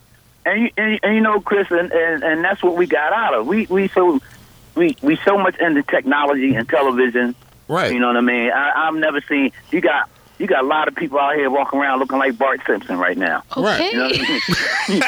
and 0.45 0.61
you, 0.61 0.69
and, 0.77 0.99
and 1.03 1.15
you 1.15 1.21
know, 1.21 1.41
Chris, 1.41 1.67
and, 1.71 1.91
and 1.91 2.23
and 2.23 2.43
that's 2.43 2.63
what 2.63 2.75
we 2.77 2.85
got 2.87 3.11
out 3.11 3.33
of. 3.33 3.47
We 3.47 3.65
we 3.67 3.87
so 3.89 4.21
we 4.75 4.95
we 5.01 5.17
so 5.25 5.37
much 5.37 5.57
into 5.57 5.83
technology 5.83 6.55
and 6.55 6.69
television. 6.69 7.35
Right. 7.67 7.91
You 7.93 7.99
know 7.99 8.07
what 8.07 8.17
I 8.17 8.21
mean? 8.21 8.49
I, 8.51 8.87
I've 8.87 8.95
never 8.95 9.21
seen 9.21 9.51
you 9.71 9.81
got 9.81 10.09
you 10.39 10.45
got 10.47 10.63
a 10.63 10.67
lot 10.67 10.87
of 10.87 10.95
people 10.95 11.17
out 11.19 11.35
here 11.35 11.49
walking 11.49 11.79
around 11.79 11.99
looking 11.99 12.19
like 12.19 12.37
Bart 12.37 12.61
Simpson 12.67 12.97
right 12.97 13.17
now. 13.17 13.43
Right. 13.55 13.91
You 13.91 13.97
know 13.97 14.05
what 14.05 14.19
I 14.19 14.89
mean? 14.89 15.01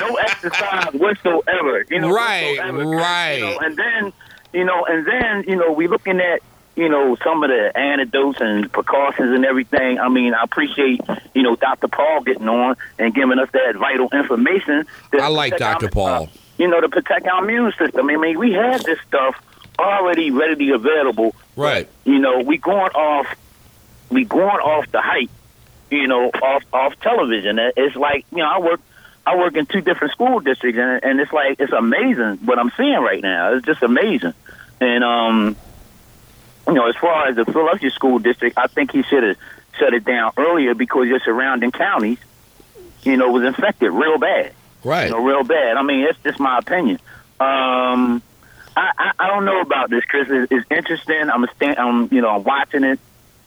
no 0.00 0.14
exercise 0.16 0.92
whatsoever. 0.94 1.84
You 1.90 2.00
know, 2.00 2.10
Right, 2.12 2.58
whatsoever, 2.58 2.86
right. 2.90 3.32
You 3.36 3.40
know, 3.44 3.58
and 3.58 3.76
then 3.76 4.12
you 4.52 4.64
know, 4.64 4.84
and 4.86 5.06
then 5.06 5.44
you 5.48 5.56
know, 5.56 5.72
we 5.72 5.88
looking 5.88 6.20
at 6.20 6.42
you 6.76 6.88
know 6.88 7.16
some 7.24 7.42
of 7.42 7.50
the 7.50 7.76
antidotes 7.76 8.38
and 8.40 8.70
precautions 8.72 9.34
and 9.34 9.44
everything. 9.44 9.98
I 9.98 10.08
mean, 10.08 10.34
I 10.34 10.42
appreciate 10.44 11.00
you 11.34 11.42
know 11.42 11.56
Dr. 11.56 11.88
Paul 11.88 12.22
getting 12.22 12.48
on 12.48 12.76
and 12.98 13.14
giving 13.14 13.38
us 13.38 13.48
that 13.52 13.76
vital 13.76 14.08
information. 14.12 14.86
to 15.12 15.18
I 15.22 15.28
like 15.28 15.56
Dr. 15.56 15.86
our- 15.86 15.90
Paul. 15.90 16.28
you 16.58 16.68
know, 16.68 16.80
to 16.80 16.88
protect 16.88 17.26
our 17.26 17.42
immune 17.42 17.72
system. 17.78 18.08
I 18.10 18.16
mean, 18.16 18.38
we 18.38 18.52
had 18.52 18.82
this 18.82 18.98
stuff 19.08 19.36
already 19.78 20.30
readily 20.30 20.70
available. 20.70 21.34
Right. 21.60 21.88
You 22.04 22.18
know, 22.18 22.40
we 22.40 22.56
going 22.56 22.92
off, 22.92 23.26
we 24.08 24.24
going 24.24 24.48
off 24.48 24.90
the 24.90 25.02
hype. 25.02 25.30
You 25.90 26.06
know, 26.06 26.28
off 26.28 26.62
off 26.72 26.98
television. 27.00 27.58
It's 27.58 27.96
like 27.96 28.24
you 28.30 28.38
know, 28.38 28.48
I 28.48 28.60
work, 28.60 28.80
I 29.26 29.36
work 29.36 29.56
in 29.56 29.66
two 29.66 29.80
different 29.80 30.12
school 30.12 30.38
districts, 30.40 30.78
and, 30.78 31.02
and 31.02 31.20
it's 31.20 31.32
like 31.32 31.60
it's 31.60 31.72
amazing 31.72 32.38
what 32.46 32.58
I'm 32.58 32.70
seeing 32.76 32.94
right 32.94 33.20
now. 33.20 33.54
It's 33.54 33.66
just 33.66 33.82
amazing, 33.82 34.32
and 34.80 35.04
um, 35.04 35.56
you 36.68 36.74
know, 36.74 36.88
as 36.88 36.96
far 36.96 37.26
as 37.26 37.36
the 37.36 37.44
Philadelphia 37.44 37.90
school 37.90 38.20
district, 38.20 38.56
I 38.56 38.68
think 38.68 38.92
he 38.92 39.02
should 39.02 39.24
have 39.24 39.36
shut 39.78 39.92
it 39.92 40.04
down 40.04 40.32
earlier 40.36 40.74
because 40.74 41.08
your 41.08 41.20
surrounding 41.20 41.72
counties, 41.72 42.18
you 43.02 43.16
know, 43.16 43.32
was 43.32 43.42
infected 43.44 43.90
real 43.90 44.16
bad. 44.16 44.52
Right. 44.84 45.06
You 45.06 45.10
know, 45.10 45.24
real 45.24 45.42
bad. 45.42 45.76
I 45.76 45.82
mean, 45.82 46.06
it's 46.08 46.18
just 46.20 46.38
my 46.38 46.58
opinion. 46.58 47.00
Um, 47.40 48.22
I, 48.76 48.92
I, 48.96 49.12
I 49.18 49.26
don't 49.28 49.44
know 49.44 49.60
about 49.60 49.90
this, 49.90 50.04
Chris. 50.04 50.28
It's, 50.30 50.52
it's 50.52 50.66
interesting. 50.70 51.30
I'm 51.30 51.44
a 51.44 51.48
stand, 51.54 51.78
I'm 51.78 52.12
you 52.12 52.20
know 52.20 52.30
I'm 52.30 52.44
watching 52.44 52.84
it. 52.84 52.98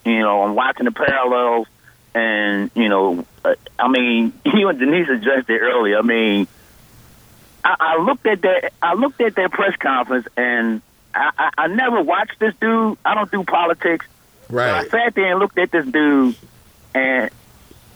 You 0.05 0.19
know, 0.19 0.43
I'm 0.43 0.55
watching 0.55 0.86
the 0.86 0.91
parallels, 0.91 1.67
and 2.13 2.69
you 2.76 2.89
know, 2.89 3.26
uh, 3.43 3.55
I 3.80 3.88
mean, 3.88 4.34
you 4.45 4.67
and 4.69 4.80
Denise 4.80 5.09
addressed 5.09 5.49
it 5.49 5.59
earlier. 5.59 5.97
I 5.97 6.01
mean, 6.01 6.47
I, 7.63 7.76
I 7.80 8.01
looked 8.01 8.26
at 8.26 8.41
that. 8.41 8.74
I 8.82 8.93
looked 8.95 9.21
at 9.21 9.36
that 9.36 9.51
press 9.51 9.76
conference, 9.78 10.28
and 10.36 10.82
I, 11.13 11.32
I, 11.38 11.49
I 11.57 11.67
never 11.67 12.01
watched 12.01 12.39
this 12.39 12.53
dude. 12.59 12.97
I 13.05 13.15
don't 13.15 13.32
do 13.32 13.43
politics. 13.43 14.05
Right. 14.49 14.86
I 14.86 14.88
sat 14.88 15.15
there 15.15 15.32
and 15.32 15.39
looked 15.39 15.57
at 15.57 15.71
this 15.71 15.86
dude, 15.86 16.36
and 16.93 17.30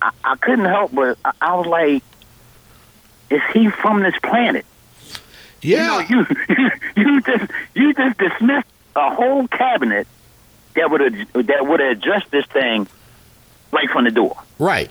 I, 0.01 0.11
I 0.23 0.35
couldn't 0.37 0.65
help 0.65 0.93
but 0.93 1.17
I, 1.25 1.31
I 1.41 1.55
was 1.55 1.67
like, 1.67 2.03
"Is 3.29 3.41
he 3.53 3.69
from 3.69 4.01
this 4.01 4.15
planet?" 4.23 4.65
Yeah. 5.61 6.07
You, 6.07 6.15
know, 6.15 6.25
you 6.49 6.69
you 6.95 7.21
just 7.21 7.51
you 7.73 7.93
just 7.93 8.17
dismissed 8.17 8.67
a 8.95 9.13
whole 9.13 9.47
cabinet 9.47 10.07
that 10.75 10.89
would 10.91 11.27
that 11.33 11.67
would 11.67 11.81
addressed 11.81 12.29
this 12.31 12.45
thing 12.47 12.87
right 13.71 13.89
from 13.89 14.05
the 14.05 14.11
door, 14.11 14.35
Right. 14.59 14.89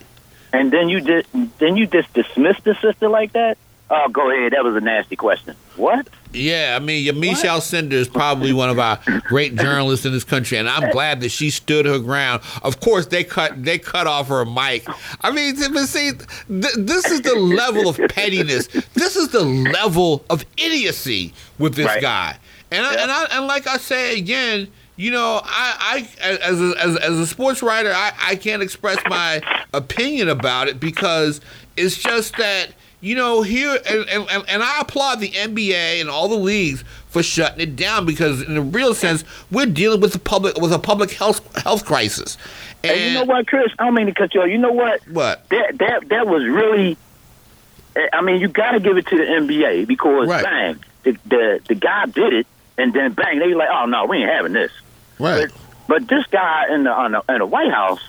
and 0.52 0.70
then 0.70 0.88
you 0.88 1.00
just 1.00 1.28
then 1.58 1.76
you 1.76 1.86
just 1.86 2.12
dismissed 2.12 2.64
the 2.64 2.74
sister 2.82 3.08
like 3.08 3.32
that. 3.32 3.58
Oh, 3.88 4.08
go 4.08 4.30
ahead. 4.32 4.52
That 4.52 4.64
was 4.64 4.74
a 4.74 4.80
nasty 4.80 5.14
question. 5.14 5.54
What? 5.76 6.08
Yeah, 6.32 6.76
I 6.78 6.84
mean, 6.84 7.06
Yamiche 7.06 7.44
Alcindor 7.44 7.92
is 7.92 8.08
probably 8.08 8.52
one 8.52 8.68
of 8.68 8.78
our 8.80 8.98
great 9.28 9.54
journalists 9.56 10.04
in 10.04 10.12
this 10.12 10.24
country, 10.24 10.58
and 10.58 10.68
I'm 10.68 10.90
glad 10.92 11.20
that 11.20 11.28
she 11.28 11.50
stood 11.50 11.86
her 11.86 11.98
ground. 12.00 12.42
Of 12.62 12.80
course, 12.80 13.06
they 13.06 13.22
cut 13.22 13.62
they 13.64 13.78
cut 13.78 14.06
off 14.08 14.26
her 14.28 14.44
mic. 14.44 14.84
I 15.22 15.30
mean, 15.30 15.54
but 15.72 15.86
see, 15.86 16.10
th- 16.12 16.74
this 16.76 17.06
is 17.06 17.20
the 17.22 17.36
level 17.36 17.88
of 17.88 17.96
pettiness. 18.10 18.66
This 18.94 19.14
is 19.16 19.28
the 19.28 19.44
level 19.44 20.24
of 20.30 20.44
idiocy 20.56 21.32
with 21.58 21.74
this 21.76 21.86
Right. 21.86 22.02
guy. 22.02 22.38
And 22.72 22.84
I, 22.84 22.94
and 22.94 23.10
I, 23.12 23.26
and 23.30 23.46
like 23.46 23.68
I 23.68 23.76
say 23.76 24.18
again, 24.18 24.66
you 24.96 25.12
know, 25.12 25.40
I, 25.44 26.04
I 26.20 26.24
as 26.42 26.60
a, 26.60 26.74
as, 26.82 26.96
as 26.96 27.18
a 27.20 27.26
sports 27.26 27.62
writer, 27.62 27.92
I, 27.94 28.12
I 28.20 28.34
can't 28.36 28.62
express 28.62 28.98
my 29.08 29.40
opinion 29.72 30.28
about 30.28 30.66
it 30.66 30.80
because 30.80 31.40
it's 31.76 31.96
just 31.96 32.36
that 32.38 32.70
you 33.06 33.14
know 33.14 33.42
here 33.42 33.78
and, 33.88 34.08
and, 34.08 34.44
and 34.48 34.62
I 34.62 34.80
applaud 34.80 35.20
the 35.20 35.30
NBA 35.30 36.00
and 36.00 36.10
all 36.10 36.28
the 36.28 36.34
leagues 36.36 36.82
for 37.06 37.22
shutting 37.22 37.60
it 37.60 37.76
down 37.76 38.04
because 38.04 38.42
in 38.42 38.56
a 38.56 38.60
real 38.60 38.94
sense 38.94 39.24
we're 39.50 39.66
dealing 39.66 40.00
with 40.00 40.14
a 40.16 40.18
public 40.18 40.58
with 40.58 40.72
a 40.72 40.78
public 40.78 41.12
health 41.12 41.56
health 41.56 41.84
crisis. 41.84 42.36
And, 42.82 43.00
you 43.00 43.14
know 43.14 43.24
what, 43.24 43.46
Chris? 43.46 43.72
I 43.78 43.84
don't 43.84 43.94
mean 43.94 44.06
to 44.06 44.14
cut 44.14 44.34
you 44.34 44.42
off. 44.42 44.48
You 44.48 44.58
know 44.58 44.72
what? 44.72 45.06
What? 45.08 45.48
That 45.48 45.78
that 45.78 46.08
that 46.08 46.26
was 46.26 46.44
really. 46.44 46.96
I 48.12 48.20
mean, 48.20 48.40
you 48.42 48.48
got 48.48 48.72
to 48.72 48.80
give 48.80 48.98
it 48.98 49.06
to 49.06 49.16
the 49.16 49.24
NBA 49.24 49.86
because 49.86 50.28
Right. 50.28 50.44
bang, 50.44 50.84
the, 51.04 51.16
the 51.24 51.60
the 51.68 51.74
guy 51.74 52.06
did 52.06 52.32
it, 52.34 52.46
and 52.76 52.92
then 52.92 53.12
bang, 53.12 53.38
they 53.38 53.54
like, 53.54 53.70
oh 53.72 53.86
no, 53.86 54.04
we 54.04 54.18
ain't 54.18 54.30
having 54.30 54.52
this. 54.52 54.70
Right. 55.18 55.48
But 55.88 56.06
this 56.08 56.26
guy 56.26 56.66
in 56.74 56.84
the 56.84 56.90
on 56.90 57.12
the, 57.12 57.22
in 57.28 57.38
the 57.38 57.46
White 57.46 57.72
House. 57.72 58.00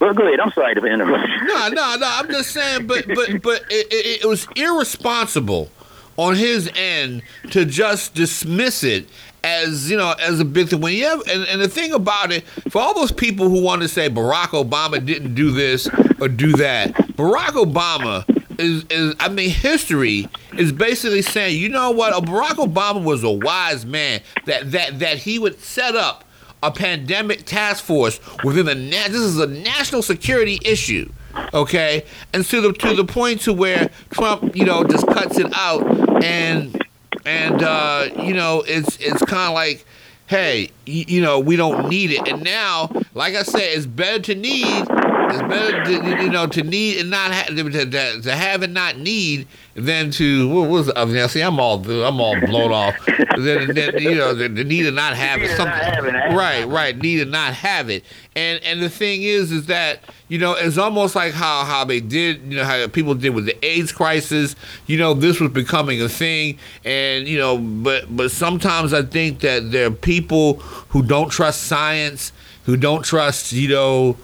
Well, 0.00 0.14
go 0.14 0.26
ahead. 0.26 0.40
I'm 0.40 0.52
sorry 0.52 0.74
to 0.74 0.84
interrupt. 0.84 1.28
No, 1.42 1.68
no, 1.68 1.96
no. 1.96 2.08
I'm 2.08 2.28
just 2.28 2.50
saying, 2.50 2.86
but 2.86 3.06
but 3.08 3.42
but 3.42 3.62
it, 3.70 3.86
it, 3.92 4.22
it 4.22 4.26
was 4.26 4.46
irresponsible 4.54 5.70
on 6.16 6.34
his 6.36 6.70
end 6.76 7.22
to 7.50 7.64
just 7.64 8.14
dismiss 8.14 8.84
it 8.84 9.08
as 9.42 9.90
you 9.90 9.96
know 9.96 10.14
as 10.20 10.40
a 10.40 10.44
big 10.44 10.68
thing. 10.68 10.80
When 10.80 10.94
you 10.94 11.04
have, 11.04 11.20
and, 11.28 11.44
and 11.48 11.60
the 11.60 11.68
thing 11.68 11.92
about 11.92 12.32
it, 12.32 12.44
for 12.70 12.80
all 12.80 12.94
those 12.94 13.12
people 13.12 13.48
who 13.48 13.62
want 13.62 13.82
to 13.82 13.88
say 13.88 14.08
Barack 14.08 14.48
Obama 14.48 15.04
didn't 15.04 15.34
do 15.34 15.50
this 15.50 15.88
or 16.20 16.28
do 16.28 16.52
that, 16.52 16.92
Barack 17.16 17.54
Obama 17.64 18.24
is 18.58 18.84
is 18.90 19.14
I 19.20 19.28
mean 19.28 19.50
history 19.50 20.28
is 20.56 20.72
basically 20.72 21.22
saying 21.22 21.60
you 21.60 21.68
know 21.68 21.90
what 21.90 22.12
Barack 22.24 22.56
Obama 22.56 23.02
was 23.02 23.24
a 23.24 23.30
wise 23.30 23.86
man 23.86 24.20
that 24.46 24.70
that 24.72 24.98
that 24.98 25.18
he 25.18 25.38
would 25.38 25.58
set 25.60 25.96
up 25.96 26.24
a 26.62 26.70
pandemic 26.70 27.44
task 27.44 27.84
force 27.84 28.20
within 28.44 28.66
the 28.66 28.74
na- 28.74 29.08
this 29.08 29.16
is 29.20 29.38
a 29.38 29.46
national 29.46 30.02
security 30.02 30.58
issue 30.64 31.10
okay? 31.54 32.04
And 32.32 32.44
to 32.46 32.60
the 32.60 32.72
to 32.72 32.94
the 32.94 33.04
point 33.04 33.40
to 33.42 33.52
where 33.52 33.90
Trump 34.10 34.56
you 34.56 34.64
know 34.64 34.84
just 34.84 35.06
cuts 35.06 35.38
it 35.38 35.52
out 35.54 36.24
and 36.24 36.82
and 37.24 37.62
uh 37.62 38.08
you 38.22 38.34
know 38.34 38.62
it's 38.66 38.96
it's 38.98 39.22
kind 39.24 39.48
of 39.48 39.54
like 39.54 39.84
hey 40.26 40.70
you, 40.86 41.04
you 41.08 41.20
know 41.20 41.38
we 41.40 41.56
don't 41.56 41.88
need 41.88 42.10
it. 42.10 42.28
And 42.28 42.42
now 42.42 42.90
like 43.14 43.34
I 43.34 43.42
said 43.42 43.62
it's 43.62 43.86
better 43.86 44.20
to 44.20 44.34
need 44.34 44.86
it's 45.28 45.42
better 45.42 45.84
to, 45.84 46.22
you 46.24 46.30
know 46.30 46.46
to 46.46 46.62
need 46.62 46.98
and 46.98 47.10
not 47.10 47.30
have 47.32 47.46
to, 47.48 47.70
to, 47.70 48.20
to 48.22 48.34
have 48.34 48.62
and 48.62 48.74
not 48.74 48.98
need 48.98 49.46
than 49.74 50.10
to 50.10 50.48
what 50.48 50.68
was 50.68 50.90
I 50.94 51.04
mean, 51.04 51.28
see 51.28 51.40
I'm 51.40 51.60
all 51.60 51.78
I'm 51.88 52.20
all 52.20 52.38
blown 52.40 52.72
off. 52.72 52.94
Then, 53.38 53.72
then 53.74 53.98
you 53.98 54.16
know 54.16 54.34
the, 54.34 54.48
the 54.48 54.64
need 54.64 54.86
and 54.86 54.96
not 54.96 55.16
have 55.16 55.40
it. 55.42 55.56
something 55.56 56.14
right 56.34 56.66
right. 56.66 56.96
Need 56.98 57.20
and 57.20 57.30
not 57.30 57.54
have 57.54 57.88
it. 57.88 58.04
And 58.34 58.62
and 58.64 58.82
the 58.82 58.90
thing 58.90 59.22
is 59.22 59.52
is 59.52 59.66
that 59.66 60.00
you 60.28 60.38
know 60.38 60.54
it's 60.54 60.78
almost 60.78 61.14
like 61.14 61.32
how 61.32 61.64
how 61.64 61.84
they 61.84 62.00
did 62.00 62.42
you 62.42 62.56
know 62.56 62.64
how 62.64 62.86
people 62.88 63.14
did 63.14 63.30
with 63.30 63.46
the 63.46 63.64
AIDS 63.64 63.92
crisis. 63.92 64.56
You 64.86 64.98
know 64.98 65.14
this 65.14 65.40
was 65.40 65.52
becoming 65.52 66.02
a 66.02 66.08
thing. 66.08 66.58
And 66.84 67.28
you 67.28 67.38
know 67.38 67.58
but 67.58 68.14
but 68.14 68.30
sometimes 68.30 68.92
I 68.92 69.02
think 69.02 69.40
that 69.40 69.70
there 69.70 69.86
are 69.86 69.92
people 69.92 70.54
who 70.88 71.02
don't 71.02 71.30
trust 71.30 71.64
science 71.64 72.32
who 72.64 72.76
don't 72.76 73.02
trust 73.02 73.52
you 73.52 73.68
know 73.68 74.16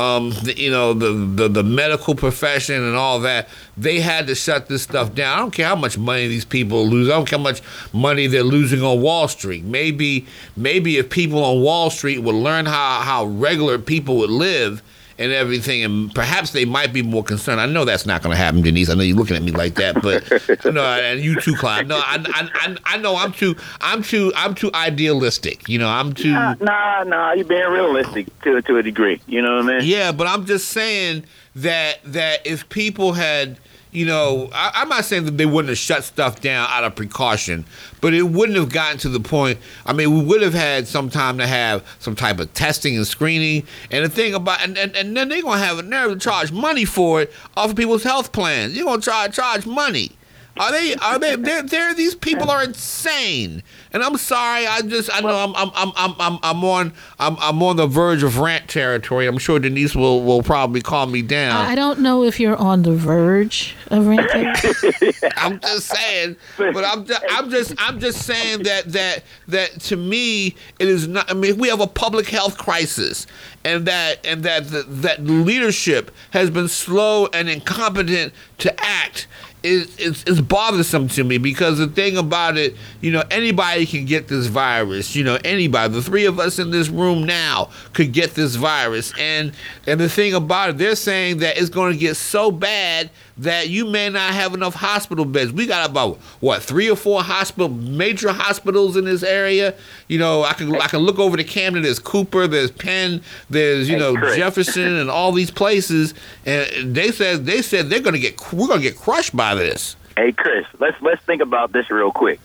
um, 0.00 0.30
the, 0.30 0.54
you 0.56 0.70
know 0.70 0.94
the, 0.94 1.12
the 1.12 1.48
the 1.48 1.62
medical 1.62 2.14
profession 2.14 2.82
and 2.82 2.96
all 2.96 3.20
that. 3.20 3.48
They 3.76 4.00
had 4.00 4.26
to 4.28 4.34
shut 4.34 4.66
this 4.68 4.82
stuff 4.82 5.14
down. 5.14 5.36
I 5.36 5.40
don't 5.40 5.50
care 5.50 5.66
how 5.66 5.76
much 5.76 5.98
money 5.98 6.26
these 6.26 6.44
people 6.44 6.86
lose. 6.86 7.08
I 7.08 7.12
don't 7.12 7.28
care 7.28 7.38
how 7.38 7.42
much 7.42 7.60
money 7.92 8.26
they're 8.26 8.42
losing 8.42 8.82
on 8.82 9.02
Wall 9.02 9.28
Street. 9.28 9.64
Maybe 9.64 10.26
maybe 10.56 10.96
if 10.96 11.10
people 11.10 11.44
on 11.44 11.62
Wall 11.62 11.90
Street 11.90 12.18
would 12.18 12.34
learn 12.34 12.66
how 12.66 13.00
how 13.00 13.24
regular 13.24 13.78
people 13.78 14.16
would 14.18 14.30
live 14.30 14.82
and 15.20 15.32
everything, 15.32 15.84
and 15.84 16.12
perhaps 16.14 16.52
they 16.52 16.64
might 16.64 16.94
be 16.94 17.02
more 17.02 17.22
concerned. 17.22 17.60
I 17.60 17.66
know 17.66 17.84
that's 17.84 18.06
not 18.06 18.22
going 18.22 18.32
to 18.32 18.42
happen, 18.42 18.62
Denise. 18.62 18.88
I 18.88 18.94
know 18.94 19.02
you're 19.02 19.16
looking 19.16 19.36
at 19.36 19.42
me 19.42 19.52
like 19.52 19.74
that, 19.74 20.00
but 20.00 20.24
no, 20.72 20.82
and 20.82 21.20
you 21.20 21.38
too, 21.38 21.54
Clyde. 21.54 21.86
No, 21.86 21.96
I, 21.96 22.24
I, 22.26 22.48
I, 22.54 22.76
I 22.86 22.96
know 22.96 23.16
I'm 23.16 23.32
too, 23.32 23.54
I'm 23.82 24.02
too, 24.02 24.32
I'm 24.34 24.54
too 24.54 24.70
idealistic. 24.74 25.68
You 25.68 25.78
know, 25.78 25.88
I'm 25.88 26.14
too. 26.14 26.32
Nah, 26.32 26.54
nah, 26.60 27.04
nah, 27.04 27.32
you're 27.32 27.44
being 27.44 27.68
realistic 27.68 28.26
to 28.42 28.62
to 28.62 28.78
a 28.78 28.82
degree. 28.82 29.20
You 29.26 29.42
know 29.42 29.56
what 29.56 29.66
I 29.66 29.78
mean? 29.78 29.88
Yeah, 29.88 30.10
but 30.10 30.26
I'm 30.26 30.46
just 30.46 30.68
saying 30.68 31.24
that 31.54 31.98
that 32.04 32.46
if 32.46 32.66
people 32.70 33.12
had, 33.12 33.58
you 33.92 34.06
know, 34.06 34.48
I, 34.52 34.70
I'm 34.74 34.88
not 34.88 35.04
saying 35.04 35.24
that 35.24 35.36
they 35.36 35.46
wouldn't 35.46 35.68
have 35.68 35.78
shut 35.78 36.04
stuff 36.04 36.40
down 36.40 36.68
out 36.70 36.84
of 36.84 36.94
precaution, 36.94 37.64
but 38.00 38.14
it 38.14 38.22
wouldn't 38.22 38.56
have 38.56 38.72
gotten 38.72 38.98
to 38.98 39.08
the 39.08 39.20
point. 39.20 39.58
I 39.84 39.92
mean, 39.92 40.12
we 40.16 40.24
would 40.24 40.42
have 40.42 40.54
had 40.54 40.86
some 40.86 41.10
time 41.10 41.38
to 41.38 41.46
have 41.46 41.84
some 41.98 42.14
type 42.14 42.38
of 42.38 42.52
testing 42.54 42.96
and 42.96 43.06
screening. 43.06 43.66
And 43.90 44.04
the 44.04 44.08
thing 44.08 44.34
about, 44.34 44.62
and, 44.62 44.78
and, 44.78 44.94
and 44.94 45.16
then 45.16 45.28
they're 45.28 45.42
going 45.42 45.58
to 45.58 45.64
have 45.64 45.78
a 45.78 45.82
nerve 45.82 46.12
to 46.12 46.18
charge 46.18 46.52
money 46.52 46.84
for 46.84 47.22
it 47.22 47.32
off 47.56 47.70
of 47.70 47.76
people's 47.76 48.04
health 48.04 48.32
plans. 48.32 48.76
You're 48.76 48.86
going 48.86 49.00
to 49.00 49.10
charge 49.10 49.34
charge 49.34 49.66
money. 49.66 50.12
Are 50.58 50.72
they? 50.72 50.94
Are 50.96 51.18
they? 51.18 51.36
They're, 51.36 51.62
they're, 51.62 51.94
these 51.94 52.14
people 52.14 52.50
are 52.50 52.62
insane. 52.62 53.62
And 53.92 54.02
I'm 54.02 54.16
sorry. 54.16 54.66
I 54.66 54.82
just 54.82 55.10
I 55.12 55.20
know 55.20 55.28
I'm 55.28 55.54
I'm 55.56 55.70
I'm 55.74 55.92
I'm 55.96 56.14
I'm, 56.18 56.38
I'm 56.42 56.64
on 56.64 56.92
I'm, 57.18 57.36
I'm 57.40 57.62
on 57.62 57.76
the 57.76 57.86
verge 57.86 58.22
of 58.22 58.38
rant 58.38 58.68
territory. 58.68 59.26
I'm 59.26 59.38
sure 59.38 59.58
Denise 59.58 59.96
will 59.96 60.22
will 60.22 60.42
probably 60.42 60.80
calm 60.80 61.10
me 61.12 61.22
down. 61.22 61.56
I 61.56 61.74
don't 61.74 62.00
know 62.00 62.22
if 62.24 62.38
you're 62.38 62.56
on 62.56 62.82
the 62.82 62.92
verge 62.92 63.74
of 63.88 64.06
ranting. 64.06 64.46
I'm 65.36 65.58
just 65.60 65.86
saying, 65.88 66.36
but 66.56 66.84
I'm 66.84 67.04
just, 67.04 67.24
I'm 67.30 67.50
just 67.50 67.74
I'm 67.78 68.00
just 68.00 68.24
saying 68.24 68.62
that 68.64 68.92
that 68.92 69.24
that 69.48 69.80
to 69.82 69.96
me 69.96 70.54
it 70.78 70.88
is 70.88 71.08
not. 71.08 71.30
I 71.30 71.34
mean, 71.34 71.58
we 71.58 71.68
have 71.68 71.80
a 71.80 71.86
public 71.86 72.28
health 72.28 72.58
crisis, 72.58 73.26
and 73.64 73.86
that 73.86 74.24
and 74.24 74.42
that 74.44 74.68
the, 74.68 74.82
that 74.82 75.24
leadership 75.24 76.10
has 76.30 76.50
been 76.50 76.68
slow 76.68 77.26
and 77.32 77.48
incompetent 77.48 78.32
to 78.58 78.74
act 78.84 79.26
is 79.62 80.40
bothersome 80.40 81.08
to 81.08 81.24
me 81.24 81.38
because 81.38 81.78
the 81.78 81.86
thing 81.86 82.16
about 82.16 82.56
it, 82.56 82.76
you 83.00 83.10
know, 83.10 83.22
anybody 83.30 83.86
can 83.86 84.04
get 84.04 84.28
this 84.28 84.46
virus. 84.46 85.14
You 85.14 85.24
know, 85.24 85.38
anybody. 85.44 85.92
The 85.92 86.02
three 86.02 86.26
of 86.26 86.38
us 86.38 86.58
in 86.58 86.70
this 86.70 86.88
room 86.88 87.24
now 87.24 87.70
could 87.92 88.12
get 88.12 88.34
this 88.34 88.54
virus, 88.54 89.12
and 89.18 89.52
and 89.86 90.00
the 90.00 90.08
thing 90.08 90.34
about 90.34 90.70
it, 90.70 90.78
they're 90.78 90.96
saying 90.96 91.38
that 91.38 91.58
it's 91.58 91.70
going 91.70 91.92
to 91.92 91.98
get 91.98 92.16
so 92.16 92.50
bad 92.50 93.10
that 93.40 93.70
you 93.70 93.86
may 93.86 94.08
not 94.10 94.34
have 94.34 94.54
enough 94.54 94.74
hospital 94.74 95.24
beds. 95.24 95.52
We 95.52 95.66
got 95.66 95.88
about 95.88 96.18
what 96.40 96.62
three 96.62 96.90
or 96.90 96.96
four 96.96 97.22
hospital 97.22 97.68
major 97.68 98.32
hospitals 98.32 98.96
in 98.96 99.04
this 99.04 99.22
area. 99.22 99.74
You 100.08 100.18
know, 100.18 100.44
I 100.44 100.52
can 100.52 100.74
I 100.76 100.86
can 100.86 101.00
look 101.00 101.18
over 101.18 101.36
to 101.36 101.44
Camden. 101.44 101.82
There's 101.82 101.98
Cooper. 101.98 102.46
There's 102.46 102.70
Penn. 102.70 103.22
There's 103.48 103.88
you 103.88 103.96
know 103.96 104.16
Jefferson 104.36 104.96
and 104.96 105.10
all 105.10 105.32
these 105.32 105.50
places. 105.50 106.14
And 106.44 106.94
they 106.94 107.10
said 107.12 107.46
they 107.46 107.62
said 107.62 107.88
they're 107.88 108.00
going 108.00 108.14
to 108.14 108.20
get 108.20 108.40
we're 108.52 108.68
going 108.68 108.80
to 108.80 108.88
get 108.88 108.98
crushed 108.98 109.34
by 109.34 109.54
this. 109.54 109.96
Hey, 110.16 110.32
Chris, 110.32 110.66
let's 110.78 111.00
let's 111.00 111.22
think 111.24 111.40
about 111.40 111.72
this 111.72 111.90
real 111.90 112.12
quick. 112.12 112.40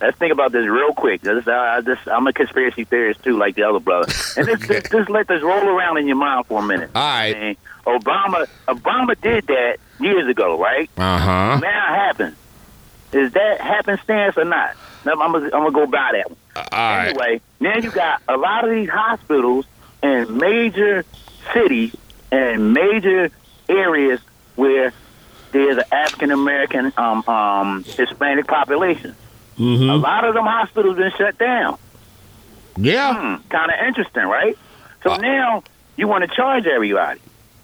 Let's 0.00 0.16
think 0.16 0.32
about 0.32 0.52
this 0.52 0.66
real 0.66 0.94
quick. 0.94 1.20
This, 1.20 1.46
uh, 1.46 1.82
this, 1.84 1.98
I'm 2.06 2.26
a 2.26 2.32
conspiracy 2.32 2.84
theorist 2.84 3.22
too, 3.22 3.36
like 3.36 3.54
the 3.54 3.64
other 3.64 3.80
brother. 3.80 4.10
And 4.34 4.46
just, 4.46 4.62
just, 4.62 4.90
just 4.90 5.10
let 5.10 5.28
this 5.28 5.42
roll 5.42 5.68
around 5.68 5.98
in 5.98 6.06
your 6.06 6.16
mind 6.16 6.46
for 6.46 6.60
a 6.60 6.66
minute. 6.66 6.90
All 6.94 7.02
right. 7.02 7.36
And 7.36 7.56
Obama, 7.84 8.46
Obama 8.66 9.20
did 9.20 9.46
that 9.48 9.76
years 10.00 10.28
ago, 10.28 10.60
right? 10.60 10.90
Uh 10.96 11.18
huh. 11.18 11.58
Now 11.60 11.92
it 11.92 11.96
happened. 11.96 12.36
Is 13.12 13.32
that 13.32 13.60
happenstance 13.60 14.36
or 14.36 14.44
not? 14.44 14.76
No, 15.04 15.12
I'm 15.12 15.32
gonna, 15.32 15.46
I'm 15.46 15.50
gonna 15.50 15.70
go 15.72 15.86
by 15.86 16.10
that. 16.12 16.30
One. 16.30 16.38
All 16.56 16.64
right. 16.72 17.08
Anyway, 17.08 17.40
now 17.58 17.76
you 17.76 17.90
got 17.90 18.22
a 18.28 18.36
lot 18.36 18.64
of 18.64 18.70
these 18.70 18.88
hospitals 18.88 19.66
in 20.02 20.38
major 20.38 21.04
cities 21.52 21.94
and 22.30 22.72
major 22.72 23.30
areas 23.68 24.20
where 24.56 24.92
there's 25.52 25.78
an 25.78 25.84
African 25.90 26.30
American, 26.30 26.92
um, 26.96 27.28
um, 27.28 27.84
Hispanic 27.84 28.46
population. 28.46 29.16
Mm-hmm. 29.58 29.90
A 29.90 29.96
lot 29.96 30.24
of 30.24 30.34
them 30.34 30.44
hospitals 30.44 30.96
been 30.96 31.12
shut 31.18 31.38
down. 31.38 31.78
Yeah. 32.76 33.14
Hmm, 33.14 33.48
kind 33.48 33.70
of 33.70 33.86
interesting, 33.86 34.22
right? 34.22 34.56
So 35.02 35.16
now 35.16 35.64
you 35.96 36.08
want 36.08 36.28
to 36.28 36.34
charge 36.34 36.66
everybody. 36.66 37.20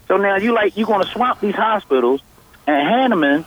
So 0.07 0.17
now 0.17 0.37
you 0.37 0.53
like 0.53 0.77
you're 0.77 0.87
going 0.87 1.03
to 1.03 1.11
swamp 1.11 1.39
these 1.41 1.55
hospitals 1.55 2.21
and 2.65 2.87
Hahnemann. 2.87 3.45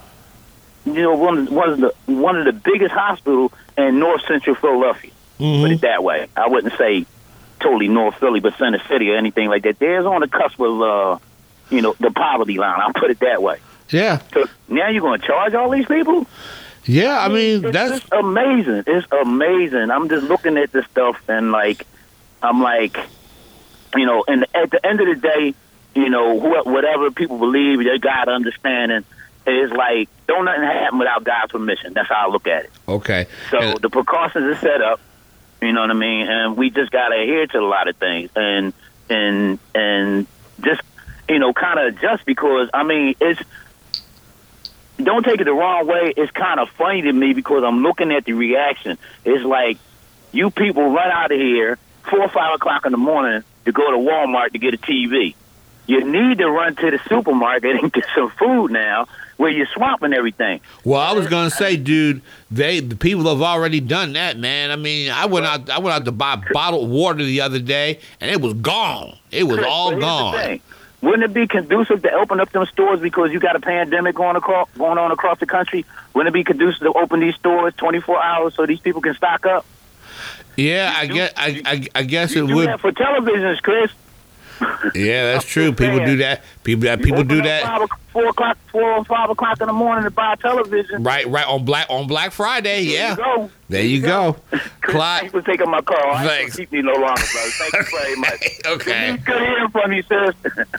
You 0.87 0.95
know, 0.95 1.15
one 1.15 1.47
one 1.53 1.71
of 1.71 1.81
the 1.81 1.95
one 2.07 2.37
of 2.37 2.45
the 2.45 2.53
biggest 2.53 2.93
hospitals 2.93 3.53
in 3.77 3.99
North 3.99 4.23
Central 4.27 4.57
Philadelphia. 4.57 5.11
Put 5.39 5.71
it 5.71 5.81
that 5.83 6.05
way. 6.05 6.29
I 6.37 6.49
wouldn't 6.49 6.77
say 6.77 7.07
totally 7.61 7.89
North 7.89 8.17
Philly, 8.17 8.41
but 8.41 8.57
Center 8.59 8.83
City 8.89 9.11
or 9.11 9.17
anything 9.17 9.49
like 9.49 9.63
that. 9.63 9.79
There's 9.79 10.05
on 10.05 10.21
the 10.21 10.29
cusp 10.29 10.61
of, 10.61 10.83
uh, 10.83 11.19
you 11.71 11.83
know, 11.83 11.95
the 11.99 12.11
poverty 12.11 12.59
line. 12.59 12.79
I'll 12.81 12.93
put 12.93 13.11
it 13.11 13.21
that 13.21 13.43
way. 13.43 13.59
Yeah. 13.91 14.21
So 14.35 14.45
now 14.69 14.89
you're 14.89 15.01
going 15.01 15.21
to 15.21 15.27
charge 15.27 15.55
all 15.55 15.71
these 15.71 15.87
people? 15.87 16.27
Yeah, 16.85 17.19
I 17.19 17.29
mean 17.29 17.65
it's 17.65 17.73
that's 17.73 18.05
amazing. 18.11 18.85
It's 18.87 19.07
amazing. 19.13 19.91
I'm 19.91 20.09
just 20.09 20.27
looking 20.27 20.57
at 20.57 20.73
this 20.73 20.87
stuff 20.87 21.21
and 21.29 21.53
like, 21.53 21.87
I'm 22.43 22.63
like, 22.63 22.97
you 23.95 24.07
know, 24.07 24.25
and 24.27 24.47
at 24.55 24.71
the 24.71 24.85
end 24.85 25.01
of 25.01 25.07
the 25.07 25.17
day, 25.17 25.55
you 25.95 26.09
know, 26.09 26.39
wh- 26.39 26.67
whatever 26.67 27.11
people 27.11 27.39
believe, 27.39 27.79
they 27.85 27.99
got 27.99 28.29
understanding. 28.29 29.05
It's 29.47 29.73
like 29.73 30.09
don't 30.27 30.45
nothing 30.45 30.63
happen 30.63 30.99
without 30.99 31.25
God's 31.25 31.53
permission. 31.53 31.93
That's 31.95 32.09
how 32.09 32.29
I 32.29 32.31
look 32.31 32.47
at 32.47 32.65
it. 32.65 32.71
okay. 32.89 33.27
So 33.51 33.75
the 33.75 33.91
precautions 33.91 34.45
are 34.45 34.61
set 34.61 34.81
up. 34.83 35.01
You 35.63 35.73
know 35.73 35.81
what 35.81 35.91
I 35.91 35.95
mean? 35.95 36.27
And 36.29 36.57
we 36.57 36.71
just 36.71 36.91
gotta 36.91 37.17
adhere 37.21 37.47
to 37.49 37.59
a 37.59 37.67
lot 37.67 37.89
of 37.89 37.97
things 37.97 38.31
and 38.37 38.73
and 39.09 39.59
and 39.75 40.27
just 40.63 40.83
you 41.29 41.39
know 41.39 41.53
kind 41.53 41.79
of 41.81 41.95
adjust 41.95 42.25
because 42.27 42.71
I 42.73 42.83
mean 42.85 43.15
it's 43.21 43.41
don't 44.99 45.25
take 45.25 45.41
it 45.41 45.45
the 45.45 45.53
wrong 45.53 45.87
way. 45.87 46.13
It's 46.17 46.31
kind 46.33 46.61
of 46.61 46.69
funny 46.71 47.03
to 47.03 47.13
me 47.13 47.33
because 47.33 47.65
I'm 47.65 47.83
looking 47.83 48.13
at 48.13 48.25
the 48.27 48.35
reaction. 48.35 48.99
It's 49.25 49.45
like 49.45 49.79
you 50.33 50.51
people 50.51 50.91
run 50.93 51.11
out 51.11 51.33
of 51.33 51.39
here 51.39 51.79
four 52.09 52.21
or 52.21 52.29
five 52.29 52.55
o'clock 52.55 52.85
in 52.87 52.93
the 52.93 52.99
morning 52.99 53.43
to 53.65 53.73
go 53.73 53.91
to 53.91 53.97
Walmart 53.97 54.53
to 54.53 54.59
get 54.59 54.75
a 54.75 54.79
TV. 54.79 55.35
You 55.91 56.05
need 56.05 56.39
to 56.39 56.49
run 56.49 56.77
to 56.77 56.91
the 56.93 57.01
supermarket 57.09 57.75
and 57.75 57.93
get 57.93 58.05
some 58.15 58.31
food 58.31 58.71
now 58.71 59.09
where 59.39 59.51
you're 59.51 59.67
swamping 59.75 60.13
everything. 60.13 60.61
Well, 60.85 61.01
I 61.01 61.15
was 61.15 61.27
gonna 61.27 61.51
say, 61.51 61.77
dude, 61.77 62.23
they 62.49 62.79
the 62.79 62.95
people 62.95 63.25
have 63.25 63.43
already 63.43 63.81
done 63.81 64.13
that, 64.13 64.39
man. 64.39 64.71
I 64.71 64.77
mean, 64.77 65.11
I 65.11 65.27
went 65.27 65.47
out, 65.47 65.69
I 65.69 65.81
went 65.81 65.97
out 65.97 66.05
to 66.05 66.13
buy 66.13 66.41
bottled 66.53 66.89
water 66.91 67.25
the 67.25 67.41
other 67.41 67.59
day, 67.59 67.99
and 68.21 68.31
it 68.31 68.41
was 68.41 68.55
gone. 68.55 69.19
It 69.33 69.43
was 69.49 69.59
all 69.67 69.99
gone. 69.99 70.61
Wouldn't 71.03 71.25
it 71.25 71.35
be 71.35 71.49
conducive 71.49 72.03
to 72.03 72.13
open 72.13 72.39
up 72.39 72.53
them 72.53 72.67
stores 72.67 73.01
because 73.01 73.33
you 73.33 73.41
got 73.41 73.57
a 73.57 73.61
pandemic 73.61 74.15
going 74.15 74.37
across 74.37 74.69
going 74.79 74.97
on 74.97 75.11
across 75.11 75.41
the 75.41 75.47
country? 75.47 75.85
Wouldn't 76.15 76.33
it 76.33 76.39
be 76.39 76.45
conducive 76.45 76.83
to 76.83 76.93
open 76.93 77.19
these 77.19 77.35
stores 77.35 77.75
24 77.79 78.23
hours 78.23 78.55
so 78.55 78.65
these 78.65 78.79
people 78.79 79.01
can 79.01 79.15
stock 79.15 79.45
up? 79.45 79.67
Yeah, 80.57 80.95
I 80.97 81.07
guess, 81.07 81.33
I, 81.37 81.63
I, 81.65 81.89
I 81.97 82.03
guess 82.05 82.31
it 82.31 82.47
Do 82.47 82.55
would. 82.55 82.81
for 82.81 82.93
televisions, 82.93 83.61
Chris. 83.61 83.91
Yeah, 84.95 85.33
that's 85.33 85.45
true. 85.45 85.73
People 85.73 86.05
do 86.05 86.17
that. 86.19 86.43
People 86.65 86.83
that 86.83 87.03
people 87.03 87.23
do 87.25 87.37
Open 87.37 87.39
up 87.41 87.45
that. 87.45 87.63
Five, 87.63 87.81
o- 87.83 87.89
four 88.13 88.27
o'clock, 88.29 88.59
four 88.71 88.93
or 88.93 89.05
five 89.05 89.31
o'clock 89.31 89.61
in 89.61 89.67
the 89.67 89.73
morning 89.73 90.05
to 90.05 90.11
buy 90.11 90.35
television. 90.37 91.03
Right, 91.03 91.27
right 91.29 91.47
on 91.47 91.65
Black 91.65 91.87
on 91.91 92.07
Black 92.07 92.33
Friday. 92.33 92.85
There 92.87 92.95
Yeah, 92.95 93.11
you 93.11 93.17
go. 93.17 93.51
there 93.69 93.83
you 93.85 94.03
go. 94.03 94.37
Chris, 94.81 94.97
thanks 94.97 95.33
for 95.33 95.43
taking 95.43 95.71
my 95.71 95.81
call. 95.81 95.97
I 96.13 96.27
Thanks. 96.27 96.57
gonna 96.57 96.67
keep 96.67 96.73
me 96.73 96.83
no 96.83 96.93
longer, 96.93 97.23
brother. 97.33 97.51
Thank 97.51 97.73
you 97.75 97.99
very 97.99 98.17
much. 98.17 98.61
Okay. 98.67 99.17
Good 99.25 99.41
hearing 99.43 99.69
from 99.71 99.93
you, 99.93 100.03
sis. 100.03 100.35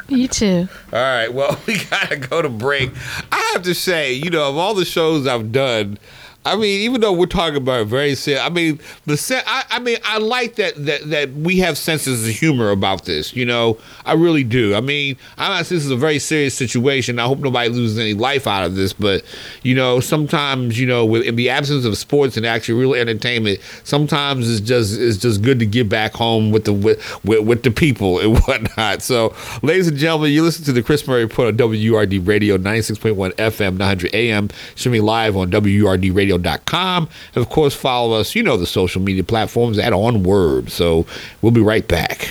You 0.09 0.27
too. 0.27 0.67
All 0.93 0.99
right. 0.99 1.33
Well, 1.33 1.59
we 1.67 1.77
gotta 1.85 2.17
go 2.17 2.41
to 2.41 2.49
break. 2.49 2.91
I 3.31 3.51
have 3.53 3.63
to 3.63 3.73
say, 3.73 4.13
you 4.13 4.29
know, 4.29 4.49
of 4.49 4.57
all 4.57 4.73
the 4.73 4.85
shows 4.85 5.25
I've 5.27 5.51
done, 5.51 5.97
I 6.43 6.55
mean, 6.55 6.81
even 6.81 7.01
though 7.01 7.13
we're 7.13 7.27
talking 7.27 7.57
about 7.57 7.85
very 7.85 8.15
serious, 8.15 8.41
I 8.41 8.49
mean, 8.49 8.79
the 9.05 9.43
I, 9.45 9.63
I 9.69 9.79
mean, 9.79 9.97
I 10.03 10.17
like 10.17 10.55
that 10.55 10.73
that 10.85 11.07
that 11.11 11.31
we 11.33 11.59
have 11.59 11.77
senses 11.77 12.27
of 12.27 12.33
humor 12.33 12.71
about 12.71 13.05
this. 13.05 13.35
You 13.35 13.45
know, 13.45 13.77
I 14.05 14.13
really 14.13 14.43
do. 14.43 14.73
I 14.73 14.81
mean, 14.81 15.17
I'm. 15.37 15.51
This 15.61 15.71
is 15.71 15.91
a 15.91 15.95
very 15.95 16.17
serious 16.17 16.55
situation. 16.55 17.19
I 17.19 17.25
hope 17.25 17.39
nobody 17.39 17.69
loses 17.69 17.99
any 17.99 18.15
life 18.15 18.47
out 18.47 18.63
of 18.65 18.75
this, 18.75 18.91
but 18.91 19.23
you 19.61 19.75
know, 19.75 19.99
sometimes 19.99 20.79
you 20.79 20.87
know, 20.87 21.05
with 21.05 21.23
in 21.23 21.35
the 21.35 21.49
absence 21.49 21.85
of 21.85 21.95
sports 21.95 22.37
and 22.37 22.45
actually 22.45 22.73
real 22.73 22.95
entertainment, 22.95 23.59
sometimes 23.83 24.49
it's 24.49 24.61
just 24.61 24.99
it's 24.99 25.17
just 25.17 25.43
good 25.43 25.59
to 25.59 25.65
get 25.67 25.89
back 25.89 26.13
home 26.13 26.49
with 26.49 26.65
the 26.65 26.73
with 26.73 27.23
with, 27.23 27.45
with 27.45 27.61
the 27.61 27.69
people 27.69 28.17
and 28.19 28.39
whatnot. 28.47 29.03
So, 29.03 29.35
ladies 29.61 29.87
and 29.87 29.97
gentlemen, 29.97 30.31
you 30.31 30.41
listen 30.41 30.65
to 30.65 30.71
the 30.71 30.81
Chris 30.81 31.07
Murray 31.07 31.23
Report 31.23 31.49
on 31.49 31.57
WURD 31.57 32.25
Radio 32.25 32.57
96.1 32.57 33.33
FM 33.33 33.77
900 33.77 34.15
AM, 34.15 34.49
streaming 34.75 35.03
live 35.03 35.37
on 35.37 35.51
WURDradio.com. 36.31 37.09
And 37.35 37.41
of 37.43 37.49
course, 37.49 37.75
follow 37.75 38.19
us, 38.19 38.35
you 38.35 38.43
know, 38.43 38.57
the 38.57 38.65
social 38.65 39.01
media 39.01 39.23
platforms 39.23 39.77
at 39.77 39.93
OnWord. 39.93 40.69
So, 40.69 41.05
we'll 41.41 41.51
be 41.51 41.61
right 41.61 41.87
back. 41.87 42.29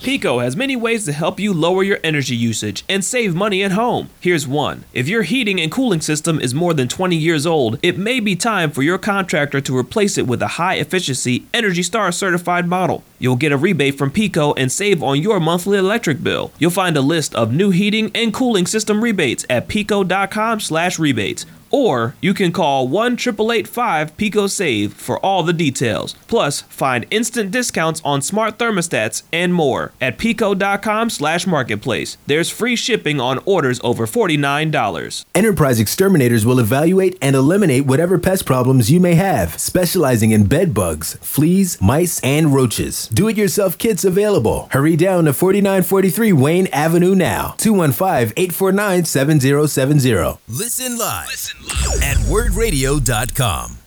PECO 0.00 0.40
has 0.40 0.54
many 0.54 0.76
ways 0.76 1.04
to 1.06 1.12
help 1.12 1.40
you 1.40 1.52
lower 1.52 1.82
your 1.82 1.98
energy 2.04 2.36
usage 2.36 2.84
and 2.88 3.04
save 3.04 3.34
money 3.34 3.64
at 3.64 3.72
home. 3.72 4.10
Here's 4.20 4.46
one. 4.46 4.84
If 4.92 5.08
your 5.08 5.24
heating 5.24 5.60
and 5.60 5.72
cooling 5.72 6.00
system 6.00 6.38
is 6.40 6.54
more 6.54 6.72
than 6.72 6.86
20 6.86 7.16
years 7.16 7.44
old, 7.44 7.80
it 7.82 7.98
may 7.98 8.20
be 8.20 8.36
time 8.36 8.70
for 8.70 8.82
your 8.82 8.98
contractor 8.98 9.60
to 9.60 9.76
replace 9.76 10.16
it 10.16 10.28
with 10.28 10.40
a 10.40 10.54
high 10.56 10.76
efficiency 10.76 11.46
Energy 11.52 11.82
Star 11.82 12.12
certified 12.12 12.68
model. 12.68 13.02
You'll 13.18 13.34
get 13.34 13.50
a 13.50 13.56
rebate 13.56 13.98
from 13.98 14.12
PECO 14.12 14.54
and 14.56 14.70
save 14.70 15.02
on 15.02 15.20
your 15.20 15.40
monthly 15.40 15.78
electric 15.78 16.22
bill. 16.22 16.52
You'll 16.60 16.70
find 16.70 16.96
a 16.96 17.00
list 17.00 17.34
of 17.34 17.52
new 17.52 17.70
heating 17.70 18.12
and 18.14 18.32
cooling 18.32 18.66
system 18.66 19.02
rebates 19.02 19.44
at 19.50 19.66
peco.com/rebates 19.66 21.44
Or 21.70 22.14
you 22.20 22.34
can 22.34 22.52
call 22.52 22.88
1 22.88 23.14
888 23.14 24.16
PECO 24.16 24.48
Save 24.48 24.92
for 24.94 25.18
all 25.20 25.42
the 25.42 25.52
details. 25.52 26.14
Plus, 26.26 26.62
find 26.62 27.06
instant 27.10 27.50
discounts 27.50 28.00
on 28.04 28.22
smart 28.22 28.58
thermostats 28.58 29.22
and 29.32 29.52
more 29.54 29.92
at 30.00 30.18
peco.com 30.18 31.10
slash 31.10 31.46
marketplace. 31.46 32.16
There's 32.26 32.50
free 32.50 32.76
shipping 32.76 33.20
on 33.20 33.40
orders 33.44 33.80
over 33.82 34.06
$49. 34.06 35.24
Enterprise 35.34 35.80
Exterminators 35.80 36.44
will 36.46 36.58
evaluate 36.58 37.16
and 37.20 37.36
eliminate 37.36 37.86
whatever 37.86 38.18
pest 38.18 38.46
problems 38.46 38.90
you 38.90 39.00
may 39.00 39.14
have, 39.14 39.58
specializing 39.58 40.30
in 40.30 40.46
bed 40.46 40.74
bugs, 40.74 41.14
fleas, 41.20 41.80
mice, 41.80 42.20
and 42.20 42.54
roaches. 42.54 43.08
Do 43.08 43.28
it 43.28 43.36
yourself 43.36 43.78
kits 43.78 44.04
available. 44.04 44.68
Hurry 44.72 44.96
down 44.96 45.24
to 45.24 45.32
4943 45.32 46.32
Wayne 46.32 46.66
Avenue 46.68 47.14
now. 47.14 47.54
215 47.58 48.32
849 48.36 49.04
7070. 49.04 50.38
Listen 50.48 50.98
live, 50.98 51.54
at 52.02 52.16
wurdradio.com. 52.28 53.77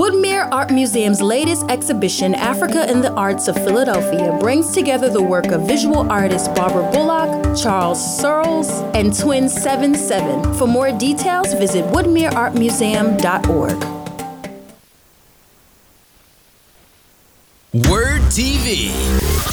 Woodmere 0.00 0.48
Art 0.50 0.70
Museum's 0.70 1.20
latest 1.20 1.66
exhibition, 1.68 2.34
Africa 2.34 2.90
in 2.90 3.02
the 3.02 3.12
Arts 3.12 3.48
of 3.48 3.54
Philadelphia, 3.56 4.34
brings 4.40 4.72
together 4.72 5.10
the 5.10 5.22
work 5.22 5.48
of 5.48 5.66
visual 5.66 6.10
artists 6.10 6.48
Barbara 6.48 6.90
Bullock, 6.90 7.54
Charles 7.54 8.00
Searles, 8.18 8.70
and 8.94 9.14
Twin 9.14 9.46
77. 9.46 10.54
For 10.54 10.66
more 10.66 10.90
details, 10.90 11.52
visit 11.52 11.84
woodmereartmuseum.org. 11.92 13.76
WURD 17.74 18.22
TV. 18.32 18.90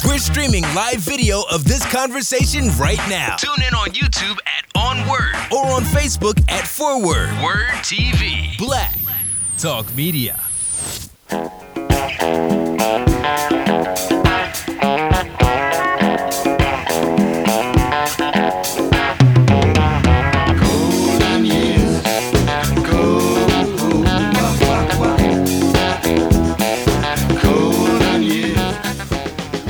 We're 0.06 0.16
streaming 0.16 0.62
live 0.74 1.00
video 1.00 1.42
of 1.52 1.64
this 1.64 1.84
conversation 1.92 2.70
right 2.78 2.96
now. 3.10 3.36
Tune 3.36 3.62
in 3.68 3.74
on 3.74 3.88
YouTube 3.88 4.38
at 4.46 4.64
On 4.74 5.06
Word 5.10 5.34
or 5.52 5.66
on 5.74 5.82
Facebook 5.82 6.40
at 6.50 6.66
Forward. 6.66 7.28
WURD 7.42 7.84
TV. 7.84 8.56
Black 8.56 8.94
Talk 9.58 9.92
Media. 9.96 10.38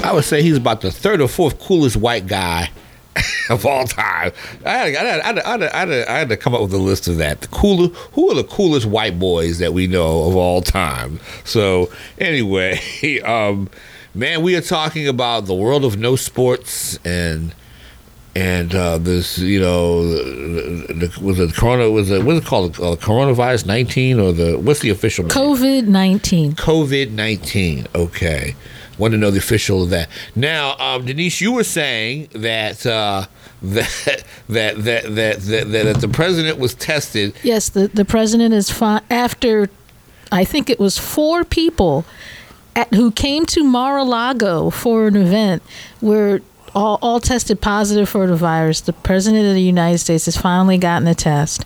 I 0.05 0.13
would 0.13 0.25
say 0.25 0.43
he's 0.43 0.59
about 0.59 0.83
the 0.83 0.91
third 0.91 1.23
or 1.23 1.29
fourth 1.29 1.59
coolest 1.59 1.97
white 1.97 2.27
guy 2.27 2.69
of 3.51 3.67
all 3.67 3.87
time. 3.87 4.33
I 4.65 4.71
had, 4.71 4.95
I, 4.95 5.05
had, 5.05 5.21
I, 5.21 5.27
had, 5.27 5.63
I, 5.63 5.79
had, 5.79 6.09
I, 6.09 6.19
had, 6.19 6.29
to 6.29 6.37
come 6.37 6.55
up 6.55 6.61
with 6.63 6.73
a 6.75 6.79
list 6.79 7.09
of 7.09 7.17
that. 7.19 7.41
The 7.41 7.49
cooler, 7.49 7.89
who 8.13 8.31
are 8.31 8.35
the 8.35 8.45
coolest 8.45 8.87
white 8.87 9.19
boys 9.19 9.59
that 9.59 9.73
we 9.73 9.87
know 9.87 10.25
of 10.25 10.37
all 10.37 10.63
time? 10.63 11.21
So 11.45 11.91
anyway, 12.19 12.81
um, 13.25 13.71
man, 14.15 14.43
we 14.43 14.57
are 14.57 14.61
talking 14.61 15.09
about 15.09 15.47
the 15.47 15.55
world 15.55 15.85
of 15.85 15.99
no 15.99 16.17
sports 16.17 16.99
and 17.05 17.55
and 18.39 18.73
uh, 18.73 18.99
this, 18.99 19.39
you 19.39 19.59
know, 19.59 20.07
the, 20.07 20.95
the, 20.95 21.21
was 21.21 21.41
it 21.41 21.55
corona? 21.55 21.91
Was 21.91 22.09
it 22.11 22.23
what's 22.25 22.39
it 22.39 22.49
called? 22.49 22.77
Uh, 22.77 22.95
coronavirus 22.95 23.67
nineteen 23.67 24.21
or 24.21 24.33
the 24.33 24.57
what's 24.57 24.79
the 24.79 24.91
official? 24.91 25.25
COVID 25.25 25.89
nineteen. 25.89 26.53
COVID 26.53 27.11
nineteen. 27.11 27.89
Okay, 27.97 28.55
want 28.99 29.13
to 29.13 29.19
know 29.19 29.31
the 29.31 29.39
official 29.39 29.83
of 29.83 29.91
that. 29.91 30.09
Now, 30.35 30.77
um, 30.79 31.07
Denise, 31.07 31.41
you 31.41 31.53
were 31.53 31.65
saying 31.65 32.29
that, 32.33 32.85
uh, 32.85 33.27
that, 33.63 34.25
that, 34.49 34.77
that 34.85 35.15
that 35.15 35.41
that 35.41 35.71
that 35.71 36.01
the 36.01 36.09
president 36.09 36.59
was 36.59 36.75
tested. 36.75 37.35
Yes, 37.43 37.69
the 37.69 37.89
the 37.89 38.05
president 38.05 38.55
is 38.55 38.71
after. 39.11 39.69
I 40.31 40.45
think 40.45 40.69
it 40.69 40.79
was 40.79 40.99
four 40.99 41.43
people 41.43 42.05
at, 42.77 42.93
who 42.93 43.11
came 43.11 43.47
to 43.47 43.65
Mar-a-Lago 43.65 44.69
for 44.69 45.07
an 45.07 45.17
event 45.17 45.63
where 46.01 46.43
all, 46.75 46.99
all 47.03 47.21
tested 47.21 47.61
positive 47.61 48.09
for 48.09 48.27
the 48.27 48.37
virus. 48.37 48.81
The 48.81 48.93
president 48.93 49.47
of 49.47 49.55
the 49.55 49.63
United 49.63 49.99
States 49.99 50.27
has 50.27 50.37
finally 50.37 50.79
gotten 50.79 51.09
a 51.09 51.15
test. 51.15 51.65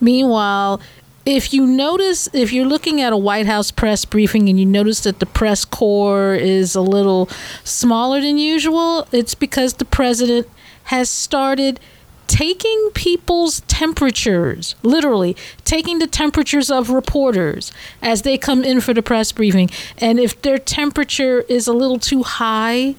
Meanwhile, 0.00 0.80
if 1.24 1.52
you 1.52 1.66
notice, 1.66 2.28
if 2.32 2.52
you're 2.52 2.66
looking 2.66 3.00
at 3.00 3.12
a 3.12 3.16
White 3.16 3.46
House 3.46 3.70
press 3.70 4.04
briefing 4.04 4.48
and 4.48 4.58
you 4.58 4.66
notice 4.66 5.00
that 5.02 5.20
the 5.20 5.26
press 5.26 5.64
corps 5.64 6.34
is 6.34 6.74
a 6.74 6.80
little 6.80 7.28
smaller 7.64 8.20
than 8.20 8.38
usual, 8.38 9.06
it's 9.12 9.34
because 9.34 9.74
the 9.74 9.84
president 9.84 10.48
has 10.84 11.08
started 11.08 11.78
taking 12.26 12.90
people's 12.94 13.60
temperatures, 13.62 14.74
literally 14.82 15.36
taking 15.64 15.98
the 15.98 16.06
temperatures 16.06 16.70
of 16.70 16.90
reporters 16.90 17.72
as 18.00 18.22
they 18.22 18.38
come 18.38 18.64
in 18.64 18.80
for 18.80 18.94
the 18.94 19.02
press 19.02 19.32
briefing. 19.32 19.70
And 19.98 20.18
if 20.18 20.40
their 20.42 20.58
temperature 20.58 21.42
is 21.42 21.68
a 21.68 21.72
little 21.72 21.98
too 21.98 22.22
high, 22.22 22.94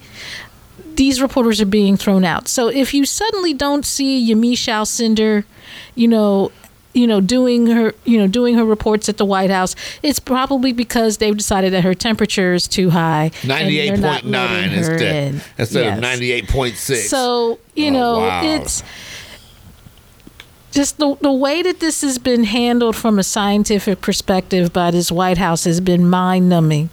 these 0.94 1.20
reporters 1.20 1.60
are 1.60 1.66
being 1.66 1.96
thrown 1.96 2.24
out. 2.24 2.48
So 2.48 2.68
if 2.68 2.94
you 2.94 3.04
suddenly 3.04 3.52
don't 3.52 3.84
see 3.84 4.30
Yamiche 4.30 4.68
Alcindor, 4.68 5.44
you 5.94 6.06
know, 6.06 6.52
you 6.94 7.06
know, 7.06 7.20
doing 7.20 7.66
her, 7.66 7.92
you 8.04 8.16
know, 8.18 8.26
doing 8.26 8.54
her 8.54 8.64
reports 8.64 9.08
at 9.08 9.16
the 9.18 9.24
White 9.24 9.50
House, 9.50 9.74
it's 10.02 10.18
probably 10.20 10.72
because 10.72 11.18
they've 11.18 11.36
decided 11.36 11.72
that 11.72 11.82
her 11.84 11.92
temperature 11.94 12.54
is 12.54 12.66
too 12.68 12.90
high. 12.90 13.30
Ninety-eight 13.44 14.00
point 14.00 14.24
nine 14.26 14.70
instead, 14.70 15.42
instead 15.58 15.84
Yes. 15.84 15.96
of 15.96 16.00
ninety-eight 16.02 16.48
point 16.48 16.76
six. 16.76 17.10
So 17.10 17.58
you 17.74 17.88
Oh, 17.88 17.90
know, 17.90 18.18
wow. 18.20 18.42
it's 18.44 18.82
just 20.72 20.98
the 20.98 21.16
the 21.20 21.32
way 21.32 21.62
that 21.62 21.80
this 21.80 22.00
has 22.02 22.18
been 22.18 22.44
handled 22.44 22.96
from 22.96 23.18
a 23.18 23.22
scientific 23.22 24.00
perspective 24.00 24.72
by 24.72 24.90
this 24.90 25.10
White 25.12 25.38
House 25.38 25.64
has 25.64 25.80
been 25.80 26.08
mind 26.08 26.48
numbing, 26.48 26.90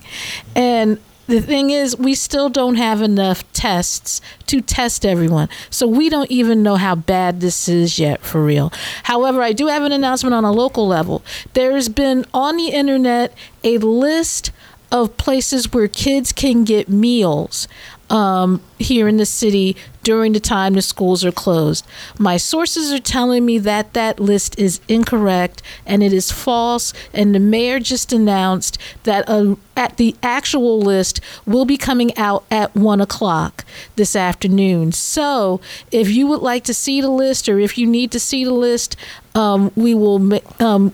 and. 0.56 1.00
The 1.32 1.40
thing 1.40 1.70
is, 1.70 1.96
we 1.96 2.14
still 2.14 2.50
don't 2.50 2.76
have 2.76 3.02
enough 3.02 3.50
tests 3.54 4.20
to 4.48 4.60
test 4.60 5.06
everyone. 5.06 5.48
So 5.70 5.88
we 5.88 6.10
don't 6.10 6.30
even 6.30 6.62
know 6.62 6.76
how 6.76 6.94
bad 6.94 7.40
this 7.40 7.70
is 7.70 7.98
yet 7.98 8.20
for 8.20 8.44
real. 8.44 8.74
However, 9.04 9.42
I 9.42 9.54
do 9.54 9.68
have 9.68 9.84
an 9.84 9.94
announcement 9.94 10.34
on 10.34 10.44
a 10.44 10.52
local 10.52 10.86
level. 10.86 11.24
There's 11.54 11.88
been 11.88 12.26
on 12.34 12.58
the 12.58 12.68
internet 12.68 13.34
a 13.64 13.78
list 13.78 14.52
of 14.92 15.16
places 15.16 15.72
where 15.72 15.88
kids 15.88 16.34
can 16.34 16.66
get 16.66 16.90
meals 16.90 17.70
um, 18.12 18.62
here 18.78 19.08
in 19.08 19.18
the 19.18 19.26
city 19.26 19.76
during 20.04 20.34
the 20.34 20.40
time 20.40 20.74
the 20.74 20.82
schools 20.82 21.24
are 21.24 21.32
closed. 21.32 21.86
My 22.20 22.38
sources 22.38 22.92
are 22.92 23.00
telling 23.00 23.46
me 23.46 23.58
that 23.60 23.94
that 23.94 24.20
list 24.20 24.60
is 24.60 24.82
incorrect 24.88 25.62
and 25.86 26.04
it 26.04 26.12
is 26.12 26.32
false. 26.32 26.94
And 27.14 27.34
the 27.34 27.40
mayor 27.40 27.80
just 27.80 28.12
announced 28.12 28.78
that 29.04 29.28
uh, 29.30 29.56
at 29.78 29.98
the 29.98 30.16
actual 30.22 30.80
list 30.80 31.22
will 31.46 31.66
be 31.66 31.78
coming 31.78 32.16
out 32.18 32.44
at 32.52 32.76
one 32.76 33.00
o'clock 33.00 33.64
this 33.96 34.16
afternoon. 34.16 34.92
So 34.92 35.62
if 35.92 36.10
you 36.10 36.28
would 36.28 36.42
like 36.42 36.66
to 36.66 36.74
see 36.74 37.00
the 37.00 37.10
list 37.10 37.48
or 37.48 37.60
if 37.60 37.78
you 37.78 37.88
need 37.88 38.12
to 38.12 38.20
see 38.20 38.44
the 38.44 38.54
list, 38.54 38.98
um, 39.36 39.72
we 39.76 39.96
will. 39.96 40.40
Um, 40.60 40.94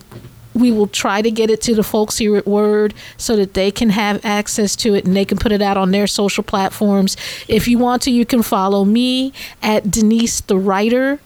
we 0.57 0.71
will 0.71 0.87
try 0.87 1.21
to 1.21 1.31
get 1.31 1.49
it 1.49 1.61
to 1.61 1.75
the 1.75 1.83
folks 1.83 2.17
here 2.17 2.35
at 2.35 2.45
WURD 2.45 2.93
so 3.17 3.35
that 3.35 3.53
they 3.53 3.71
can 3.71 3.89
have 3.89 4.23
access 4.25 4.75
to 4.77 4.93
it 4.95 5.05
and 5.05 5.15
they 5.15 5.25
can 5.25 5.37
put 5.37 5.51
it 5.51 5.61
out 5.61 5.77
on 5.77 5.91
their 5.91 6.07
social 6.07 6.43
platforms. 6.43 7.15
If 7.47 7.67
you 7.67 7.77
want 7.77 8.01
to, 8.03 8.11
you 8.11 8.25
can 8.25 8.43
follow 8.43 8.85
me 8.85 9.33
at 9.61 9.89
Denise 9.89 10.41
the 10.41 10.57
Writer 10.57 11.19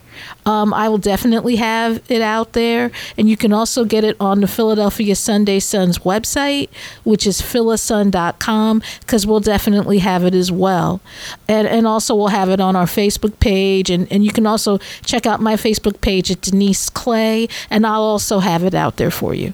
Um, 0.45 0.73
I 0.73 0.89
will 0.89 0.97
definitely 0.97 1.57
have 1.57 2.01
it 2.09 2.21
out 2.21 2.53
there, 2.53 2.91
and 3.17 3.29
you 3.29 3.37
can 3.37 3.53
also 3.53 3.85
get 3.85 4.03
it 4.03 4.17
on 4.19 4.41
the 4.41 4.47
Philadelphia 4.47 5.15
Sunday 5.15 5.59
Sun's 5.59 5.99
website, 5.99 6.69
which 7.03 7.27
is 7.27 7.41
philasun.com, 7.41 8.81
because 9.01 9.27
we'll 9.27 9.39
definitely 9.39 9.99
have 9.99 10.23
it 10.23 10.33
as 10.33 10.51
well, 10.51 11.01
and 11.47 11.67
and 11.67 11.85
also 11.85 12.15
we'll 12.15 12.27
have 12.27 12.49
it 12.49 12.59
on 12.59 12.75
our 12.75 12.85
Facebook 12.85 13.39
page, 13.39 13.89
and 13.89 14.11
and 14.11 14.25
you 14.25 14.31
can 14.31 14.45
also 14.45 14.79
check 15.03 15.25
out 15.25 15.41
my 15.41 15.55
Facebook 15.55 16.01
page 16.01 16.31
at 16.31 16.41
Denise 16.41 16.89
Clay, 16.89 17.47
and 17.69 17.85
I'll 17.85 18.01
also 18.01 18.39
have 18.39 18.63
it 18.63 18.73
out 18.73 18.97
there 18.97 19.11
for 19.11 19.33
you. 19.33 19.53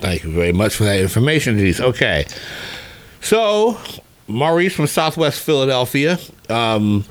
Thank 0.00 0.24
you 0.24 0.32
very 0.32 0.52
much 0.52 0.74
for 0.74 0.84
that 0.84 1.00
information, 1.00 1.56
Denise. 1.56 1.80
Okay, 1.80 2.26
so 3.20 3.78
Maurice 4.26 4.74
from 4.74 4.86
Southwest 4.86 5.40
Philadelphia. 5.40 6.18
Um, 6.48 7.04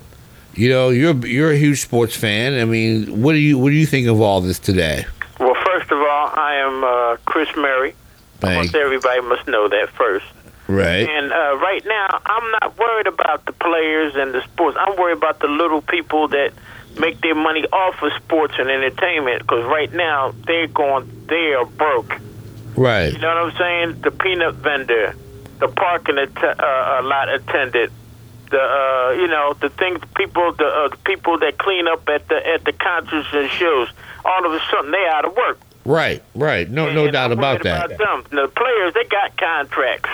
you 0.53 0.69
know, 0.69 0.89
you're 0.89 1.15
you're 1.25 1.51
a 1.51 1.57
huge 1.57 1.81
sports 1.81 2.15
fan. 2.15 2.59
I 2.59 2.65
mean, 2.65 3.21
what 3.21 3.33
do 3.33 3.39
you 3.39 3.57
what 3.57 3.69
do 3.69 3.75
you 3.75 3.85
think 3.85 4.07
of 4.07 4.21
all 4.21 4.41
this 4.41 4.59
today? 4.59 5.05
Well, 5.39 5.55
first 5.65 5.91
of 5.91 5.97
all, 5.97 6.29
I 6.35 6.55
am 6.55 6.83
uh, 6.83 7.17
Chris 7.25 7.49
Murray. 7.55 7.95
Want 8.41 8.75
everybody 8.75 9.21
must 9.21 9.47
know 9.47 9.69
that 9.69 9.89
first. 9.91 10.25
Right. 10.67 11.07
And 11.07 11.31
uh, 11.31 11.57
right 11.57 11.83
now, 11.85 12.21
I'm 12.25 12.51
not 12.51 12.77
worried 12.77 13.07
about 13.07 13.45
the 13.45 13.53
players 13.53 14.15
and 14.15 14.33
the 14.33 14.41
sports. 14.43 14.77
I'm 14.79 14.97
worried 14.97 15.17
about 15.17 15.39
the 15.39 15.47
little 15.47 15.81
people 15.81 16.27
that 16.29 16.53
make 16.99 17.21
their 17.21 17.35
money 17.35 17.65
off 17.71 18.01
of 18.01 18.11
sports 18.21 18.55
and 18.57 18.69
entertainment. 18.69 19.41
Because 19.41 19.65
right 19.65 19.91
now, 19.93 20.33
they're 20.45 20.67
going, 20.67 21.25
they 21.27 21.53
are 21.53 21.65
broke. 21.65 22.13
Right. 22.75 23.13
You 23.13 23.19
know 23.19 23.45
what 23.45 23.53
I'm 23.53 23.57
saying? 23.57 24.01
The 24.01 24.11
peanut 24.11 24.55
vendor, 24.55 25.15
the 25.59 25.67
parking 25.67 26.17
att- 26.17 26.43
uh, 26.43 27.01
lot 27.03 27.29
attendant, 27.29 27.91
the 28.49 28.59
uh, 28.61 29.11
you 29.19 29.27
know 29.27 29.53
the 29.59 29.69
things 29.69 29.99
people 30.15 30.53
the, 30.53 30.65
uh, 30.65 30.87
the 30.89 30.97
people 30.97 31.39
that 31.39 31.57
clean 31.57 31.87
up 31.87 32.07
at 32.09 32.27
the 32.27 32.35
at 32.47 32.63
the 32.65 32.73
concerts 32.73 33.27
and 33.33 33.49
shows. 33.49 33.89
All 34.25 34.45
of 34.45 34.53
a 34.53 34.59
sudden, 34.71 34.91
they 34.91 35.05
out 35.09 35.25
of 35.25 35.35
work. 35.35 35.59
Right. 35.85 36.23
Right. 36.33 36.69
No 36.69 36.91
no 36.93 37.11
doubt 37.11 37.31
about 37.31 37.63
that. 37.63 37.91
About. 37.91 38.29
The 38.29 38.47
players, 38.47 38.93
they 38.93 39.03
got 39.05 39.37
contracts. 39.37 40.09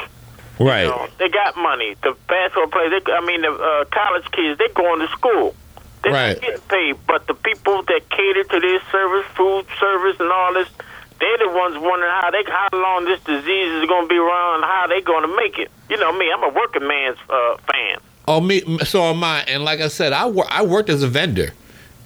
Right. 0.59 0.83
You 0.83 0.89
know, 0.89 1.07
they 1.19 1.29
got 1.29 1.55
money. 1.55 1.95
The 2.01 2.15
basketball 2.27 2.67
players, 2.67 2.91
they, 3.05 3.13
I 3.13 3.21
mean, 3.25 3.41
the 3.41 3.51
uh, 3.51 3.85
college 3.85 4.25
kids, 4.31 4.57
they 4.59 4.67
going 4.73 4.99
to 4.99 5.07
school. 5.09 5.55
They're 6.03 6.11
Right. 6.11 6.41
getting 6.41 6.59
paid. 6.67 6.95
But 7.07 7.27
the 7.27 7.33
people 7.33 7.83
that 7.83 8.09
cater 8.09 8.43
to 8.43 8.59
this 8.59 8.81
service, 8.91 9.25
food 9.35 9.65
service, 9.79 10.19
and 10.19 10.31
all 10.31 10.53
this, 10.53 10.67
they're 11.19 11.37
the 11.37 11.49
ones 11.53 11.77
wondering 11.77 12.11
how 12.11 12.31
they 12.31 12.43
how 12.49 12.69
long 12.73 13.05
this 13.05 13.19
disease 13.23 13.71
is 13.79 13.87
going 13.87 14.03
to 14.03 14.07
be 14.09 14.17
around, 14.17 14.55
and 14.55 14.63
how 14.65 14.87
they're 14.87 15.01
going 15.01 15.23
to 15.29 15.35
make 15.35 15.59
it. 15.59 15.69
You 15.89 15.97
know 15.97 16.11
me, 16.11 16.31
I'm 16.33 16.43
a 16.43 16.49
working 16.49 16.87
man's 16.87 17.17
uh, 17.29 17.57
fan. 17.67 17.99
Oh, 18.29 18.39
me. 18.39 18.61
So 18.85 19.01
am 19.03 19.23
I. 19.23 19.41
And 19.47 19.63
like 19.65 19.79
I 19.81 19.87
said, 19.87 20.13
I 20.13 20.27
wor- 20.27 20.45
I 20.49 20.61
worked 20.63 20.89
as 20.89 21.01
a 21.03 21.07
vendor. 21.07 21.51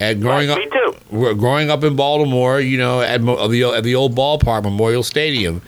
At 0.00 0.20
growing 0.20 0.50
up, 0.50 0.58
me 0.58 0.68
too. 0.72 1.34
growing 1.36 1.70
up 1.70 1.84
in 1.84 1.94
Baltimore, 1.94 2.60
you 2.60 2.78
know, 2.78 3.00
at 3.00 3.20
Mo- 3.20 3.46
the 3.46 3.62
at 3.64 3.84
the 3.84 3.94
old 3.94 4.16
ballpark, 4.16 4.64
Memorial 4.64 5.04
Stadium, 5.04 5.62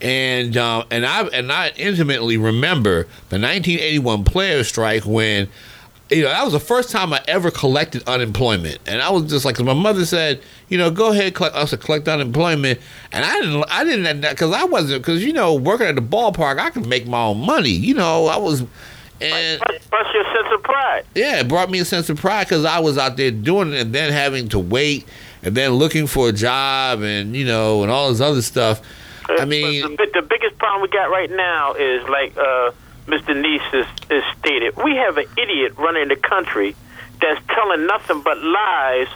and 0.00 0.56
um, 0.56 0.84
and 0.92 1.04
I 1.04 1.22
and 1.28 1.50
I 1.50 1.72
intimately 1.76 2.36
remember 2.36 3.04
the 3.30 3.38
1981 3.40 4.24
players' 4.24 4.68
strike 4.68 5.04
when. 5.04 5.48
You 6.10 6.24
know, 6.24 6.28
that 6.28 6.44
was 6.44 6.52
the 6.52 6.60
first 6.60 6.90
time 6.90 7.14
I 7.14 7.22
ever 7.26 7.50
collected 7.50 8.06
unemployment, 8.06 8.78
and 8.86 9.00
I 9.00 9.08
was 9.08 9.30
just 9.30 9.46
like, 9.46 9.54
'cause 9.56 9.64
my 9.64 9.72
mother 9.72 10.04
said, 10.04 10.42
you 10.68 10.76
know, 10.76 10.90
go 10.90 11.10
ahead, 11.10 11.32
collect 11.34 11.56
us 11.56 11.74
collect 11.76 12.06
unemployment, 12.06 12.80
and 13.12 13.24
I 13.24 13.40
didn't, 13.40 13.64
I 13.70 13.82
didn't, 13.84 14.20
because 14.20 14.52
I 14.52 14.64
wasn't, 14.64 15.00
because 15.02 15.24
you 15.24 15.32
know, 15.32 15.54
working 15.54 15.86
at 15.86 15.94
the 15.94 16.02
ballpark, 16.02 16.58
I 16.58 16.68
could 16.68 16.86
make 16.86 17.06
my 17.06 17.22
own 17.22 17.38
money. 17.46 17.70
You 17.70 17.94
know, 17.94 18.26
I 18.26 18.36
was, 18.36 18.62
and 19.22 19.60
Plus 19.60 20.06
your 20.14 20.24
sense 20.24 20.48
of 20.54 20.62
pride. 20.62 21.04
yeah, 21.14 21.40
it 21.40 21.48
brought 21.48 21.70
me 21.70 21.78
a 21.80 21.84
sense 21.84 22.08
of 22.08 22.18
pride 22.18 22.44
because 22.48 22.64
I 22.64 22.78
was 22.80 22.98
out 22.98 23.16
there 23.16 23.30
doing 23.30 23.72
it 23.72 23.80
and 23.80 23.94
then 23.94 24.12
having 24.12 24.48
to 24.50 24.58
wait 24.58 25.06
and 25.42 25.54
then 25.54 25.72
looking 25.72 26.06
for 26.06 26.28
a 26.28 26.32
job 26.32 27.02
and 27.02 27.34
you 27.36 27.44
know 27.44 27.82
and 27.82 27.90
all 27.90 28.10
this 28.10 28.20
other 28.20 28.42
stuff. 28.42 28.80
I 29.28 29.44
mean, 29.44 29.82
the, 29.82 30.08
the 30.14 30.22
biggest 30.22 30.58
problem 30.58 30.82
we 30.82 30.88
got 30.88 31.06
right 31.10 31.30
now 31.30 31.74
is 31.74 32.06
like 32.08 32.36
uh, 32.36 32.72
Mr. 33.06 33.34
Nice 33.40 33.60
has, 33.72 33.86
has 34.10 34.24
stated. 34.38 34.76
We 34.76 34.96
have 34.96 35.16
an 35.16 35.26
idiot 35.38 35.74
running 35.78 36.08
the 36.08 36.16
country 36.16 36.74
that's 37.20 37.40
telling 37.54 37.86
nothing 37.86 38.20
but 38.22 38.36
lies. 38.42 39.06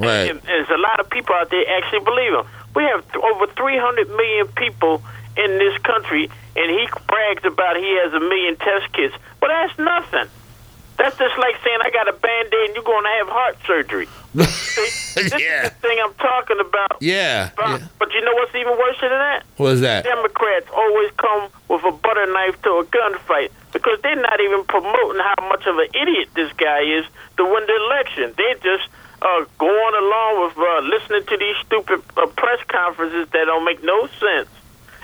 right, 0.00 0.30
And 0.30 0.40
there's 0.42 0.68
a 0.68 0.76
lot 0.76 0.98
of 0.98 1.08
people 1.08 1.34
out 1.36 1.50
there 1.50 1.64
actually 1.78 2.00
believe 2.00 2.32
him. 2.34 2.44
We 2.74 2.82
have 2.82 3.10
th- 3.12 3.24
over 3.24 3.46
300 3.46 4.08
million 4.10 4.48
people 4.48 5.00
in 5.36 5.58
this 5.58 5.78
country, 5.82 6.28
and 6.56 6.70
he 6.70 6.86
brags 7.08 7.44
about 7.44 7.76
he 7.76 7.88
has 8.04 8.12
a 8.14 8.20
million 8.20 8.56
test 8.56 8.92
kits. 8.92 9.14
But 9.40 9.48
that's 9.48 9.78
nothing. 9.78 10.28
That's 10.96 11.18
just 11.18 11.36
like 11.38 11.56
saying 11.64 11.78
I 11.82 11.90
got 11.90 12.08
a 12.08 12.12
band-aid 12.12 12.66
and 12.68 12.74
you're 12.76 12.84
going 12.84 13.02
to 13.02 13.10
have 13.18 13.28
heart 13.28 13.56
surgery. 13.66 14.06
See, 14.34 15.22
this 15.28 15.40
Yeah. 15.42 15.66
is 15.66 15.70
the 15.70 15.76
thing 15.82 15.98
I'm 16.02 16.14
talking 16.14 16.60
about. 16.60 16.98
yeah. 17.00 17.50
But, 17.56 17.82
but 17.98 18.12
you 18.14 18.20
know 18.24 18.32
what's 18.34 18.54
even 18.54 18.78
worse 18.78 18.96
than 19.00 19.10
that? 19.10 19.42
What 19.56 19.72
is 19.74 19.80
that? 19.80 20.04
Democrats 20.04 20.66
always 20.72 21.10
come 21.16 21.50
with 21.68 21.82
a 21.84 21.90
butter 21.92 22.26
knife 22.32 22.60
to 22.62 22.70
a 22.78 22.84
gunfight 22.84 23.50
because 23.72 23.98
they're 24.02 24.14
not 24.22 24.40
even 24.40 24.62
promoting 24.64 25.20
how 25.20 25.48
much 25.48 25.66
of 25.66 25.76
an 25.78 25.88
idiot 25.94 26.28
this 26.36 26.52
guy 26.54 26.80
is 26.82 27.04
to 27.38 27.44
win 27.44 27.66
the 27.66 27.76
election. 27.90 28.32
They're 28.36 28.54
just 28.62 28.88
uh, 29.20 29.44
going 29.58 29.94
along 29.98 30.46
with 30.46 30.58
uh, 30.58 30.80
listening 30.86 31.24
to 31.26 31.36
these 31.36 31.56
stupid 31.66 32.02
uh, 32.16 32.26
press 32.38 32.60
conferences 32.68 33.26
that 33.32 33.44
don't 33.46 33.64
make 33.64 33.82
no 33.82 34.06
sense 34.20 34.48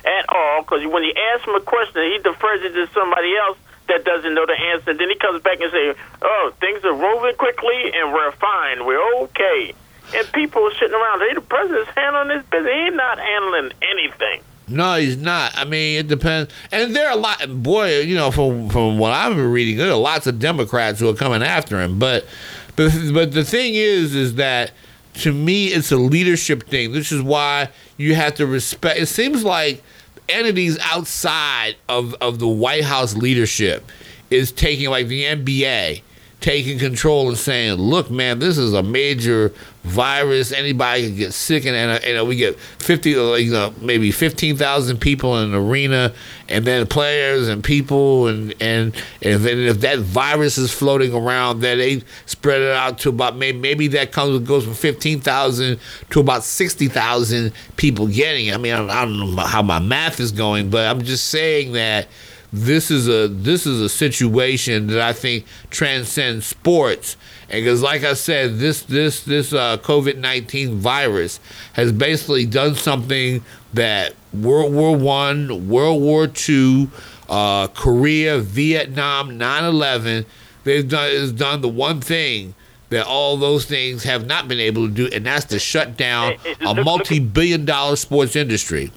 at 0.05 0.24
all. 0.28 0.62
Because 0.62 0.86
when 0.86 1.03
you 1.03 1.14
ask 1.34 1.46
him 1.46 1.55
a 1.55 1.61
question, 1.61 2.03
he 2.03 2.18
defers 2.18 2.62
it 2.62 2.72
to 2.72 2.88
somebody 2.92 3.36
else 3.36 3.59
that 3.88 4.05
doesn't 4.05 4.34
know 4.34 4.46
the 4.46 4.59
answer. 4.72 4.94
Then 4.94 5.09
he 5.09 5.16
comes 5.16 5.42
back 5.42 5.61
and 5.61 5.70
say, 5.72 5.94
"Oh, 6.22 6.53
things 6.61 6.84
are 6.84 6.96
moving 6.96 7.34
quickly, 7.36 7.92
and 7.94 8.12
we're 8.12 8.32
fine. 8.32 8.84
We're 8.84 9.03
okay." 9.24 9.74
And 10.14 10.32
people 10.32 10.62
are 10.66 10.74
sitting 10.74 10.94
around. 10.94 11.20
Hey, 11.20 11.34
the 11.34 11.40
president's 11.40 11.90
handling 11.96 12.28
this 12.28 12.46
business. 12.51 12.72
He's 12.72 12.94
not 12.94 13.18
handling 13.18 13.72
anything. 13.82 14.42
No, 14.70 14.94
he's 14.94 15.16
not. 15.16 15.57
I 15.57 15.64
mean, 15.64 15.98
it 15.98 16.07
depends. 16.07 16.53
And 16.70 16.94
there 16.94 17.09
are 17.09 17.12
a 17.12 17.20
lot. 17.20 17.62
Boy, 17.62 18.01
you 18.01 18.14
know, 18.14 18.30
from 18.30 18.68
from 18.68 18.98
what 18.98 19.12
I've 19.12 19.34
been 19.34 19.51
reading, 19.51 19.76
there 19.76 19.90
are 19.90 19.96
lots 19.96 20.26
of 20.26 20.38
Democrats 20.38 21.01
who 21.01 21.09
are 21.09 21.14
coming 21.14 21.42
after 21.42 21.80
him. 21.80 21.98
But 21.98 22.24
but 22.76 22.92
but 23.12 23.32
the 23.32 23.44
thing 23.44 23.74
is, 23.74 24.14
is 24.14 24.36
that 24.36 24.70
to 25.20 25.32
me, 25.32 25.68
it's 25.68 25.92
a 25.92 25.96
leadership 25.96 26.64
thing. 26.64 26.92
This 26.92 27.12
is 27.12 27.22
why 27.22 27.70
you 27.96 28.14
have 28.14 28.34
to 28.36 28.46
respect. 28.46 28.98
It 28.98 29.06
seems 29.06 29.44
like 29.44 29.82
entities 30.28 30.78
outside 30.82 31.76
of 31.88 32.14
of 32.14 32.38
the 32.38 32.48
White 32.48 32.84
House 32.84 33.14
leadership 33.16 33.90
is 34.30 34.52
taking 34.52 34.88
like 34.90 35.08
the 35.08 35.24
NBA 35.24 36.02
taking 36.41 36.78
control 36.78 37.28
and 37.28 37.36
saying, 37.36 37.74
"Look, 37.74 38.11
man, 38.11 38.38
this 38.38 38.57
is 38.57 38.72
a 38.72 38.82
major 38.82 39.53
virus. 39.84 40.53
Anybody 40.53 41.09
can 41.09 41.16
get 41.16 41.34
sick, 41.34 41.64
and, 41.64 41.76
and, 41.76 42.03
and 42.05 42.28
we 42.28 42.36
get 42.36 42.59
fifty, 42.59 43.16
uh, 43.16 43.34
you 43.34 43.53
know, 43.53 43.74
maybe 43.80 44.11
fifteen 44.11 44.57
thousand 44.57 44.99
people 45.01 45.38
in 45.38 45.51
an 45.51 45.55
arena, 45.55 46.12
and 46.49 46.64
then 46.64 46.86
players 46.86 47.49
and 47.49 47.62
people, 47.62 48.26
and 48.26 48.55
and 48.61 48.95
and 49.22 49.45
then 49.45 49.59
if 49.59 49.80
that 49.80 49.99
virus 49.99 50.57
is 50.59 50.72
floating 50.72 51.14
around, 51.14 51.61
then 51.61 51.78
they 51.78 52.03
spread 52.26 52.62
it 52.62 52.72
out 52.72 52.99
to 53.01 53.11
about 53.11 53.36
maybe 53.36 53.59
maybe 53.59 53.88
that 53.88 54.12
comes 54.12 54.47
goes 54.47 54.64
from 54.64 54.74
fifteen 54.74 55.20
thousand 55.20 55.78
to 56.11 56.20
about 56.20 56.43
sixty 56.43 56.88
thousand 56.88 57.53
people 57.76 58.07
getting 58.07 58.47
it. 58.47 58.55
I 58.55 58.59
mean, 58.59 58.74
I 58.74 59.03
I 59.03 59.05
don't 59.05 59.36
know 59.36 59.43
how 59.43 59.62
my 59.62 59.78
math 59.78 60.20
is 60.20 60.32
going, 60.32 60.70
but 60.70 60.86
I'm 60.86 61.03
just 61.03 61.26
saying 61.26 61.72
that." 61.72 62.09
This 62.53 62.90
is 62.90 63.09
a 63.09 63.28
this 63.28 63.66
is 63.66 63.80
a 63.80 63.88
situation 63.88 64.88
that 64.88 65.01
I 65.01 65.12
think 65.12 65.44
transcends 65.70 66.46
sports. 66.46 67.16
And 67.48 67.64
because, 67.64 67.82
like 67.82 68.05
I 68.05 68.14
said, 68.14 68.59
this 68.59 68.82
this 68.82 69.22
this 69.22 69.53
uh, 69.53 69.78
COVID 69.78 70.18
nineteen 70.18 70.76
virus 70.76 71.40
has 71.74 71.92
basically 71.92 72.46
done 72.46 72.74
something 72.74 73.44
that 73.74 74.14
World 74.32 74.72
War 74.72 74.96
One, 74.96 75.68
World 75.68 76.03
War 76.03 76.26
Two, 76.26 76.90
uh, 77.28 77.68
Korea, 77.68 78.38
Vietnam, 78.40 79.38
9-11, 79.38 80.26
they've 80.64 80.88
done 80.88 81.11
is 81.11 81.32
done 81.32 81.61
the 81.61 81.68
one 81.68 82.01
thing 82.01 82.55
that 82.90 83.07
all 83.07 83.36
those 83.36 83.64
things 83.64 84.03
have 84.03 84.26
not 84.26 84.48
been 84.48 84.59
able 84.59 84.88
to 84.88 84.92
do, 84.92 85.09
and 85.12 85.24
that's 85.24 85.44
to 85.46 85.59
shut 85.61 85.96
down 85.96 86.34
a 86.61 86.74
multi-billion 86.82 87.64
dollar 87.64 87.94
sports 87.94 88.34
industry. 88.34 88.90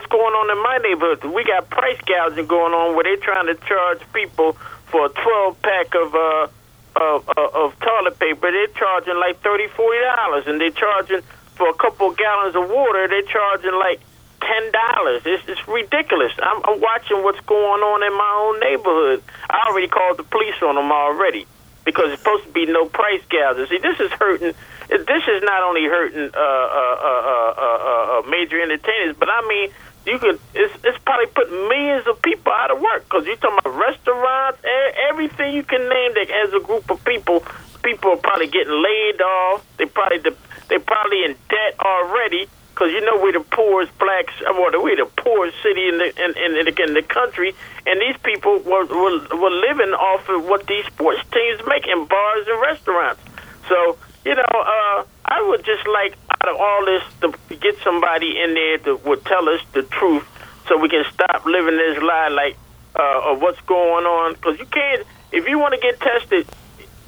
What's 0.00 0.12
going 0.16 0.32
on 0.32 0.48
in 0.48 0.56
my 0.64 0.78
neighborhood. 0.80 1.28
We 1.28 1.44
got 1.44 1.68
price 1.68 2.00
gouging 2.08 2.46
going 2.46 2.72
on 2.72 2.96
where 2.96 3.04
they're 3.04 3.20
trying 3.20 3.52
to 3.52 3.54
charge 3.68 4.00
people 4.14 4.56
for 4.88 5.04
a 5.04 5.08
12 5.12 5.60
pack 5.60 5.94
of 5.94 6.14
uh 6.14 6.48
of, 6.96 7.28
of, 7.28 7.48
of 7.52 7.78
toilet 7.80 8.18
paper. 8.18 8.48
They're 8.50 8.72
charging 8.80 9.20
like 9.20 9.44
thirty, 9.44 9.68
forty 9.68 10.00
dollars, 10.00 10.48
and 10.48 10.58
they're 10.58 10.72
charging 10.72 11.20
for 11.52 11.68
a 11.68 11.74
couple 11.74 12.16
gallons 12.16 12.56
of 12.56 12.70
water. 12.70 13.08
They're 13.08 13.28
charging 13.28 13.76
like 13.76 14.00
ten 14.40 14.72
dollars. 14.72 15.20
It's, 15.26 15.44
it's 15.46 15.68
ridiculous. 15.68 16.32
I'm, 16.40 16.64
I'm 16.64 16.80
watching 16.80 17.22
what's 17.22 17.40
going 17.44 17.84
on 17.84 18.00
in 18.00 18.16
my 18.16 18.32
own 18.40 18.56
neighborhood. 18.60 19.22
I 19.50 19.68
already 19.68 19.88
called 19.88 20.16
the 20.16 20.24
police 20.24 20.56
on 20.64 20.76
them 20.76 20.90
already 20.90 21.44
because 21.84 22.08
it's 22.08 22.22
supposed 22.22 22.44
to 22.44 22.52
be 22.52 22.64
no 22.64 22.86
price 22.86 23.20
gouging. 23.28 23.66
See, 23.68 23.78
this 23.84 24.00
is 24.00 24.10
hurting. 24.12 24.54
This 24.88 25.24
is 25.28 25.42
not 25.44 25.62
only 25.62 25.84
hurting 25.84 26.30
uh, 26.34 26.38
uh, 26.38 26.96
uh, 26.98 27.22
uh, 27.22 27.54
uh, 27.54 28.18
uh, 28.18 28.22
major 28.28 28.60
entertainers, 28.60 29.14
but 29.16 29.28
I 29.30 29.46
mean, 29.46 29.70
you 30.06 30.18
could. 30.18 30.40
It's, 30.54 30.74
it's 30.84 30.98
probably 31.04 31.26
put 31.26 31.50
millions 31.50 32.06
of 32.06 32.20
people 32.22 32.52
out 32.52 32.70
of 32.70 32.80
work 32.80 33.04
because 33.04 33.26
you're 33.26 33.36
talking 33.36 33.58
about 33.58 33.76
restaurants, 33.78 34.58
e- 34.64 34.92
everything 35.10 35.54
you 35.54 35.62
can 35.62 35.88
name 35.88 36.14
that 36.14 36.30
as 36.30 36.52
a 36.54 36.60
group 36.60 36.90
of 36.90 37.04
people. 37.04 37.44
People 37.82 38.10
are 38.12 38.16
probably 38.16 38.46
getting 38.48 38.72
laid 38.82 39.20
off. 39.20 39.64
They 39.78 39.86
probably 39.86 40.18
de- 40.18 40.36
they 40.68 40.78
probably 40.78 41.24
in 41.24 41.32
debt 41.48 41.74
already 41.80 42.46
because 42.74 42.92
you 42.92 43.00
know 43.02 43.20
we're 43.22 43.32
the 43.32 43.40
poorest 43.40 43.96
blacks. 43.98 44.32
uh, 44.46 44.52
Well, 44.52 44.82
we're 44.82 44.96
the 44.96 45.10
poorest 45.16 45.56
city 45.62 45.88
in 45.88 45.98
the 45.98 46.08
in, 46.24 46.30
in, 46.36 46.68
in 46.68 46.94
the 46.94 47.02
country, 47.02 47.54
and 47.86 48.00
these 48.00 48.16
people 48.22 48.58
were, 48.60 48.84
were 48.86 49.18
were 49.36 49.50
living 49.68 49.92
off 49.92 50.28
of 50.28 50.44
what 50.46 50.66
these 50.66 50.84
sports 50.86 51.20
teams 51.32 51.60
make 51.66 51.86
in 51.86 52.04
bars 52.06 52.46
and 52.48 52.60
restaurants. 52.60 53.20
So 53.68 53.96
you 54.24 54.34
know, 54.34 54.44
uh, 54.52 55.04
I 55.24 55.42
would 55.48 55.64
just 55.64 55.86
like 55.88 56.14
out 56.42 56.48
of 56.54 56.56
all 56.60 56.84
this 56.86 57.02
to 57.20 57.56
get 57.56 57.76
somebody 57.82 58.40
in 58.40 58.54
there 58.54 58.78
that 58.78 59.04
would 59.04 59.24
tell 59.24 59.48
us 59.48 59.60
the 59.72 59.82
truth, 59.82 60.24
so 60.68 60.78
we 60.78 60.88
can 60.88 61.04
stop 61.12 61.44
living 61.44 61.76
this 61.76 62.02
lie 62.02 62.28
like 62.28 62.56
uh, 62.96 63.32
of 63.32 63.42
what's 63.42 63.60
going 63.62 64.04
on. 64.06 64.34
Because 64.34 64.58
you 64.58 64.66
can't, 64.66 65.06
if 65.32 65.46
you 65.48 65.58
want 65.58 65.74
to 65.74 65.80
get 65.80 66.00
tested, 66.00 66.46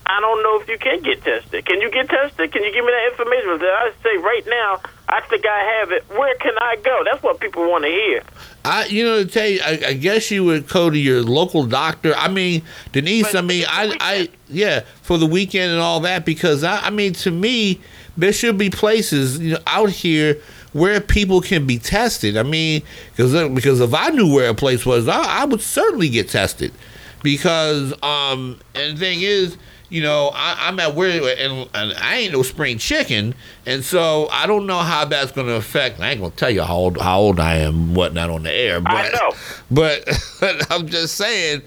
I 0.05 0.21
don't 0.21 0.43
know 0.43 0.61
if 0.61 0.69
you 0.69 0.79
can 0.79 1.01
get 1.03 1.23
tested. 1.23 1.65
Can 1.65 1.81
you 1.81 1.91
get 1.91 2.09
tested? 2.09 2.53
Can 2.53 2.63
you 2.65 2.73
give 2.73 2.85
me 2.85 2.91
that 2.91 3.13
information? 3.13 3.55
Because 3.55 3.63
I 3.63 3.93
say 4.03 4.17
right 4.19 4.45
now, 4.47 4.81
I 5.09 5.21
think 5.23 5.47
I 5.47 5.79
have 5.79 5.93
it. 5.93 6.05
Where 6.09 6.35
can 6.37 6.55
I 6.59 6.77
go? 6.77 7.03
That's 7.05 7.23
what 7.23 7.39
people 7.41 7.71
want 7.71 7.85
to 7.85 7.91
hear. 7.91 8.23
I, 8.65 8.87
you 8.87 9.05
know, 9.05 9.25
to 9.25 9.31
tell 9.31 9.47
you, 9.47 9.61
I, 9.63 9.81
I 9.89 9.93
guess 9.95 10.31
you 10.31 10.45
would 10.45 10.69
go 10.69 10.91
to 10.91 10.99
your 10.99 11.23
local 11.23 11.67
doctor. 11.67 12.15
I 12.15 12.29
mean, 12.29 12.63
Denise. 12.93 13.35
I 13.35 13.41
mean, 13.43 13.65
I, 13.69 13.97
I, 14.01 14.29
yeah, 14.49 14.81
for 15.03 15.19
the 15.19 15.27
weekend 15.27 15.73
and 15.73 15.81
all 15.81 16.01
that. 16.01 16.25
Because 16.25 16.65
I, 16.65 16.79
I 16.81 16.91
mean, 16.91 17.13
to 17.15 17.31
me, 17.31 17.81
there 18.17 18.33
should 18.33 18.59
be 18.59 18.71
places 18.71 19.39
you 19.39 19.55
know 19.55 19.61
out 19.67 19.91
here 19.91 20.39
where 20.73 21.01
people 21.01 21.41
can 21.41 21.67
be 21.67 21.79
tested. 21.79 22.37
I 22.37 22.43
mean, 22.43 22.83
because 23.15 23.33
because 23.51 23.81
if 23.81 23.95
I 23.95 24.09
knew 24.09 24.33
where 24.33 24.51
a 24.51 24.55
place 24.55 24.87
was, 24.87 25.09
I, 25.09 25.43
I 25.43 25.45
would 25.45 25.61
certainly 25.61 26.09
get 26.09 26.29
tested. 26.29 26.73
Because 27.23 27.93
um, 28.03 28.61
and 28.75 28.97
the 28.97 29.01
thing 29.01 29.21
is, 29.21 29.57
you 29.91 30.03
know, 30.03 30.31
I, 30.35 30.57
I'm 30.69 30.81
at 30.81 30.95
where 30.95 31.37
and, 31.39 31.69
and 31.75 31.93
I 31.99 32.17
ain't 32.17 32.33
no 32.33 32.43
spring 32.43 32.79
chicken, 32.79 33.35
and 33.67 33.85
so 33.85 34.27
I 34.31 34.47
don't 34.47 34.67
know 34.67 34.79
how 34.79 35.05
that's 35.05 35.31
going 35.33 35.47
to 35.47 35.55
affect. 35.55 36.01
I 36.01 36.11
ain't 36.11 36.21
going 36.21 36.33
to 36.33 36.37
tell 36.37 36.51
you 36.51 36.63
how 36.63 36.75
old 36.75 36.99
how 36.99 37.21
old 37.21 37.39
I 37.39 37.57
am, 37.57 37.95
whatnot 37.95 38.31
on 38.31 38.43
the 38.43 38.53
air, 38.53 38.81
but 38.81 38.93
I 38.93 39.09
know. 39.11 39.33
but 39.71 40.09
I'm 40.71 40.89
just 40.89 41.15
saying. 41.15 41.63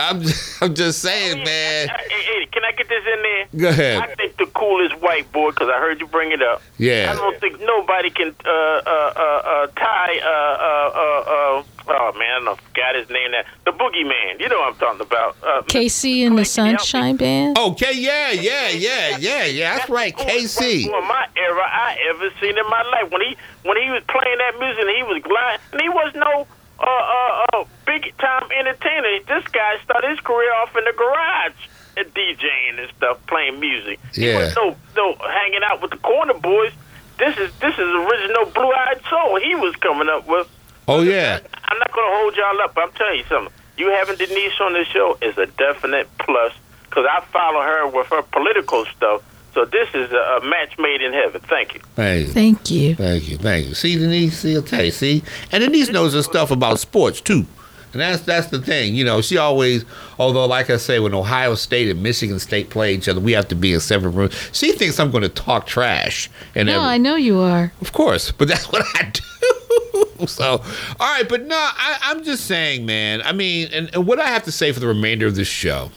I'm 0.00 0.22
just, 0.22 0.62
I'm 0.62 0.74
just 0.74 0.98
saying, 1.00 1.44
man. 1.44 1.88
Hey, 1.88 1.94
hey, 2.08 2.46
can 2.52 2.64
I 2.64 2.72
get 2.72 2.88
this 2.88 3.04
in 3.06 3.22
there? 3.22 3.60
Go 3.60 3.68
ahead. 3.68 4.02
I 4.02 4.14
think 4.14 4.36
the 4.36 4.46
coolest 4.46 5.00
white 5.00 5.30
boy, 5.32 5.50
because 5.50 5.68
I 5.68 5.78
heard 5.78 6.00
you 6.00 6.06
bring 6.06 6.32
it 6.32 6.42
up. 6.42 6.62
Yeah. 6.78 7.12
I 7.12 7.16
don't 7.16 7.38
think 7.40 7.60
nobody 7.60 8.10
can 8.10 8.34
uh, 8.44 8.50
uh, 8.50 9.12
uh, 9.16 9.20
uh, 9.20 9.66
tie. 9.76 10.18
Uh, 10.22 10.28
uh, 10.28 10.90
uh, 10.94 11.60
uh, 11.60 11.62
oh 11.88 12.12
man, 12.18 12.48
I 12.48 12.54
forgot 12.56 12.94
his 12.94 13.08
name. 13.10 13.32
Now 13.32 13.42
the 13.64 13.72
boogeyman. 13.72 14.40
You 14.40 14.48
know 14.48 14.58
what 14.60 14.74
I'm 14.74 14.78
talking 14.78 15.00
about. 15.02 15.36
Uh, 15.42 15.62
KC 15.62 16.26
and 16.26 16.38
the 16.38 16.44
Sunshine 16.44 17.16
Band. 17.16 17.58
Okay, 17.58 17.92
yeah, 17.94 18.30
yeah, 18.30 18.68
yeah, 18.70 19.16
yeah, 19.18 19.44
yeah. 19.44 19.76
That's 19.76 19.90
right, 19.90 20.16
KC. 20.16 20.84
For 20.86 21.02
my 21.02 21.26
era, 21.36 21.62
I 21.62 21.96
ever 22.10 22.30
seen 22.40 22.56
in 22.58 22.64
my 22.68 22.82
life 22.82 23.10
when 23.12 23.20
he 23.22 23.36
when 23.64 23.76
he 23.76 23.90
was 23.90 24.02
playing 24.08 24.38
that 24.38 24.58
music 24.58 24.80
and 24.80 24.96
he 24.96 25.02
was 25.02 25.22
gliding 25.22 25.60
and 25.72 25.80
he 25.82 25.88
was 25.88 26.12
no 26.14 26.46
uh, 26.80 26.84
uh, 26.86 27.46
uh, 27.52 27.64
big 27.86 28.16
time 28.18 28.48
entertainer. 28.58 29.20
This 29.26 29.44
guy 29.52 29.76
started 29.84 30.10
his 30.10 30.20
career 30.20 30.52
off 30.54 30.74
in 30.76 30.84
the 30.84 30.92
garage 30.96 31.60
at 31.96 32.14
DJing 32.14 32.78
and 32.78 32.90
stuff, 32.96 33.18
playing 33.26 33.60
music. 33.60 33.98
Yeah. 34.14 34.52
no 34.56 34.76
no 34.96 35.14
hanging 35.14 35.60
out 35.64 35.82
with 35.82 35.90
the 35.90 35.98
corner 35.98 36.34
boys. 36.34 36.72
This 37.18 37.36
is 37.36 37.52
this 37.60 37.74
is 37.74 37.80
original 37.80 38.46
Blue 38.46 38.72
Eyed 38.72 39.02
Soul. 39.08 39.40
He 39.40 39.54
was 39.56 39.74
coming 39.76 40.08
up 40.08 40.26
with. 40.26 40.48
Oh 40.88 41.02
yeah. 41.02 41.40
I'm 41.64 41.78
not 41.78 41.92
going 41.92 42.10
to 42.10 42.16
hold 42.16 42.36
y'all 42.36 42.60
up. 42.62 42.74
but 42.74 42.84
I'm 42.84 42.92
telling 42.92 43.18
you 43.18 43.24
something. 43.24 43.52
You 43.76 43.88
having 43.90 44.16
Denise 44.16 44.58
on 44.60 44.72
the 44.72 44.84
show 44.84 45.18
is 45.22 45.36
a 45.38 45.46
definite 45.46 46.08
plus 46.18 46.52
because 46.84 47.06
I 47.08 47.24
follow 47.32 47.60
her 47.62 47.86
with 47.88 48.08
her 48.08 48.22
political 48.22 48.84
stuff. 48.86 49.22
So 49.54 49.64
this 49.64 49.88
is 49.94 50.10
a, 50.12 50.38
a 50.40 50.44
match 50.44 50.78
made 50.78 51.02
in 51.02 51.12
heaven. 51.12 51.40
Thank 51.42 51.74
you. 51.74 51.80
Thank 51.96 52.26
you. 52.28 52.32
Thank 52.32 52.70
you. 52.70 52.94
Thank 52.94 53.28
you. 53.28 53.36
Thank 53.38 53.66
you. 53.68 53.74
See, 53.74 53.96
Denise, 53.98 54.38
see, 54.38 54.54
I'll 54.54 54.62
tell 54.62 54.84
you, 54.84 54.90
see? 54.90 55.22
And 55.50 55.62
Denise 55.62 55.90
knows 55.90 56.14
her 56.14 56.22
stuff 56.22 56.50
about 56.50 56.78
sports, 56.78 57.20
too. 57.20 57.46
And 57.92 58.00
that's 58.00 58.22
that's 58.22 58.46
the 58.46 58.60
thing. 58.60 58.94
You 58.94 59.04
know, 59.04 59.20
she 59.20 59.36
always, 59.36 59.84
although, 60.16 60.46
like 60.46 60.70
I 60.70 60.76
say, 60.76 61.00
when 61.00 61.12
Ohio 61.12 61.56
State 61.56 61.88
and 61.88 62.00
Michigan 62.00 62.38
State 62.38 62.70
play 62.70 62.94
each 62.94 63.08
other, 63.08 63.18
we 63.18 63.32
have 63.32 63.48
to 63.48 63.56
be 63.56 63.74
in 63.74 63.80
separate 63.80 64.10
rooms. 64.10 64.32
She 64.52 64.70
thinks 64.70 65.00
I'm 65.00 65.10
going 65.10 65.22
to 65.22 65.28
talk 65.28 65.66
trash. 65.66 66.30
And 66.54 66.66
No, 66.66 66.74
every- 66.74 66.84
I 66.86 66.98
know 66.98 67.16
you 67.16 67.40
are. 67.40 67.72
Of 67.80 67.92
course, 67.92 68.30
but 68.30 68.46
that's 68.46 68.70
what 68.70 68.84
I 68.94 69.10
do. 69.10 70.26
so, 70.28 70.62
all 71.00 71.14
right, 71.14 71.28
but 71.28 71.46
no, 71.46 71.56
I, 71.56 71.98
I'm 72.02 72.22
just 72.22 72.44
saying, 72.46 72.86
man. 72.86 73.22
I 73.22 73.32
mean, 73.32 73.68
and, 73.72 73.90
and 73.92 74.06
what 74.06 74.20
I 74.20 74.28
have 74.28 74.44
to 74.44 74.52
say 74.52 74.70
for 74.70 74.78
the 74.78 74.86
remainder 74.86 75.26
of 75.26 75.34
this 75.34 75.48
show, 75.48 75.90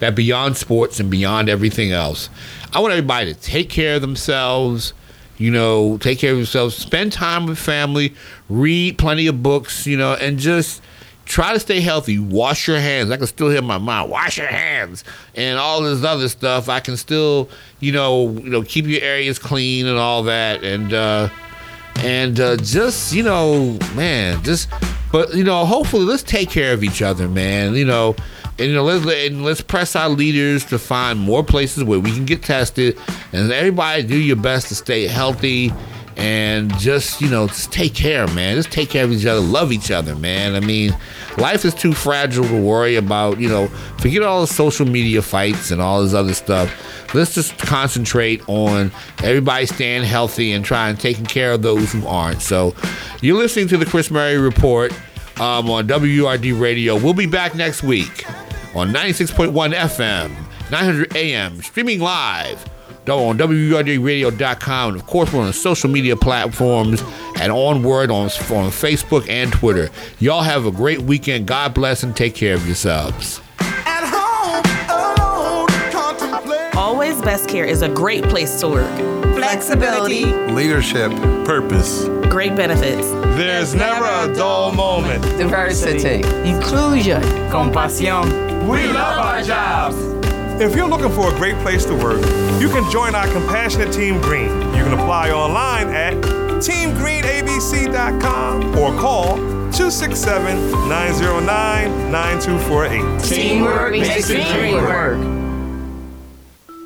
that 0.00 0.16
beyond 0.16 0.56
sports 0.56 0.98
and 0.98 1.08
beyond 1.08 1.48
everything 1.48 1.92
else, 1.92 2.30
I 2.72 2.80
want 2.80 2.92
everybody 2.92 3.32
to 3.32 3.40
take 3.40 3.70
care 3.70 3.96
of 3.96 4.02
themselves. 4.02 4.92
You 5.38 5.50
know, 5.50 5.98
take 5.98 6.18
care 6.18 6.32
of 6.32 6.36
themselves. 6.36 6.74
Spend 6.74 7.12
time 7.12 7.46
with 7.46 7.58
family. 7.58 8.14
Read 8.48 8.98
plenty 8.98 9.26
of 9.26 9.42
books. 9.42 9.86
You 9.86 9.96
know, 9.96 10.14
and 10.14 10.38
just 10.38 10.82
try 11.24 11.52
to 11.52 11.60
stay 11.60 11.80
healthy. 11.80 12.18
Wash 12.18 12.66
your 12.66 12.80
hands. 12.80 13.10
I 13.10 13.16
can 13.16 13.26
still 13.26 13.50
hear 13.50 13.62
my 13.62 13.78
mom. 13.78 14.10
Wash 14.10 14.38
your 14.38 14.48
hands 14.48 15.04
and 15.34 15.58
all 15.58 15.82
this 15.82 16.02
other 16.02 16.28
stuff. 16.28 16.68
I 16.68 16.80
can 16.80 16.96
still, 16.96 17.48
you 17.80 17.92
know, 17.92 18.30
you 18.30 18.50
know, 18.50 18.62
keep 18.62 18.86
your 18.86 19.02
areas 19.02 19.38
clean 19.38 19.86
and 19.86 19.98
all 19.98 20.24
that. 20.24 20.64
And 20.64 20.92
uh, 20.92 21.28
and 21.98 22.40
uh, 22.40 22.56
just 22.56 23.12
you 23.12 23.22
know, 23.22 23.78
man, 23.94 24.42
just 24.42 24.68
but 25.12 25.34
you 25.34 25.44
know, 25.44 25.64
hopefully, 25.64 26.04
let's 26.04 26.22
take 26.22 26.50
care 26.50 26.72
of 26.72 26.82
each 26.82 27.00
other, 27.02 27.28
man. 27.28 27.74
You 27.74 27.84
know. 27.84 28.16
And, 28.58 28.68
you 28.68 28.74
know, 28.74 28.82
let's 28.82 29.06
and 29.06 29.44
let's 29.44 29.60
press 29.60 29.94
our 29.94 30.08
leaders 30.08 30.64
to 30.66 30.80
find 30.80 31.20
more 31.20 31.44
places 31.44 31.84
where 31.84 32.00
we 32.00 32.10
can 32.10 32.24
get 32.24 32.42
tested, 32.42 32.98
and 33.32 33.52
everybody 33.52 34.02
do 34.02 34.16
your 34.16 34.36
best 34.36 34.66
to 34.68 34.74
stay 34.74 35.06
healthy, 35.06 35.72
and 36.16 36.76
just 36.76 37.20
you 37.20 37.30
know, 37.30 37.46
just 37.46 37.70
take 37.70 37.94
care, 37.94 38.26
man. 38.26 38.56
Just 38.56 38.72
take 38.72 38.90
care 38.90 39.04
of 39.04 39.12
each 39.12 39.24
other, 39.26 39.40
love 39.40 39.70
each 39.70 39.92
other, 39.92 40.16
man. 40.16 40.56
I 40.56 40.60
mean, 40.60 40.92
life 41.36 41.64
is 41.64 41.72
too 41.72 41.92
fragile 41.92 42.48
to 42.48 42.60
worry 42.60 42.96
about. 42.96 43.38
You 43.38 43.48
know, 43.48 43.68
forget 43.98 44.22
all 44.22 44.40
the 44.40 44.48
social 44.48 44.86
media 44.86 45.22
fights 45.22 45.70
and 45.70 45.80
all 45.80 46.02
this 46.02 46.12
other 46.12 46.34
stuff. 46.34 47.14
Let's 47.14 47.34
just 47.34 47.56
concentrate 47.58 48.42
on 48.48 48.90
everybody 49.22 49.66
staying 49.66 50.02
healthy 50.02 50.50
and 50.50 50.64
trying 50.64 50.96
taking 50.96 51.26
care 51.26 51.52
of 51.52 51.62
those 51.62 51.92
who 51.92 52.04
aren't. 52.08 52.42
So, 52.42 52.74
you're 53.20 53.38
listening 53.38 53.68
to 53.68 53.76
the 53.76 53.86
Chris 53.86 54.10
Murray 54.10 54.36
Report 54.36 54.92
um, 55.38 55.70
on 55.70 55.86
WURD 55.86 56.60
Radio. 56.60 56.98
We'll 56.98 57.14
be 57.14 57.26
back 57.26 57.54
next 57.54 57.84
week 57.84 58.26
on 58.78 58.92
96.1 58.92 59.74
FM, 59.74 60.30
900 60.70 61.16
AM, 61.16 61.60
streaming 61.62 62.00
live 62.00 62.64
on 63.16 63.38
WURDradio.com. 63.38 64.92
And 64.92 65.00
of 65.00 65.06
course, 65.06 65.32
we're 65.32 65.40
on 65.40 65.46
the 65.46 65.52
social 65.52 65.88
media 65.90 66.16
platforms 66.16 67.00
and 67.40 67.52
OnWord 67.52 68.10
on, 68.10 68.26
on 68.56 68.70
Facebook 68.70 69.28
and 69.28 69.52
Twitter. 69.52 69.88
Y'all 70.18 70.42
have 70.42 70.66
a 70.66 70.70
great 70.70 71.00
weekend. 71.00 71.46
God 71.46 71.74
bless 71.74 72.02
and 72.02 72.14
take 72.14 72.34
care 72.34 72.54
of 72.54 72.66
yourselves. 72.66 73.40
At 73.60 74.04
home, 74.04 74.64
alone, 74.90 75.68
Always 76.76 77.20
Best 77.22 77.48
Care 77.48 77.64
is 77.64 77.82
a 77.82 77.88
great 77.88 78.24
place 78.24 78.60
to 78.60 78.68
work. 78.68 79.17
Flexibility, 79.42 80.24
Leadership, 80.52 81.10
purpose. 81.46 82.06
great 82.28 82.54
benefits. 82.56 83.06
There's 83.36 83.72
never 83.74 84.04
a 84.04 84.26
dull 84.34 84.72
moment. 84.72 85.22
Diversity, 85.38 86.22
inclusion, 86.48 87.22
compassion. 87.50 88.66
We 88.68 88.86
love 88.88 89.18
our 89.18 89.40
jobs. 89.42 89.96
If 90.60 90.74
you're 90.74 90.88
looking 90.88 91.12
for 91.12 91.32
a 91.32 91.36
great 91.36 91.54
place 91.58 91.84
to 91.84 91.94
work, 91.94 92.20
you 92.60 92.68
can 92.68 92.90
join 92.90 93.14
our 93.14 93.28
compassionate 93.28 93.92
Team 93.92 94.20
Green. 94.20 94.50
You 94.74 94.82
can 94.84 94.92
apply 94.94 95.30
online 95.30 95.88
at 95.90 96.14
teamgreenabc.com 96.58 98.76
or 98.76 98.90
call 99.00 99.36
267 99.70 100.88
909 100.88 102.10
9248. 102.10 103.20
Teamwork 103.24 103.92
makes 103.92 104.26
the 104.26 104.34
dream 104.34 104.74
work. 104.74 105.18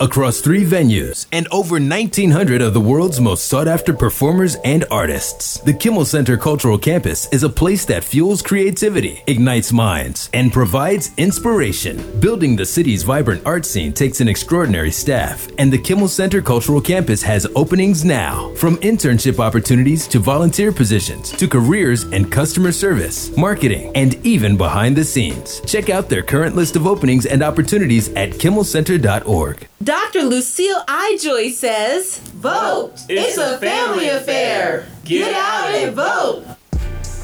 Across 0.03 0.40
three 0.40 0.64
venues 0.64 1.26
and 1.30 1.46
over 1.53 1.76
1,900 1.76 2.61
of 2.61 2.74
the 2.74 2.80
world's 2.80 3.20
most 3.20 3.46
sought 3.46 3.68
after 3.68 3.92
performers 3.92 4.57
and 4.64 4.84
artists, 4.90 5.61
the 5.61 5.72
Kimmel 5.72 6.05
Center 6.05 6.36
Cultural 6.36 6.76
Campus 6.76 7.28
is 7.30 7.44
a 7.44 7.48
place 7.48 7.84
that 7.84 8.03
fuels 8.03 8.42
creativity, 8.42 9.22
ignites 9.28 9.72
minds, 9.72 10.28
and 10.34 10.53
provides 10.53 11.12
inspiration. 11.18 12.18
Building 12.18 12.57
the 12.57 12.66
city's 12.66 13.05
vibrant 13.05 13.46
art 13.46 13.64
scene 13.64 13.92
takes 13.92 14.20
an 14.20 14.26
extraordinary 14.26 14.90
staff, 14.90 15.46
and 15.57 15.72
the 15.72 15.78
Kimmel 15.78 16.09
Center 16.09 16.42
Cultural 16.42 16.80
Campus 16.80 17.22
has 17.22 17.46
openings 17.55 18.05
now. 18.05 18.53
From 18.57 18.78
internship 18.78 19.38
opportunities 19.38 20.09
to 20.09 20.18
volunteer 20.18 20.72
positions 20.72 21.30
to 21.30 21.46
careers 21.46 22.03
and 22.11 22.32
customer 22.32 22.72
service, 22.72 23.30
marketing, 23.36 23.92
and 23.94 24.16
even 24.26 24.57
behind 24.57 24.96
the 24.96 25.05
scenes. 25.05 25.61
Check 25.61 25.90
out 25.90 26.09
their 26.09 26.24
current 26.24 26.57
list 26.57 26.74
of 26.74 26.88
openings 26.88 27.24
and 27.24 27.40
opportunities 27.40 28.09
at 28.14 28.30
kimmelcenter.org. 28.30 29.68
Dr. 29.83 30.22
Lucille 30.22 30.85
Ijoy 30.87 31.51
says, 31.51 32.18
Vote! 32.18 32.93
It's 33.09 33.37
a 33.39 33.59
family 33.59 34.09
affair. 34.09 34.87
Get 35.05 35.35
out 35.35 35.74
and 35.74 35.97
vote. 35.97 36.45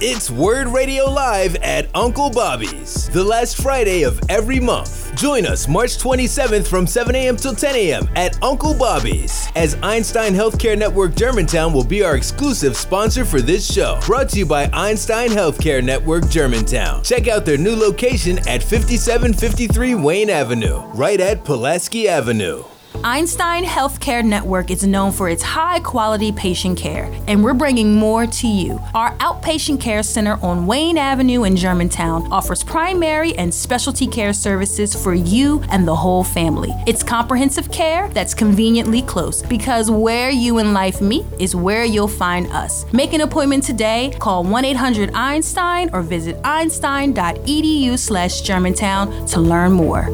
It's 0.00 0.30
WURD 0.30 0.68
Radio 0.68 1.10
Live 1.10 1.56
at 1.56 1.88
Uncle 1.92 2.30
Bobby's, 2.30 3.08
the 3.08 3.24
last 3.24 3.60
Friday 3.60 4.04
of 4.04 4.20
every 4.28 4.60
month. 4.60 5.12
Join 5.16 5.44
us 5.44 5.66
March 5.66 5.98
27th 5.98 6.68
from 6.68 6.86
7 6.86 7.16
a.m. 7.16 7.34
till 7.34 7.52
10 7.52 7.74
a.m. 7.74 8.08
at 8.14 8.40
Uncle 8.40 8.74
Bobby's, 8.74 9.48
as 9.56 9.74
Einstein 9.82 10.34
Healthcare 10.34 10.78
Network 10.78 11.16
Germantown 11.16 11.72
will 11.72 11.82
be 11.82 12.04
our 12.04 12.14
exclusive 12.14 12.76
sponsor 12.76 13.24
for 13.24 13.40
this 13.40 13.68
show. 13.68 13.98
Brought 14.06 14.28
to 14.28 14.38
you 14.38 14.46
by 14.46 14.70
Einstein 14.72 15.30
Healthcare 15.30 15.82
Network 15.82 16.28
Germantown. 16.28 17.02
Check 17.02 17.26
out 17.26 17.44
their 17.44 17.58
new 17.58 17.74
location 17.74 18.38
at 18.46 18.62
5753 18.62 19.96
Wayne 19.96 20.30
Avenue, 20.30 20.78
right 20.94 21.20
at 21.20 21.42
Pulaski 21.42 22.06
Avenue. 22.06 22.62
Einstein 23.04 23.64
Healthcare 23.64 24.24
Network 24.24 24.72
is 24.72 24.84
known 24.84 25.12
for 25.12 25.28
its 25.28 25.42
high 25.42 25.78
quality 25.78 26.32
patient 26.32 26.76
care, 26.76 27.04
and 27.28 27.44
we're 27.44 27.54
bringing 27.54 27.94
more 27.94 28.26
to 28.26 28.48
you. 28.48 28.80
Our 28.92 29.16
outpatient 29.18 29.80
care 29.80 30.02
center 30.02 30.34
on 30.42 30.66
Wayne 30.66 30.98
Avenue 30.98 31.44
in 31.44 31.54
Germantown 31.54 32.30
offers 32.32 32.64
primary 32.64 33.36
and 33.38 33.54
specialty 33.54 34.08
care 34.08 34.32
services 34.32 35.00
for 35.00 35.14
you 35.14 35.62
and 35.70 35.86
the 35.86 35.94
whole 35.94 36.24
family. 36.24 36.74
It's 36.88 37.04
comprehensive 37.04 37.70
care 37.70 38.08
that's 38.08 38.34
conveniently 38.34 39.02
close 39.02 39.42
because 39.42 39.92
where 39.92 40.30
you 40.30 40.58
and 40.58 40.74
life 40.74 41.00
meet 41.00 41.24
is 41.38 41.54
where 41.54 41.84
you'll 41.84 42.08
find 42.08 42.48
us. 42.48 42.84
Make 42.92 43.12
an 43.12 43.20
appointment 43.20 43.62
today, 43.62 44.12
call 44.18 44.42
1 44.42 44.64
800 44.64 45.14
Einstein 45.14 45.88
or 45.92 46.02
visit 46.02 46.36
einstein.edu 46.42 47.96
slash 47.96 48.40
Germantown 48.40 49.24
to 49.26 49.40
learn 49.40 49.72
more. 49.72 50.08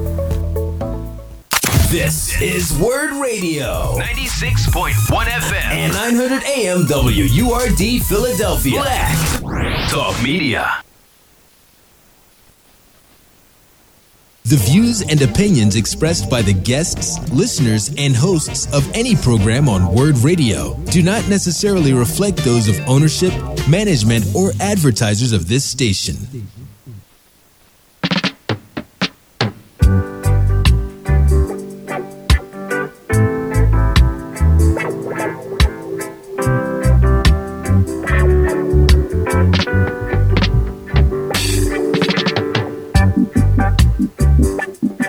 This 1.94 2.42
is 2.42 2.76
WURD 2.76 3.22
Radio. 3.22 3.94
96.1 3.98 5.26
FM. 5.26 5.54
And 5.54 5.92
900 5.92 6.42
AM 6.42 6.86
WURD 6.88 8.02
Philadelphia. 8.02 8.80
Black 8.80 9.88
Talk 9.90 10.20
Media. 10.20 10.82
The 14.42 14.56
views 14.56 15.02
and 15.02 15.22
opinions 15.22 15.76
expressed 15.76 16.28
by 16.28 16.42
the 16.42 16.52
guests, 16.52 17.20
listeners, 17.30 17.94
and 17.96 18.16
hosts 18.16 18.66
of 18.74 18.92
any 18.92 19.14
program 19.14 19.68
on 19.68 19.94
WURD 19.94 20.24
Radio 20.24 20.74
do 20.90 21.00
not 21.00 21.28
necessarily 21.28 21.92
reflect 21.92 22.38
those 22.38 22.66
of 22.66 22.76
ownership, 22.88 23.32
management, 23.68 24.24
or 24.34 24.50
advertisers 24.58 25.30
of 25.30 25.46
this 25.46 25.64
station. 25.64 26.16